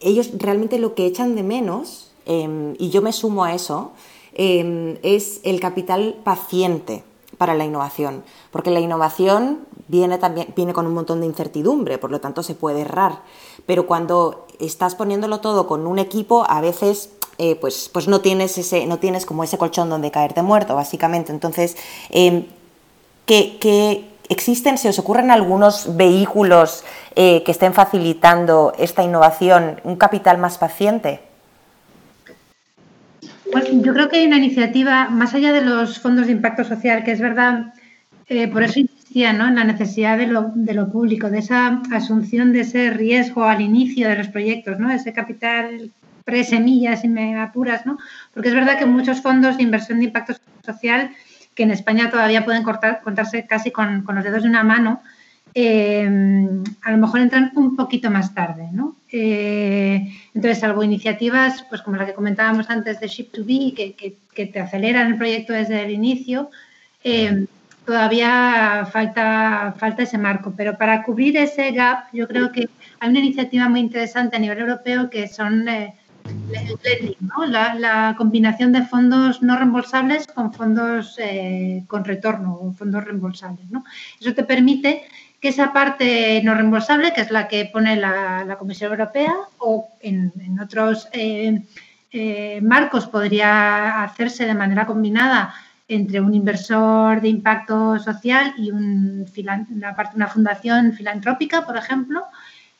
ellos 0.00 0.30
realmente 0.36 0.80
lo 0.80 0.96
que 0.96 1.06
echan 1.06 1.36
de 1.36 1.44
menos, 1.44 2.10
em, 2.24 2.74
y 2.80 2.90
yo 2.90 3.02
me 3.02 3.12
sumo 3.12 3.44
a 3.44 3.54
eso, 3.54 3.92
em, 4.34 4.96
es 5.04 5.38
el 5.44 5.60
capital 5.60 6.16
paciente 6.24 7.04
para 7.38 7.54
la 7.54 7.64
innovación, 7.64 8.24
porque 8.50 8.70
la 8.70 8.80
innovación 8.80 9.66
viene 9.88 10.18
también 10.18 10.52
viene 10.56 10.72
con 10.72 10.86
un 10.86 10.94
montón 10.94 11.20
de 11.20 11.26
incertidumbre, 11.26 11.98
por 11.98 12.10
lo 12.10 12.20
tanto 12.20 12.42
se 12.42 12.54
puede 12.54 12.82
errar. 12.82 13.20
Pero 13.66 13.86
cuando 13.86 14.46
estás 14.58 14.94
poniéndolo 14.94 15.40
todo 15.40 15.66
con 15.66 15.86
un 15.86 15.98
equipo, 15.98 16.44
a 16.48 16.60
veces 16.60 17.10
eh, 17.38 17.56
pues, 17.56 17.90
pues 17.92 18.08
no 18.08 18.20
tienes 18.20 18.56
ese, 18.56 18.86
no 18.86 18.98
tienes 18.98 19.26
como 19.26 19.44
ese 19.44 19.58
colchón 19.58 19.90
donde 19.90 20.10
caerte 20.10 20.42
muerto, 20.42 20.74
básicamente. 20.74 21.32
Entonces, 21.32 21.76
¿qué, 23.26 24.08
existen, 24.28 24.78
se 24.78 24.88
os 24.88 24.98
ocurren 24.98 25.30
algunos 25.30 25.96
vehículos 25.96 26.84
eh, 27.14 27.42
que 27.44 27.52
estén 27.52 27.74
facilitando 27.74 28.72
esta 28.78 29.02
innovación, 29.02 29.80
un 29.84 29.96
capital 29.96 30.38
más 30.38 30.58
paciente? 30.58 31.20
Pues 33.52 33.70
yo 33.70 33.92
creo 33.92 34.08
que 34.08 34.16
hay 34.16 34.26
una 34.26 34.38
iniciativa, 34.38 35.08
más 35.08 35.34
allá 35.34 35.52
de 35.52 35.62
los 35.62 35.98
fondos 35.98 36.26
de 36.26 36.32
impacto 36.32 36.64
social, 36.64 37.04
que 37.04 37.12
es 37.12 37.20
verdad, 37.20 37.72
por 38.52 38.62
eso 38.62 38.80
¿no? 39.14 39.48
en 39.48 39.54
la 39.54 39.64
necesidad 39.64 40.18
de 40.18 40.26
lo, 40.26 40.52
de 40.54 40.74
lo, 40.74 40.90
público, 40.90 41.30
de 41.30 41.38
esa 41.38 41.80
asunción 41.90 42.52
de 42.52 42.60
ese 42.60 42.90
riesgo 42.90 43.44
al 43.44 43.60
inicio 43.60 44.08
de 44.08 44.16
los 44.16 44.28
proyectos, 44.28 44.78
¿no? 44.78 44.90
ese 44.90 45.12
capital 45.12 45.90
pre-semillas, 46.24 47.04
y 47.04 47.08
me 47.08 47.32
¿no? 47.32 47.98
porque 48.34 48.48
es 48.48 48.54
verdad 48.54 48.78
que 48.78 48.84
muchos 48.84 49.22
fondos 49.22 49.56
de 49.56 49.62
inversión 49.62 50.00
de 50.00 50.06
impacto 50.06 50.34
social 50.64 51.10
que 51.54 51.62
en 51.62 51.70
España 51.70 52.10
todavía 52.10 52.44
pueden 52.44 52.62
contarse 52.62 53.46
casi 53.46 53.70
con, 53.70 54.04
los 54.06 54.24
dedos 54.24 54.42
de 54.42 54.48
una 54.48 54.62
mano, 54.62 55.00
eh, 55.58 56.06
a 56.82 56.90
lo 56.90 56.98
mejor 56.98 57.20
entran 57.20 57.50
un 57.56 57.76
poquito 57.76 58.10
más 58.10 58.34
tarde. 58.34 58.68
¿no? 58.72 58.96
Eh, 59.10 60.06
entonces, 60.34 60.58
salvo 60.58 60.82
iniciativas 60.82 61.64
pues 61.70 61.80
como 61.80 61.96
la 61.96 62.04
que 62.04 62.12
comentábamos 62.12 62.68
antes 62.68 63.00
de 63.00 63.06
Ship2B, 63.06 63.74
que, 63.74 63.94
que, 63.94 64.18
que 64.34 64.44
te 64.44 64.60
aceleran 64.60 65.06
el 65.06 65.16
proyecto 65.16 65.54
desde 65.54 65.82
el 65.82 65.92
inicio, 65.92 66.50
eh, 67.02 67.46
todavía 67.86 68.86
falta, 68.92 69.74
falta 69.78 70.02
ese 70.02 70.18
marco, 70.18 70.52
pero 70.54 70.76
para 70.76 71.02
cubrir 71.02 71.38
ese 71.38 71.70
gap 71.70 72.08
yo 72.12 72.28
creo 72.28 72.52
que 72.52 72.68
hay 73.00 73.08
una 73.08 73.20
iniciativa 73.20 73.66
muy 73.70 73.80
interesante 73.80 74.36
a 74.36 74.38
nivel 74.38 74.58
europeo 74.58 75.08
que 75.08 75.26
son 75.26 75.66
eh, 75.70 75.94
la, 77.78 78.14
combinación 78.18 78.72
de 78.72 78.82
fondos 78.82 79.42
no 79.42 79.56
reembolsables 79.56 80.26
con 80.26 80.52
fondos 80.52 81.16
eh, 81.18 81.84
con 81.86 82.04
retorno 82.04 82.58
o 82.60 82.72
fondos 82.72 83.04
reembolsables. 83.04 83.70
¿no? 83.70 83.84
Eso 84.20 84.34
te 84.34 84.44
permite 84.44 85.04
que 85.40 85.48
esa 85.48 85.72
parte 85.72 86.40
no 86.44 86.54
reembolsable, 86.54 87.12
que 87.12 87.20
es 87.20 87.30
la 87.30 87.48
que 87.48 87.66
pone 87.66 87.96
la, 87.96 88.56
Comisión 88.58 88.92
Europea 88.92 89.34
o 89.58 89.88
en, 90.00 90.32
otros 90.62 91.08
eh, 91.12 91.60
marcos 92.62 93.06
podría 93.06 94.02
hacerse 94.02 94.46
de 94.46 94.54
manera 94.54 94.86
combinada 94.86 95.54
entre 95.88 96.20
un 96.20 96.34
inversor 96.34 97.20
de 97.20 97.28
impacto 97.28 97.98
social 97.98 98.54
y 98.58 98.70
un, 98.70 99.26
una, 100.14 100.28
fundación 100.28 100.92
filantrópica, 100.94 101.64
por 101.64 101.76
ejemplo, 101.76 102.24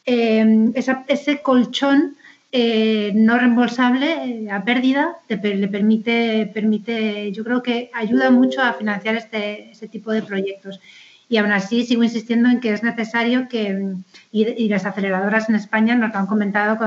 eh, 0.05 0.73
ese 0.75 1.43
colchón 1.43 2.17
eh, 2.53 3.13
no 3.15 3.39
reembolsable 3.39 4.45
eh, 4.47 4.51
a 4.51 4.65
pérdida 4.65 5.19
le 5.29 5.69
permite, 5.69 6.51
permite, 6.55 7.31
yo 7.33 7.45
creo 7.45 7.63
que 7.63 7.91
ayuda 7.93 8.31
mucho 8.31 8.63
a 8.63 8.73
financiar 8.73 9.17
este, 9.17 9.71
este, 9.71 9.89
tipo 9.89 10.13
de 10.13 10.23
proyectos. 10.23 10.81
Y 11.29 11.39
aún 11.39 11.51
así 11.53 11.85
sigo 11.85 12.05
insistiendo 12.05 12.49
en 12.49 12.61
que 12.61 12.73
es 12.73 12.83
necesario 12.83 13.49
que, 13.49 13.97
y, 14.31 14.69
las 14.69 14.87
aceleradoras 14.87 15.49
en 15.49 15.57
España 15.57 15.97
nos 15.97 16.13
lo 16.13 16.19
han 16.19 16.27
comentado 16.27 16.79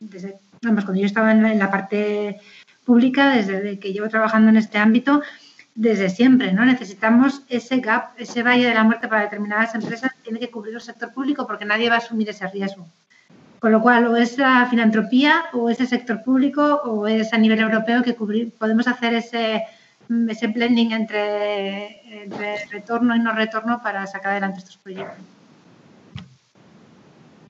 desde, 0.00 0.36
vamos, 0.62 0.84
cuando 0.84 1.00
yo 1.00 1.06
estaba 1.06 1.32
en 1.32 1.58
la 1.58 1.70
parte 1.70 2.40
pública 2.84 3.34
desde 3.34 3.78
que 3.78 3.92
llevo 3.92 4.08
trabajando 4.08 4.50
en 4.50 4.56
este 4.56 4.78
ámbito 4.78 5.22
desde 5.78 6.10
siempre, 6.10 6.52
¿no? 6.52 6.64
Necesitamos 6.64 7.42
ese 7.48 7.78
gap, 7.78 8.10
ese 8.18 8.42
valle 8.42 8.66
de 8.66 8.74
la 8.74 8.82
muerte 8.82 9.06
para 9.06 9.22
determinadas 9.22 9.76
empresas, 9.76 10.10
tiene 10.24 10.40
que 10.40 10.50
cubrir 10.50 10.74
el 10.74 10.80
sector 10.80 11.12
público 11.12 11.46
porque 11.46 11.64
nadie 11.64 11.88
va 11.88 11.94
a 11.94 11.98
asumir 11.98 12.28
ese 12.28 12.48
riesgo. 12.48 12.84
Con 13.60 13.70
lo 13.70 13.80
cual, 13.80 14.06
o 14.08 14.16
es 14.16 14.38
la 14.38 14.66
filantropía, 14.68 15.44
o 15.52 15.70
es 15.70 15.78
el 15.80 15.86
sector 15.86 16.24
público, 16.24 16.80
o 16.84 17.06
es 17.06 17.32
a 17.32 17.38
nivel 17.38 17.60
europeo 17.60 18.02
que 18.02 18.16
cubrir, 18.16 18.50
podemos 18.58 18.88
hacer 18.88 19.14
ese, 19.14 19.62
ese 20.28 20.46
blending 20.48 20.92
entre, 20.92 22.22
entre 22.22 22.64
retorno 22.66 23.14
y 23.14 23.20
no 23.20 23.32
retorno 23.32 23.80
para 23.82 24.06
sacar 24.06 24.32
adelante 24.32 24.58
estos 24.58 24.76
proyectos. 24.76 25.18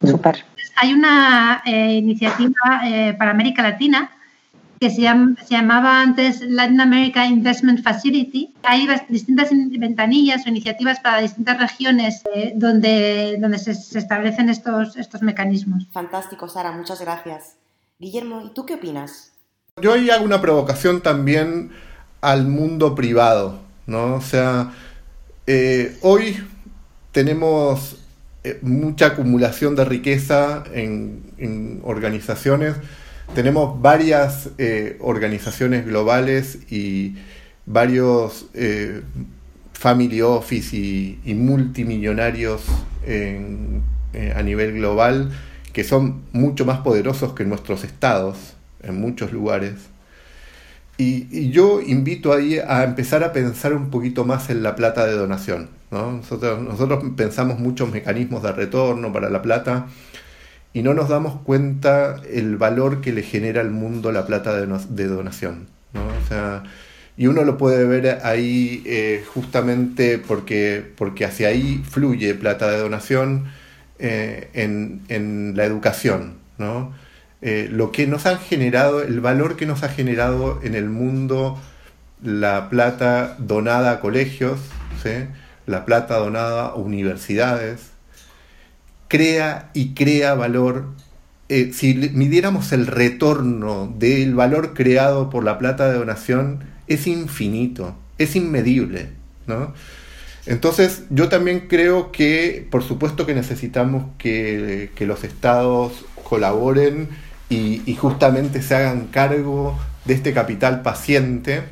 Super. 0.02 0.44
Hay 0.76 0.92
una 0.92 1.62
eh, 1.64 1.94
iniciativa 1.94 2.82
eh, 2.84 3.14
para 3.18 3.32
América 3.32 3.62
Latina 3.62 4.11
que 4.80 4.90
se, 4.90 5.02
llamaba 5.48 6.00
antes 6.00 6.40
Latin 6.40 6.80
America 6.80 7.26
Investment 7.26 7.82
Facility. 7.82 8.54
Hay 8.62 8.88
distintas 9.09 9.50
ventanillas 9.50 10.46
o 10.46 10.48
iniciativas 10.48 11.00
para 11.00 11.20
distintas 11.20 11.59
regiones 11.59 12.22
eh, 12.32 12.52
donde, 12.54 13.38
donde 13.40 13.59
se, 13.59 13.72
establecen 13.98 14.48
estos, 14.48 14.96
estos 14.96 15.22
mecanismos. 15.22 15.88
Fantástico, 15.90 16.48
Sara, 16.48 16.70
muchas 16.72 17.00
gracias. 17.00 17.56
Guillermo, 17.98 18.42
¿y 18.46 18.50
tú 18.54 18.64
qué 18.64 18.74
opinas? 18.74 19.32
Yo 19.80 19.92
ahí 19.92 20.11
hago 20.11 20.24
una 20.24 20.40
provocación 20.40 21.00
también 21.02 21.72
al 22.20 22.46
mundo 22.46 22.94
privado, 22.94 23.60
¿no? 23.86 24.16
O 24.16 24.20
sea, 24.20 24.72
eh, 25.46 25.96
hoy 26.02 26.36
tenemos 27.12 27.98
eh, 28.44 28.58
mucha 28.62 29.06
acumulación 29.06 29.76
de 29.76 29.84
riqueza 29.84 30.64
en, 30.74 31.80
organizaciones 31.84 32.74
tenemos 33.34 33.80
varias 33.80 34.50
eh, 34.58 34.96
organizaciones 35.00 35.84
globales 35.86 36.58
y 36.70 37.16
varios 37.66 38.46
family 39.72 40.22
office 40.22 40.74
y, 40.74 41.34
multimillonarios 41.34 42.62
a 44.34 44.42
nivel 44.42 44.72
global 44.72 45.30
que 45.72 45.84
son 45.84 46.22
mucho 46.32 46.64
más 46.64 46.80
poderosos 46.80 47.34
que 47.34 47.44
nuestros 47.44 47.84
estados 47.84 48.54
en 48.82 49.00
muchos 49.00 49.32
lugares. 49.32 49.74
Y, 51.01 51.51
yo 51.51 51.80
invito 51.80 52.32
ahí 52.32 52.59
a 52.59 52.82
empezar 52.82 53.22
a 53.22 53.32
pensar 53.32 53.72
un 53.72 53.88
poquito 53.88 54.24
más 54.24 54.51
en 54.51 54.64
la 54.64 54.74
plata 54.74 55.07
de 55.07 55.12
donación. 55.12 55.70
Nosotros, 55.92 56.61
nosotros 56.61 57.03
pensamos 57.16 57.61
muchos 57.61 57.90
mecanismos 57.90 58.42
de 58.42 58.53
retorno 58.53 59.12
para 59.12 59.30
la 59.30 59.40
plata 59.40 59.86
y 60.74 60.82
no 60.82 60.92
nos 60.94 61.09
damos 61.09 61.40
cuenta 61.42 62.16
el 62.30 62.57
valor 62.57 63.01
que 63.01 63.12
le 63.12 63.22
genera 63.22 63.61
al 63.62 63.70
mundo 63.70 64.12
la 64.12 64.26
plata 64.26 64.53
de, 64.55 65.07
donación. 65.07 65.68
y 67.16 67.26
uno 67.26 67.44
lo 67.44 67.57
puede 67.57 67.84
ver 67.84 68.18
ahí 68.24 68.82
eh, 68.84 69.24
justamente 69.32 70.18
porque, 70.18 70.84
porque 70.96 71.24
hacia 71.24 71.49
ahí 71.49 71.82
fluye 71.88 72.34
plata 72.34 72.70
de 72.70 72.78
donación 72.78 73.46
eh, 73.99 74.51
en, 74.53 75.03
en, 75.09 75.57
la 75.57 75.64
educación. 75.64 76.34
¿no? 76.59 76.92
Eh, 77.41 77.68
lo 77.70 77.93
que 77.93 78.07
nos 78.07 78.26
han 78.26 78.39
generado, 78.39 79.03
el 79.03 79.20
valor 79.20 79.57
que 79.57 79.66
nos 79.66 79.82
ha 79.84 79.89
generado 79.89 80.61
en 80.62 80.74
el 80.74 80.89
mundo 80.89 81.59
la 82.22 82.68
plata 82.68 83.36
donada 83.39 83.93
a 83.93 84.01
colegios, 84.01 84.59
la 85.66 85.84
plata 85.84 86.16
donada 86.16 86.66
a 86.66 86.74
universidades, 86.74 87.91
crea 89.07 89.70
y 89.72 89.95
crea 89.95 90.34
valor. 90.34 90.86
Eh, 91.49 91.70
si 91.72 91.95
midiéramos 91.95 92.72
el 92.72 92.86
retorno 92.86 93.95
del 93.99 94.34
valor 94.34 94.74
creado 94.74 95.30
por 95.30 95.45
la 95.45 95.59
plata 95.59 95.89
de 95.89 95.97
donación, 95.97 96.64
es 96.89 97.07
infinito, 97.07 97.97
es 98.18 98.34
inmedible. 98.34 99.11
Entonces, 100.45 101.05
yo 101.09 101.28
también 101.28 101.68
creo 101.68 102.11
que, 102.11 102.66
por 102.70 102.82
supuesto 102.82 103.24
que 103.24 103.34
necesitamos 103.34 104.05
que, 104.18 104.91
que 104.95 105.07
los 105.07 105.24
estados 105.24 106.05
colaboren 106.22 107.09
y, 107.49 107.94
justamente 107.94 108.62
se 108.62 108.74
hagan 108.74 109.07
cargo 109.07 109.78
de 110.05 110.14
este 110.14 110.32
capital 110.32 110.82
paciente, 110.82 111.62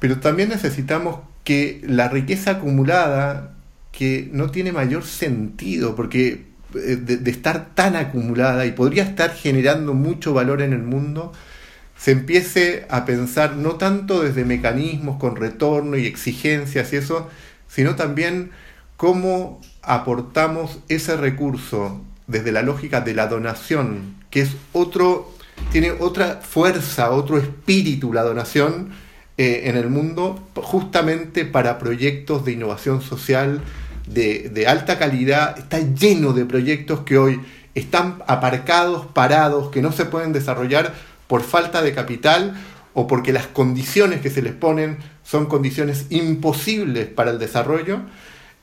pero 0.00 0.18
también 0.18 0.48
necesitamos 0.48 1.20
que 1.44 1.80
la 1.86 2.08
riqueza 2.08 2.52
acumulada, 2.52 3.54
que 3.92 4.28
no 4.32 4.50
tiene 4.50 4.72
mayor 4.72 5.04
sentido, 5.04 5.94
porque 5.94 6.46
eh, 6.74 6.96
de, 6.96 7.30
estar 7.30 7.74
tan 7.74 7.96
acumulada 7.96 8.66
y 8.66 8.72
podría 8.72 9.04
estar 9.04 9.30
generando 9.32 9.94
mucho 9.94 10.34
valor 10.34 10.60
en 10.62 10.72
el 10.72 10.82
mundo, 10.82 11.32
se 11.96 12.10
empiece 12.10 12.86
a 12.90 13.04
pensar 13.04 13.56
no 13.56 13.76
tanto 13.76 14.22
desde 14.22 14.44
mecanismos 14.44 15.18
con 15.18 15.36
retorno 15.36 15.96
y 15.96 16.06
exigencias 16.06 16.92
y 16.92 16.96
eso, 16.96 17.30
sino 17.68 17.96
también 17.96 18.50
cómo 18.96 19.60
aportamos 19.82 20.80
ese 20.88 21.16
recurso 21.16 22.02
desde 22.26 22.52
la 22.52 22.62
lógica 22.62 23.00
de 23.00 23.14
la 23.14 23.28
donación, 23.28 24.16
que 24.36 24.42
es 24.42 24.50
otro, 24.74 25.32
tiene 25.72 25.92
otra 25.92 26.42
fuerza, 26.42 27.10
otro 27.10 27.38
espíritu 27.38 28.12
la 28.12 28.22
donación 28.22 28.90
eh, 29.38 29.62
en 29.64 29.78
el 29.78 29.88
mundo, 29.88 30.38
justamente 30.56 31.46
para 31.46 31.78
proyectos 31.78 32.44
de 32.44 32.52
innovación 32.52 33.00
social 33.00 33.62
de, 34.06 34.66
alta 34.68 34.98
calidad. 34.98 35.58
Está 35.58 35.78
lleno 35.80 36.34
de 36.34 36.44
proyectos 36.44 37.00
que 37.00 37.16
hoy 37.16 37.40
están 37.74 38.22
aparcados, 38.26 39.06
parados, 39.06 39.70
que 39.70 39.80
no 39.80 39.90
se 39.90 40.04
pueden 40.04 40.34
desarrollar 40.34 40.92
por 41.28 41.42
falta 41.42 41.80
de 41.80 41.94
capital 41.94 42.62
o 42.92 43.06
porque 43.06 43.32
las 43.32 43.46
condiciones 43.46 44.20
que 44.20 44.28
se 44.28 44.42
les 44.42 44.52
ponen 44.52 44.98
son 45.24 45.46
condiciones 45.46 46.08
imposibles 46.10 47.06
para 47.06 47.30
el 47.30 47.38
desarrollo. 47.38 48.00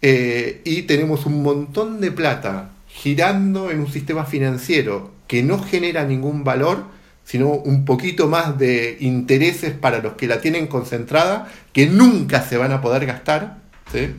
Eh, 0.03 0.61
y 0.65 0.83
tenemos 0.83 1.25
un 1.25 1.41
montón 1.41 1.99
de 1.99 2.11
plata 2.11 2.69
girando 2.87 3.71
en 3.71 3.79
un 3.79 3.91
sistema 3.91 4.23
financiero 4.25 5.22
que 5.27 5.43
no 5.43 5.59
genera 5.61 6.03
ningún 6.03 6.43
valor, 6.43 6.85
sino 7.23 7.49
un 7.49 7.85
poquito 7.85 8.27
más 8.27 8.57
de 8.57 8.97
intereses 8.99 9.73
para 9.73 9.99
los 9.99 10.13
que 10.13 10.27
la 10.27 10.41
tienen 10.41 10.67
concentrada, 10.67 11.47
que 11.71 11.87
nunca 11.87 12.41
se 12.41 12.57
van 12.57 12.71
a 12.71 12.81
poder 12.81 13.05
gastar, 13.05 13.57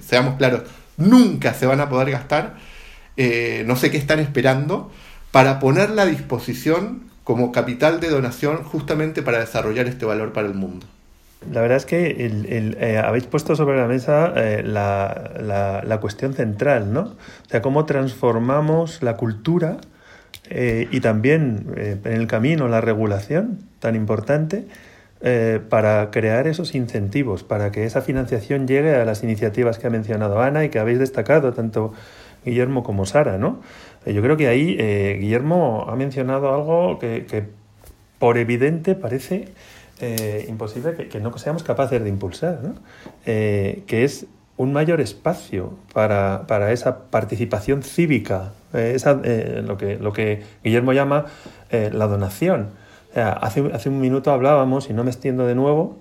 seamos 0.01 0.37
claros, 0.37 0.63
nunca 0.97 1.55
se 1.55 1.67
van 1.67 1.81
a 1.81 1.89
poder 1.89 2.11
gastar, 2.11 2.57
eh, 3.17 3.65
no 3.67 3.77
sé 3.77 3.91
qué 3.91 3.99
están 3.99 4.21
esperando, 4.21 4.91
para 5.31 5.59
ponerla 5.59 6.03
a 6.03 6.07
disposición 6.07 7.11
como 7.25 7.53
capital 7.53 8.01
de 8.01 8.11
donación 8.11 8.63
justamente 8.65 9.23
para 9.23 9.41
desarrollar 9.41 9.87
este 9.87 10.05
valor 10.05 10.33
para 10.33 10.47
el 10.47 10.55
mundo. 10.55 10.87
La 11.53 11.61
verdad 11.61 11.77
es 11.77 11.85
que 11.85 12.15
eh, 12.19 12.99
habéis 13.05 13.25
puesto 13.25 13.55
sobre 13.55 13.77
la 13.77 13.87
mesa 13.87 14.33
eh, 14.35 14.63
la, 14.65 15.83
la, 15.85 16.01
cuestión 16.01 16.33
central, 16.33 16.93
¿no? 16.93 17.01
O 17.01 17.51
sea, 17.51 17.61
cómo 17.61 17.85
transformamos 17.85 19.03
la 19.03 19.17
cultura 19.17 19.77
eh, 20.51 20.89
y 20.91 21.01
también 21.01 21.67
en 21.77 22.13
el 22.13 22.27
camino 22.27 22.69
la 22.69 22.81
regulación 22.81 23.61
tan 23.79 23.95
importante 23.95 24.65
para 25.71 26.11
crear 26.11 26.47
esos 26.47 26.75
incentivos, 26.75 27.45
para 27.45 27.73
que 27.73 27.87
esa 27.87 28.03
financiación 28.03 28.69
llegue 28.69 28.95
a 28.95 29.07
las 29.07 29.23
iniciativas 29.23 29.79
que 29.79 29.87
ha 29.87 29.91
mencionado 29.91 30.43
Ana 30.43 30.67
y 30.67 30.69
que 30.69 30.79
habéis 30.79 30.99
destacado 30.99 31.55
tanto 31.55 31.95
Guillermo 32.45 32.83
como 32.83 33.07
Sara, 33.07 33.39
¿no? 33.39 33.63
yo 34.05 34.21
creo 34.21 34.37
que 34.37 34.49
ahí 34.49 34.77
Guillermo 35.19 35.87
ha 35.89 35.97
mencionado 35.97 36.53
algo 36.53 36.99
que, 36.99 37.25
que 37.25 37.45
por 38.19 38.37
evidente 38.37 38.95
parece 38.95 39.49
eh, 40.01 40.47
imposible 40.49 41.09
que, 41.09 41.21
no 41.21 41.37
seamos 41.39 41.63
capaces 41.63 42.03
de 42.03 42.09
impulsar, 42.09 42.59
eh, 43.27 43.85
que 43.87 44.05
es 44.05 44.27
un 44.57 44.73
mayor 44.73 45.01
espacio 45.01 45.75
para, 45.93 46.73
esa 46.73 47.11
participación 47.11 47.83
cívica, 47.83 48.53
eh, 48.75 49.63
lo, 49.67 49.77
que, 49.79 49.97
lo 49.97 50.13
que 50.13 50.43
Guillermo 50.63 50.93
llama 50.93 51.27
la 51.71 52.07
donación. 52.07 52.69
hace, 53.15 53.71
hace 53.73 53.89
un 53.89 54.01
minuto 54.01 54.31
hablábamos, 54.31 54.91
y 54.91 54.93
no 54.93 55.03
me 55.03 55.11
extiendo 55.11 55.47
de 55.47 55.55
nuevo, 55.55 55.99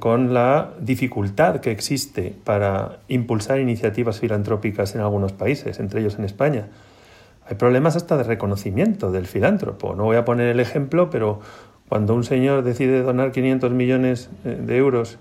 con 0.00 0.34
la 0.34 0.70
dificultad 0.80 1.60
que 1.60 1.70
existe 1.70 2.34
para 2.42 2.98
impulsar 3.06 3.60
iniciativas 3.60 4.18
filantrópicas 4.18 4.96
en 4.96 5.00
algunos 5.00 5.32
países, 5.32 5.78
entre 5.78 6.00
ellos 6.00 6.18
en 6.18 6.24
España. 6.24 6.66
Hay 7.46 7.56
problemas 7.56 7.94
hasta 7.94 8.16
de 8.16 8.24
reconocimiento 8.24 9.12
del 9.12 9.26
filántropo. 9.26 9.94
No 9.94 10.04
voy 10.04 10.16
a 10.16 10.24
poner 10.24 10.48
el 10.48 10.60
ejemplo, 10.60 11.10
pero 11.10 11.40
cuando 11.88 12.14
un 12.14 12.24
señor 12.24 12.64
decide 12.64 13.02
donar 13.02 13.32
500 13.32 13.70
millones 13.72 14.30
eh, 14.44 14.58
de 14.60 14.76
euros 14.76 15.18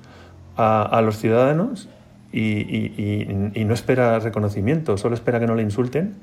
a, 0.55 1.01
los 1.03 1.17
ciudadanos 1.17 1.89
y, 2.31 3.25
no 3.65 3.73
espera 3.73 4.19
reconocimiento, 4.19 4.97
solo 4.97 5.15
espera 5.15 5.39
que 5.39 5.47
no 5.47 5.55
le 5.55 5.63
insulten, 5.63 6.13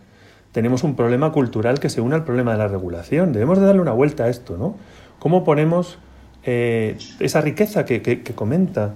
tenemos 0.52 0.82
un 0.82 0.96
problema 0.96 1.32
cultural 1.32 1.78
que 1.78 1.88
se 1.88 2.00
une 2.00 2.14
al 2.14 2.24
problema 2.24 2.52
de 2.52 2.58
la 2.58 2.68
regulación. 2.68 3.32
Debemos 3.32 3.58
de 3.58 3.66
darle 3.66 3.80
una 3.80 3.92
vuelta 3.92 4.24
a 4.24 4.28
esto, 4.28 4.56
¿no? 4.56 4.76
¿Cómo 5.18 5.44
ponemos 5.44 5.98
eh, 6.44 6.96
esa 7.20 7.40
riqueza 7.40 7.84
que, 7.84 8.22
comenta, 8.34 8.94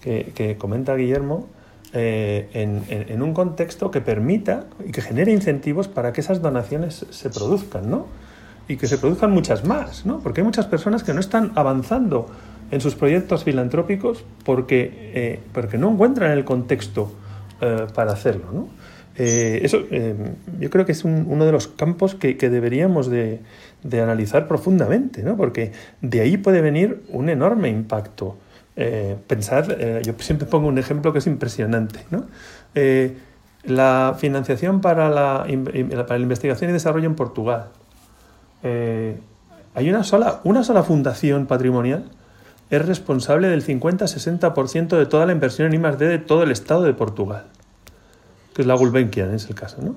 que, 0.00 0.56
comenta 0.58 0.94
Guillermo 0.94 1.48
eh, 1.92 2.48
en, 2.52 3.22
un 3.22 3.34
contexto 3.34 3.90
que 3.90 4.00
permita 4.00 4.66
y 4.86 4.92
que 4.92 5.02
genere 5.02 5.32
incentivos 5.32 5.88
para 5.88 6.12
que 6.12 6.20
esas 6.20 6.40
donaciones 6.40 7.06
se 7.10 7.30
produzcan, 7.30 7.90
¿no? 7.90 8.06
y 8.68 8.76
que 8.76 8.88
se 8.88 8.98
produzcan 8.98 9.30
muchas 9.30 9.64
más, 9.64 10.04
¿no? 10.06 10.18
Porque 10.18 10.40
hay 10.40 10.44
muchas 10.44 10.66
personas 10.66 11.04
que 11.04 11.14
no 11.14 11.20
están 11.20 11.52
avanzando 11.54 12.26
en 12.72 12.80
sus 12.80 12.96
proyectos 12.96 13.44
filantrópicos 13.44 14.24
porque, 14.44 15.12
eh, 15.14 15.40
porque 15.52 15.78
no 15.78 15.92
encuentran 15.92 16.32
el 16.32 16.44
contexto 16.44 17.12
para 17.94 18.12
hacerlo, 18.12 18.52
¿no? 18.52 18.68
Eh, 19.18 19.60
eso 19.62 19.82
yo 20.60 20.70
creo 20.70 20.84
que 20.84 20.92
es 20.92 21.04
uno 21.04 21.46
de 21.46 21.52
los 21.52 21.68
campos 21.68 22.14
que, 22.14 22.34
deberíamos 22.34 23.08
de, 23.08 23.40
analizar 23.92 24.46
profundamente, 24.46 25.22
¿no? 25.22 25.36
Porque 25.36 25.72
de 26.02 26.20
ahí 26.20 26.36
puede 26.36 26.60
venir 26.60 27.02
un 27.08 27.28
enorme 27.28 27.68
impacto. 27.68 28.36
pensar, 29.26 30.02
yo 30.02 30.14
siempre 30.18 30.46
pongo 30.46 30.68
un 30.68 30.78
ejemplo 30.78 31.12
que 31.12 31.20
es 31.20 31.26
impresionante, 31.26 32.00
¿no? 32.10 32.26
la 33.64 34.14
financiación 34.18 34.80
para 34.80 35.08
la, 35.08 35.46
para 36.06 36.18
la 36.18 36.22
investigación 36.22 36.70
y 36.70 36.72
desarrollo 36.72 37.06
en 37.06 37.16
Portugal, 37.16 37.70
eh, 38.62 39.18
hay 39.74 39.90
una 39.90 40.04
sola, 40.04 40.40
una 40.44 40.64
sola 40.64 40.82
fundación 40.82 41.46
patrimonial 41.46 42.04
es 42.70 42.84
responsable 42.84 43.48
del 43.48 43.64
50-60% 43.64 44.96
de 44.96 45.06
toda 45.06 45.26
la 45.26 45.32
inversión 45.32 45.72
en 45.72 45.80
I+.D. 45.80 46.08
de 46.08 46.18
todo 46.18 46.42
el 46.42 46.50
estado 46.50 46.82
de 46.82 46.94
Portugal, 46.94 47.44
que 48.56 48.62
es 48.62 48.66
la 48.66 48.74
Gulbenkian, 48.74 49.34
es 49.34 49.50
el 49.50 49.54
caso, 49.54 49.82
¿no? 49.82 49.96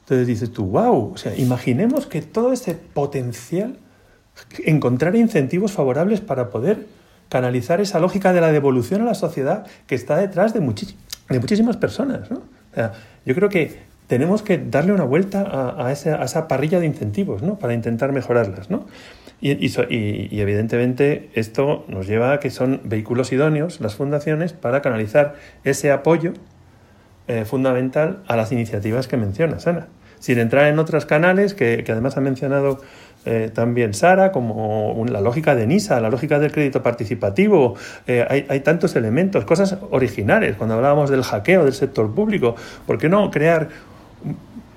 Entonces 0.00 0.26
dices 0.26 0.52
tú, 0.52 0.66
wow, 0.66 1.12
o 1.14 1.16
sea, 1.16 1.34
imaginemos 1.36 2.06
que 2.06 2.22
todo 2.22 2.52
ese 2.52 2.74
potencial, 2.74 3.78
encontrar 4.64 5.14
incentivos 5.14 5.70
favorables 5.70 6.20
para 6.20 6.50
poder 6.50 6.88
canalizar 7.28 7.80
esa 7.80 8.00
lógica 8.00 8.32
de 8.32 8.40
la 8.40 8.50
devolución 8.50 9.00
a 9.02 9.04
la 9.04 9.14
sociedad 9.14 9.64
que 9.86 9.94
está 9.94 10.16
detrás 10.16 10.52
de, 10.52 10.58
de 10.58 11.38
muchísimas 11.38 11.76
personas, 11.76 12.32
¿no? 12.32 12.38
O 12.38 12.74
sea, 12.74 12.94
yo 13.24 13.34
creo 13.36 13.48
que 13.48 13.78
tenemos 14.08 14.42
que 14.42 14.58
darle 14.58 14.92
una 14.92 15.04
vuelta 15.04 15.76
a, 15.78 15.90
esa, 15.92 16.48
parrilla 16.48 16.80
de 16.80 16.86
incentivos 16.86 17.42
¿no? 17.42 17.58
para 17.58 17.74
intentar 17.74 18.12
mejorarlas. 18.12 18.68
¿no? 18.70 18.86
Y, 19.40 19.70
evidentemente 20.40 21.30
esto 21.34 21.84
nos 21.88 22.06
lleva 22.06 22.32
a 22.32 22.40
que 22.40 22.50
son 22.50 22.80
vehículos 22.84 23.32
idóneos 23.32 23.80
las 23.80 23.94
fundaciones 23.94 24.52
para 24.52 24.82
canalizar 24.82 25.36
ese 25.64 25.90
apoyo 25.90 26.34
eh, 27.26 27.44
fundamental 27.44 28.18
a 28.26 28.36
las 28.36 28.52
iniciativas 28.52 29.08
que 29.08 29.16
mencionas, 29.16 29.66
Ana. 29.66 29.88
sin 30.18 30.38
entrar 30.38 30.66
en 30.66 30.78
otros 30.78 31.06
canales 31.06 31.54
que, 31.54 31.84
además 31.88 32.16
ha 32.16 32.20
mencionado 32.20 32.80
eh, 33.24 33.50
también 33.52 33.94
Sara, 33.94 34.32
como 34.32 35.04
la 35.08 35.20
lógica 35.20 35.54
de 35.54 35.66
NISA, 35.66 36.00
la 36.00 36.10
lógica 36.10 36.38
del 36.38 36.52
crédito 36.52 36.82
participativo. 36.82 37.76
Eh, 38.06 38.26
hay, 38.28 38.46
hay, 38.48 38.60
tantos 38.60 38.96
elementos, 38.96 39.44
cosas 39.46 39.78
originales. 39.90 40.56
Cuando 40.56 40.74
hablábamos 40.74 41.08
del 41.08 41.22
hackeo 41.22 41.64
del 41.64 41.72
sector 41.72 42.14
público, 42.14 42.56
¿por 42.86 42.98
qué 42.98 43.08
no 43.08 43.30
crear 43.30 43.68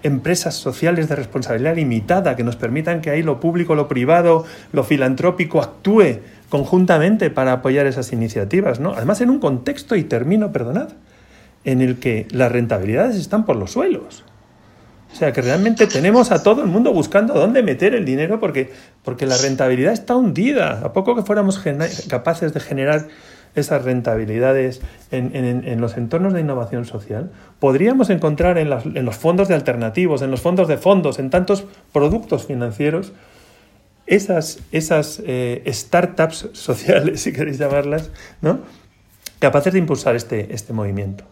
empresas 0.04 0.56
sociales 0.56 1.10
de 1.10 1.16
responsabilidad 1.16 1.76
limitada 1.76 2.36
que 2.36 2.44
nos 2.44 2.56
permitan 2.56 3.02
que 3.02 3.10
ahí 3.10 3.24
lo 3.24 3.40
público, 3.40 3.76
lo 3.76 3.88
privado, 3.88 4.46
lo 4.72 4.84
filantrópico 4.84 5.62
actúe 5.62 6.20
conjuntamente 6.50 7.30
para 7.30 7.52
apoyar 7.52 7.88
esas 7.88 8.14
iniciativas, 8.14 8.80
¿no? 8.80 8.94
Además 8.94 9.22
en 9.22 9.30
un 9.30 9.40
contexto, 9.40 9.96
y 9.96 10.04
termino, 10.04 10.52
perdonad, 10.52 10.90
en 11.68 11.82
el 11.82 12.00
que 12.00 12.28
las 12.32 12.50
rentabilidades 12.50 13.18
están 13.18 13.46
por 13.46 13.58
los 13.58 13.72
suelos. 13.72 14.24
O 15.12 15.16
sea, 15.16 15.34
que 15.34 15.42
realmente 15.42 15.86
tenemos 15.86 16.32
a 16.32 16.42
todo 16.42 16.62
el 16.62 16.68
mundo 16.68 16.94
buscando 16.94 17.34
dónde 17.34 17.62
meter 17.62 17.94
el 17.94 18.06
dinero 18.06 18.40
porque, 18.40 18.72
porque 19.04 19.26
la 19.26 19.36
rentabilidad 19.36 19.92
está 19.92 20.16
hundida. 20.16 20.80
A 20.86 20.94
poco 20.94 21.14
que 21.14 21.24
fuéramos 21.24 21.62
capaces 22.08 22.54
de 22.54 22.62
generar 22.62 23.08
esas 23.54 23.84
rentabilidades 23.84 24.82
en, 25.12 25.82
los 25.82 25.98
entornos 25.98 26.32
de 26.32 26.40
innovación 26.40 26.86
social, 26.86 27.32
podríamos 27.60 28.10
encontrar 28.12 28.58
en, 28.58 28.70
los 28.70 29.16
fondos 29.18 29.50
de 29.50 29.56
alternativos, 29.56 30.22
en 30.22 30.32
los 30.32 30.40
fondos 30.40 30.70
de 30.70 30.78
fondos, 30.78 31.20
en 31.20 31.30
tantos 31.30 31.66
productos 31.92 32.46
financieros, 32.46 33.12
esas, 34.06 34.60
esas 34.72 35.22
eh, 35.26 35.64
startups 35.68 36.50
sociales, 36.54 37.20
si 37.20 37.34
queréis 37.34 37.58
llamarlas, 37.58 38.10
¿no? 38.42 38.60
capaces 39.40 39.74
de 39.74 39.80
impulsar 39.80 40.16
este, 40.16 40.54
este 40.54 40.72
movimiento. 40.72 41.26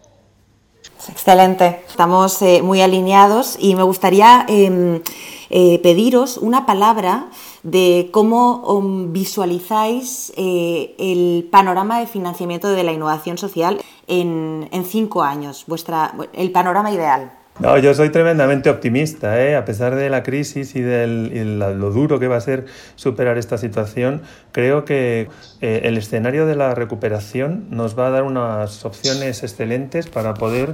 Excelente, 1.10 1.84
estamos 1.88 2.42
eh, 2.42 2.62
muy 2.62 2.82
alineados 2.82 3.58
y 3.60 3.76
me 3.76 3.84
gustaría 3.84 4.46
em, 4.48 5.02
eh, 5.50 5.80
pediros 5.80 6.38
una 6.38 6.66
palabra 6.66 7.28
de 7.64 8.10
cómo 8.12 8.58
um, 8.68 9.12
visualizáis 9.12 10.34
eh, 10.38 10.96
el 10.98 11.48
panorama 11.52 12.00
de 12.00 12.08
financiamiento 12.08 12.70
de 12.70 12.84
la 12.84 12.92
innovación 12.92 13.38
social 13.38 13.82
en, 14.08 14.70
cinco 14.88 15.24
años, 15.24 15.66
vuestra, 15.68 16.14
el 16.34 16.52
panorama 16.52 16.92
ideal. 16.92 17.32
No, 17.58 17.78
yo 17.78 17.94
soy 17.94 18.10
tremendamente 18.10 18.70
optimista, 18.70 19.42
¿eh? 19.42 19.56
a 19.56 19.64
pesar 19.64 19.96
de 19.96 20.10
la 20.10 20.24
crisis 20.24 20.76
y 20.76 20.82
de 20.82 21.08
lo 21.08 21.90
duro 21.92 22.20
que 22.20 22.28
va 22.28 22.36
a 22.36 22.42
ser 22.42 22.66
superar 22.98 23.38
esta 23.38 23.58
situación, 23.58 24.24
creo 24.52 24.84
que 24.84 25.30
eh, 25.62 25.82
el 25.86 25.98
escenario 25.98 26.46
de 26.48 26.56
la 26.58 26.76
recuperación 26.76 27.68
nos 27.70 27.98
va 27.98 28.08
a 28.08 28.10
dar 28.10 28.24
unas 28.24 28.84
opciones 28.84 29.42
excelentes 29.42 30.08
para 30.08 30.34
poder 30.34 30.74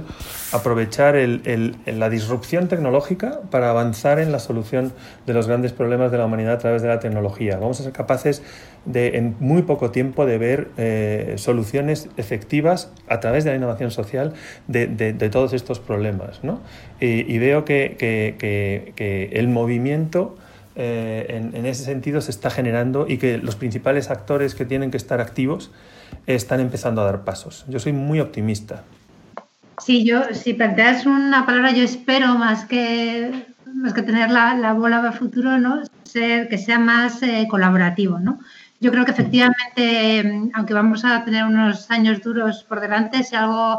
aprovechar 0.50 1.14
la 1.14 2.10
disrupción 2.10 2.66
tecnológica 2.66 3.42
para 3.52 3.70
avanzar 3.70 4.18
en 4.18 4.32
la 4.32 4.40
solución 4.40 4.92
de 5.24 5.34
los 5.34 5.46
grandes 5.46 5.72
problemas 5.72 6.10
de 6.10 6.18
la 6.18 6.26
humanidad 6.26 6.54
a 6.54 6.58
través 6.58 6.82
de 6.82 6.88
la 6.88 6.98
tecnología. 6.98 7.58
Vamos 7.58 7.78
a 7.78 7.84
ser 7.84 7.92
capaces 7.92 8.42
de, 8.84 9.16
en 9.16 9.36
muy 9.40 9.62
poco 9.62 9.90
tiempo 9.90 10.26
de 10.26 10.38
ver 10.38 10.68
eh, 10.76 11.34
soluciones 11.36 12.08
efectivas 12.16 12.90
a 13.08 13.20
través 13.20 13.44
de 13.44 13.50
la 13.50 13.56
innovación 13.56 13.90
social 13.90 14.32
de, 14.68 15.12
todos 15.30 15.52
estos 15.52 15.80
problemas. 15.80 16.40
Y, 17.00 17.38
veo 17.38 17.64
que, 17.64 19.30
el 19.32 19.48
movimiento 19.48 20.36
eh, 20.74 21.50
en, 21.54 21.66
ese 21.66 21.84
sentido 21.84 22.20
se 22.20 22.30
está 22.30 22.50
generando 22.50 23.06
y 23.08 23.18
que 23.18 23.38
los 23.38 23.56
principales 23.56 24.10
actores 24.10 24.54
que 24.54 24.64
tienen 24.64 24.90
que 24.90 24.96
estar 24.96 25.20
activos 25.20 25.70
están 26.26 26.60
empezando 26.60 27.00
a 27.02 27.04
dar 27.04 27.24
pasos. 27.24 27.64
Yo 27.68 27.78
soy 27.78 27.92
muy 27.92 28.20
optimista. 28.20 28.84
Sí, 29.78 30.04
yo, 30.04 30.22
si 30.32 30.54
planteas 30.54 31.06
una 31.06 31.44
palabra, 31.44 31.72
yo 31.72 31.82
espero 31.82 32.36
más 32.36 32.64
que, 32.66 33.46
más 33.74 33.92
que 33.92 34.02
tener 34.02 34.30
la, 34.30 34.72
bola 34.74 35.00
para 35.00 35.12
futuro, 35.12 35.58
¿no? 35.58 35.82
Ser, 36.04 36.48
que 36.48 36.58
sea 36.58 36.78
más 36.78 37.22
eh, 37.22 37.46
colaborativo, 37.50 38.18
¿no? 38.20 38.38
Yo 38.82 38.90
creo 38.90 39.04
que 39.04 39.12
efectivamente, 39.12 40.50
aunque 40.54 40.74
vamos 40.74 41.04
a 41.04 41.24
tener 41.24 41.44
unos 41.44 41.88
años 41.88 42.20
duros 42.20 42.64
por 42.64 42.80
delante, 42.80 43.22
si 43.22 43.36
algo 43.36 43.78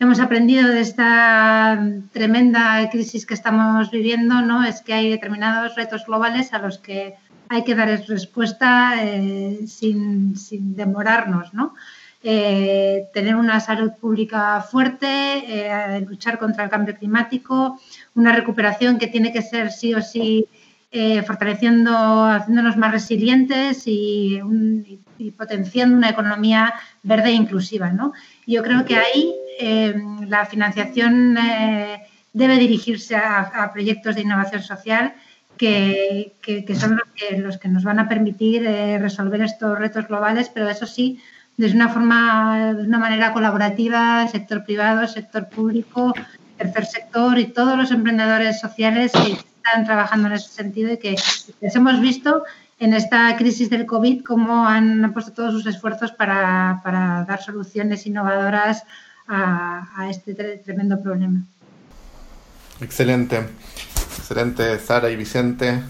hemos 0.00 0.20
aprendido 0.20 0.66
de 0.70 0.80
esta 0.80 1.78
tremenda 2.12 2.88
crisis 2.88 3.26
que 3.26 3.34
estamos 3.34 3.90
viviendo, 3.90 4.40
¿no? 4.40 4.64
es 4.64 4.80
que 4.80 4.94
hay 4.94 5.10
determinados 5.10 5.76
retos 5.76 6.06
globales 6.06 6.54
a 6.54 6.60
los 6.60 6.78
que 6.78 7.16
hay 7.50 7.62
que 7.62 7.74
dar 7.74 7.90
respuesta 8.08 8.94
eh, 9.02 9.66
sin, 9.66 10.34
demorarnos. 10.74 11.52
¿no? 11.52 11.74
Eh, 12.22 13.04
tener 13.12 13.36
una 13.36 13.60
salud 13.60 13.92
pública 14.00 14.62
fuerte, 14.62 15.08
eh, 15.46 16.00
luchar 16.08 16.38
contra 16.38 16.64
el 16.64 16.70
cambio 16.70 16.96
climático, 16.96 17.78
una 18.14 18.32
recuperación 18.32 18.98
que 18.98 19.08
tiene 19.08 19.30
que 19.30 19.42
ser 19.42 19.72
sí 19.72 19.92
o 19.92 20.00
sí 20.00 20.48
eh, 20.90 21.22
fortaleciendo, 21.22 22.24
haciéndonos 22.24 22.78
más 22.78 22.92
resilientes 22.92 23.82
y, 23.84 24.40
potenciando 25.36 25.96
una 25.96 26.08
economía 26.08 26.72
verde 27.02 27.28
e 27.28 27.32
inclusiva. 27.32 27.90
¿no? 27.90 28.14
Yo 28.46 28.62
creo 28.62 28.86
que 28.86 28.96
ahí 28.96 29.34
eh, 29.60 29.94
la 30.26 30.46
financiación 30.46 31.36
eh, 31.36 32.06
debe 32.32 32.56
dirigirse 32.56 33.16
a, 33.16 33.70
proyectos 33.72 34.14
de 34.14 34.22
innovación 34.22 34.62
social 34.62 35.12
que, 35.58 36.32
son 36.74 36.96
los 36.96 37.08
que, 37.14 37.36
los 37.36 37.58
que, 37.58 37.68
nos 37.68 37.84
van 37.84 37.98
a 37.98 38.08
permitir 38.08 38.62
resolver 38.62 39.42
estos 39.42 39.78
retos 39.78 40.06
globales, 40.06 40.48
pero 40.48 40.70
eso 40.70 40.86
sí, 40.86 41.20
de 41.58 41.70
una 41.72 41.88
forma, 41.88 42.72
de 42.74 42.82
una 42.84 42.98
manera 42.98 43.32
colaborativa, 43.34 44.26
sector 44.28 44.64
privado, 44.64 45.06
sector 45.06 45.48
público, 45.48 46.14
tercer 46.56 46.86
sector 46.86 47.38
y 47.38 47.46
todos 47.46 47.76
los 47.76 47.90
emprendedores 47.90 48.60
sociales 48.60 49.12
están 49.68 49.84
trabajando 49.84 50.28
en 50.28 50.34
ese 50.34 50.48
sentido 50.48 50.92
y 50.92 50.96
que 50.98 51.16
les 51.60 51.76
hemos 51.76 52.00
visto 52.00 52.44
en 52.78 52.94
esta 52.94 53.36
crisis 53.36 53.68
del 53.68 53.86
COVID 53.86 54.24
cómo 54.24 54.66
han 54.66 55.12
puesto 55.12 55.32
todos 55.32 55.52
sus 55.52 55.66
esfuerzos 55.66 56.12
para, 56.12 56.80
dar 57.28 57.42
soluciones 57.42 58.06
innovadoras 58.06 58.84
a, 59.26 60.08
este 60.10 60.34
tremendo 60.64 61.02
problema. 61.02 61.42
Excelente, 62.80 63.40
excelente 64.18 64.78
Sara 64.78 65.10
y 65.10 65.16
Vicente, 65.16 65.82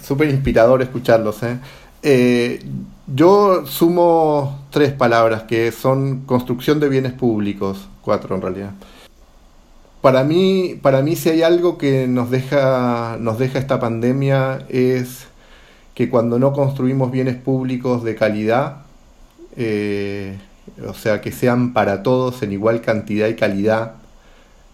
súper 0.00 0.28
inspirador 0.28 0.82
escucharlos. 0.82 1.42
¿eh? 1.42 1.58
Eh, 2.02 2.64
yo 3.06 3.66
sumo 3.66 4.66
tres 4.70 4.92
palabras 4.92 5.44
que 5.44 5.72
son 5.72 6.24
construcción 6.24 6.78
de 6.78 6.88
bienes 6.88 7.14
públicos, 7.14 7.88
cuatro 8.02 8.36
en 8.36 8.42
realidad 8.42 8.70
para 10.04 10.22
mí, 10.22 10.78
para 10.82 11.00
mí 11.00 11.16
si 11.16 11.30
hay 11.30 11.40
algo 11.40 11.78
que 11.78 12.06
nos 12.06 12.30
deja, 12.30 13.16
nos 13.18 13.38
deja 13.38 13.58
esta 13.58 13.80
pandemia 13.80 14.66
es 14.68 15.28
que 15.94 16.10
cuando 16.10 16.38
no 16.38 16.52
construimos 16.52 17.10
bienes 17.10 17.36
públicos 17.36 18.04
de 18.04 18.14
calidad, 18.14 18.82
eh, 19.56 20.36
o 20.86 20.92
sea, 20.92 21.22
que 21.22 21.32
sean 21.32 21.72
para 21.72 22.02
todos 22.02 22.42
en 22.42 22.52
igual 22.52 22.82
cantidad 22.82 23.28
y 23.28 23.34
calidad 23.34 23.94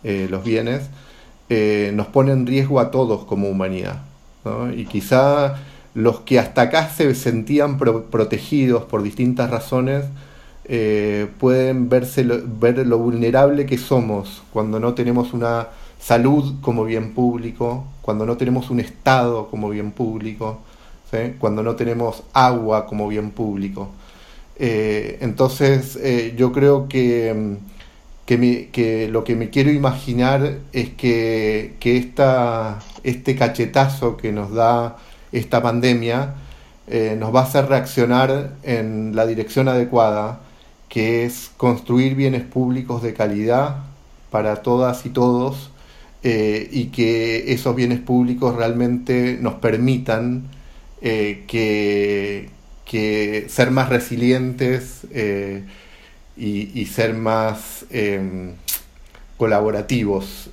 eh, 0.02 0.26
los 0.28 0.42
bienes, 0.42 0.90
eh, 1.48 1.92
nos 1.94 2.08
pone 2.08 2.32
en 2.32 2.44
riesgo 2.44 2.80
a 2.80 2.90
todos 2.90 3.24
como 3.24 3.48
humanidad. 3.48 4.02
Y 4.74 4.86
quizá 4.86 5.58
los 5.94 6.22
que 6.22 6.40
hasta 6.40 6.62
acá 6.62 6.88
se 6.88 7.14
sentían 7.14 7.78
protegidos 7.78 8.82
por 8.82 9.04
distintas 9.04 9.48
razones, 9.48 10.06
eh, 10.72 11.26
pueden 11.40 11.88
verse 11.88 12.22
ver 12.22 12.86
lo 12.86 12.98
vulnerable 12.98 13.66
que 13.66 13.76
somos 13.76 14.40
cuando 14.52 14.78
no 14.78 14.94
tenemos 14.94 15.32
una 15.32 15.66
salud 15.98 16.60
como 16.60 16.84
bien 16.84 17.12
público, 17.12 17.86
cuando 18.02 18.24
no 18.24 18.36
tenemos 18.36 18.70
un 18.70 18.78
Estado 18.78 19.48
como 19.48 19.68
bien 19.70 19.90
público, 19.90 20.60
cuando 21.40 21.64
no 21.64 21.74
tenemos 21.74 22.22
agua 22.32 22.86
como 22.86 23.08
bien 23.08 23.32
público. 23.32 23.88
Eh, 24.60 25.18
entonces 25.22 25.96
eh, 25.96 26.34
yo 26.36 26.52
creo 26.52 26.86
que, 26.86 27.56
que, 28.24 29.08
lo 29.10 29.24
que 29.24 29.34
me 29.34 29.50
quiero 29.50 29.72
imaginar 29.72 30.58
es 30.72 30.90
que, 30.90 31.74
que 31.80 31.96
esta, 31.96 32.78
este 33.02 33.34
cachetazo 33.34 34.16
que 34.16 34.30
nos 34.30 34.52
da 34.52 34.98
esta 35.32 35.60
pandemia 35.60 36.34
nos 37.18 37.34
va 37.34 37.40
a 37.40 37.42
hacer 37.44 37.66
reaccionar 37.66 38.52
en 38.62 39.16
la 39.16 39.26
dirección 39.26 39.68
adecuada 39.68 40.42
que 40.90 41.24
es 41.24 41.50
construir 41.56 42.16
bienes 42.16 42.42
públicos 42.42 43.00
de 43.00 43.14
calidad 43.14 43.84
para 44.30 44.56
todas 44.56 45.06
y 45.06 45.10
todos 45.10 45.70
eh, 46.22 46.68
y 46.70 46.86
que 46.86 47.54
esos 47.54 47.74
bienes 47.74 48.00
públicos 48.00 48.54
realmente 48.56 49.38
nos 49.40 49.54
permitan 49.54 50.42
eh, 51.00 51.44
que, 51.46 52.50
ser 53.48 53.70
más 53.70 53.88
resilientes 53.88 55.06
eh, 55.12 55.64
y, 56.36 56.84
ser 56.86 57.14
más 57.14 57.86
em, 57.90 58.54
colaborativos, 59.36 60.50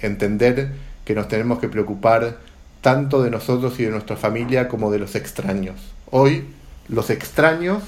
entender 0.00 0.72
que 1.04 1.14
nos 1.14 1.28
tenemos 1.28 1.58
que 1.58 1.68
preocupar 1.68 2.38
tanto 2.80 3.22
de 3.22 3.30
nosotros 3.30 3.78
y 3.78 3.84
de 3.84 3.90
nuestra 3.90 4.16
familia 4.16 4.68
como 4.68 4.90
de 4.90 4.98
los 4.98 5.14
extraños. 5.14 5.76
Hoy 6.10 6.44
los 6.88 7.10
extraños 7.10 7.82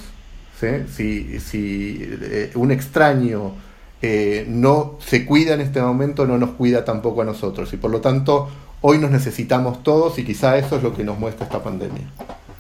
si, 0.89 1.41
si 1.41 1.99
eh, 2.01 2.51
un 2.55 2.71
extraño 2.71 3.53
eh, 4.01 4.45
no 4.49 4.97
se 4.99 5.25
cuida 5.25 5.55
en 5.55 5.61
este 5.61 5.81
momento, 5.81 6.27
no 6.27 6.37
nos 6.39 6.51
cuida 6.51 6.85
tampoco 6.85 7.23
a 7.23 7.25
nosotros. 7.25 7.73
Y 7.73 7.77
por 7.77 7.91
lo 7.91 8.01
tanto, 8.01 8.49
hoy 8.81 8.99
nos 8.99 9.11
necesitamos 9.11 9.83
todos 9.83 10.19
y 10.19 10.25
quizá 10.25 10.59
eso 10.59 10.77
es 10.77 10.83
lo 10.83 10.95
que 10.95 11.05
nos 11.05 11.19
muestra 11.19 11.47
esta 11.47 11.63
pandemia. 11.63 12.03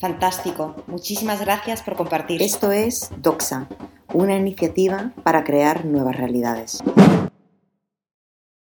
Fantástico. 0.01 0.77
Muchísimas 0.87 1.41
gracias 1.41 1.83
por 1.83 1.97
compartir. 1.97 2.43
Esto 2.43 2.73
es 2.73 3.11
Doxa, 3.19 3.69
una 4.13 4.37
iniciativa 4.37 5.13
para 5.23 5.45
crear 5.45 5.85
nuevas 5.85 6.17
realidades. 6.17 6.83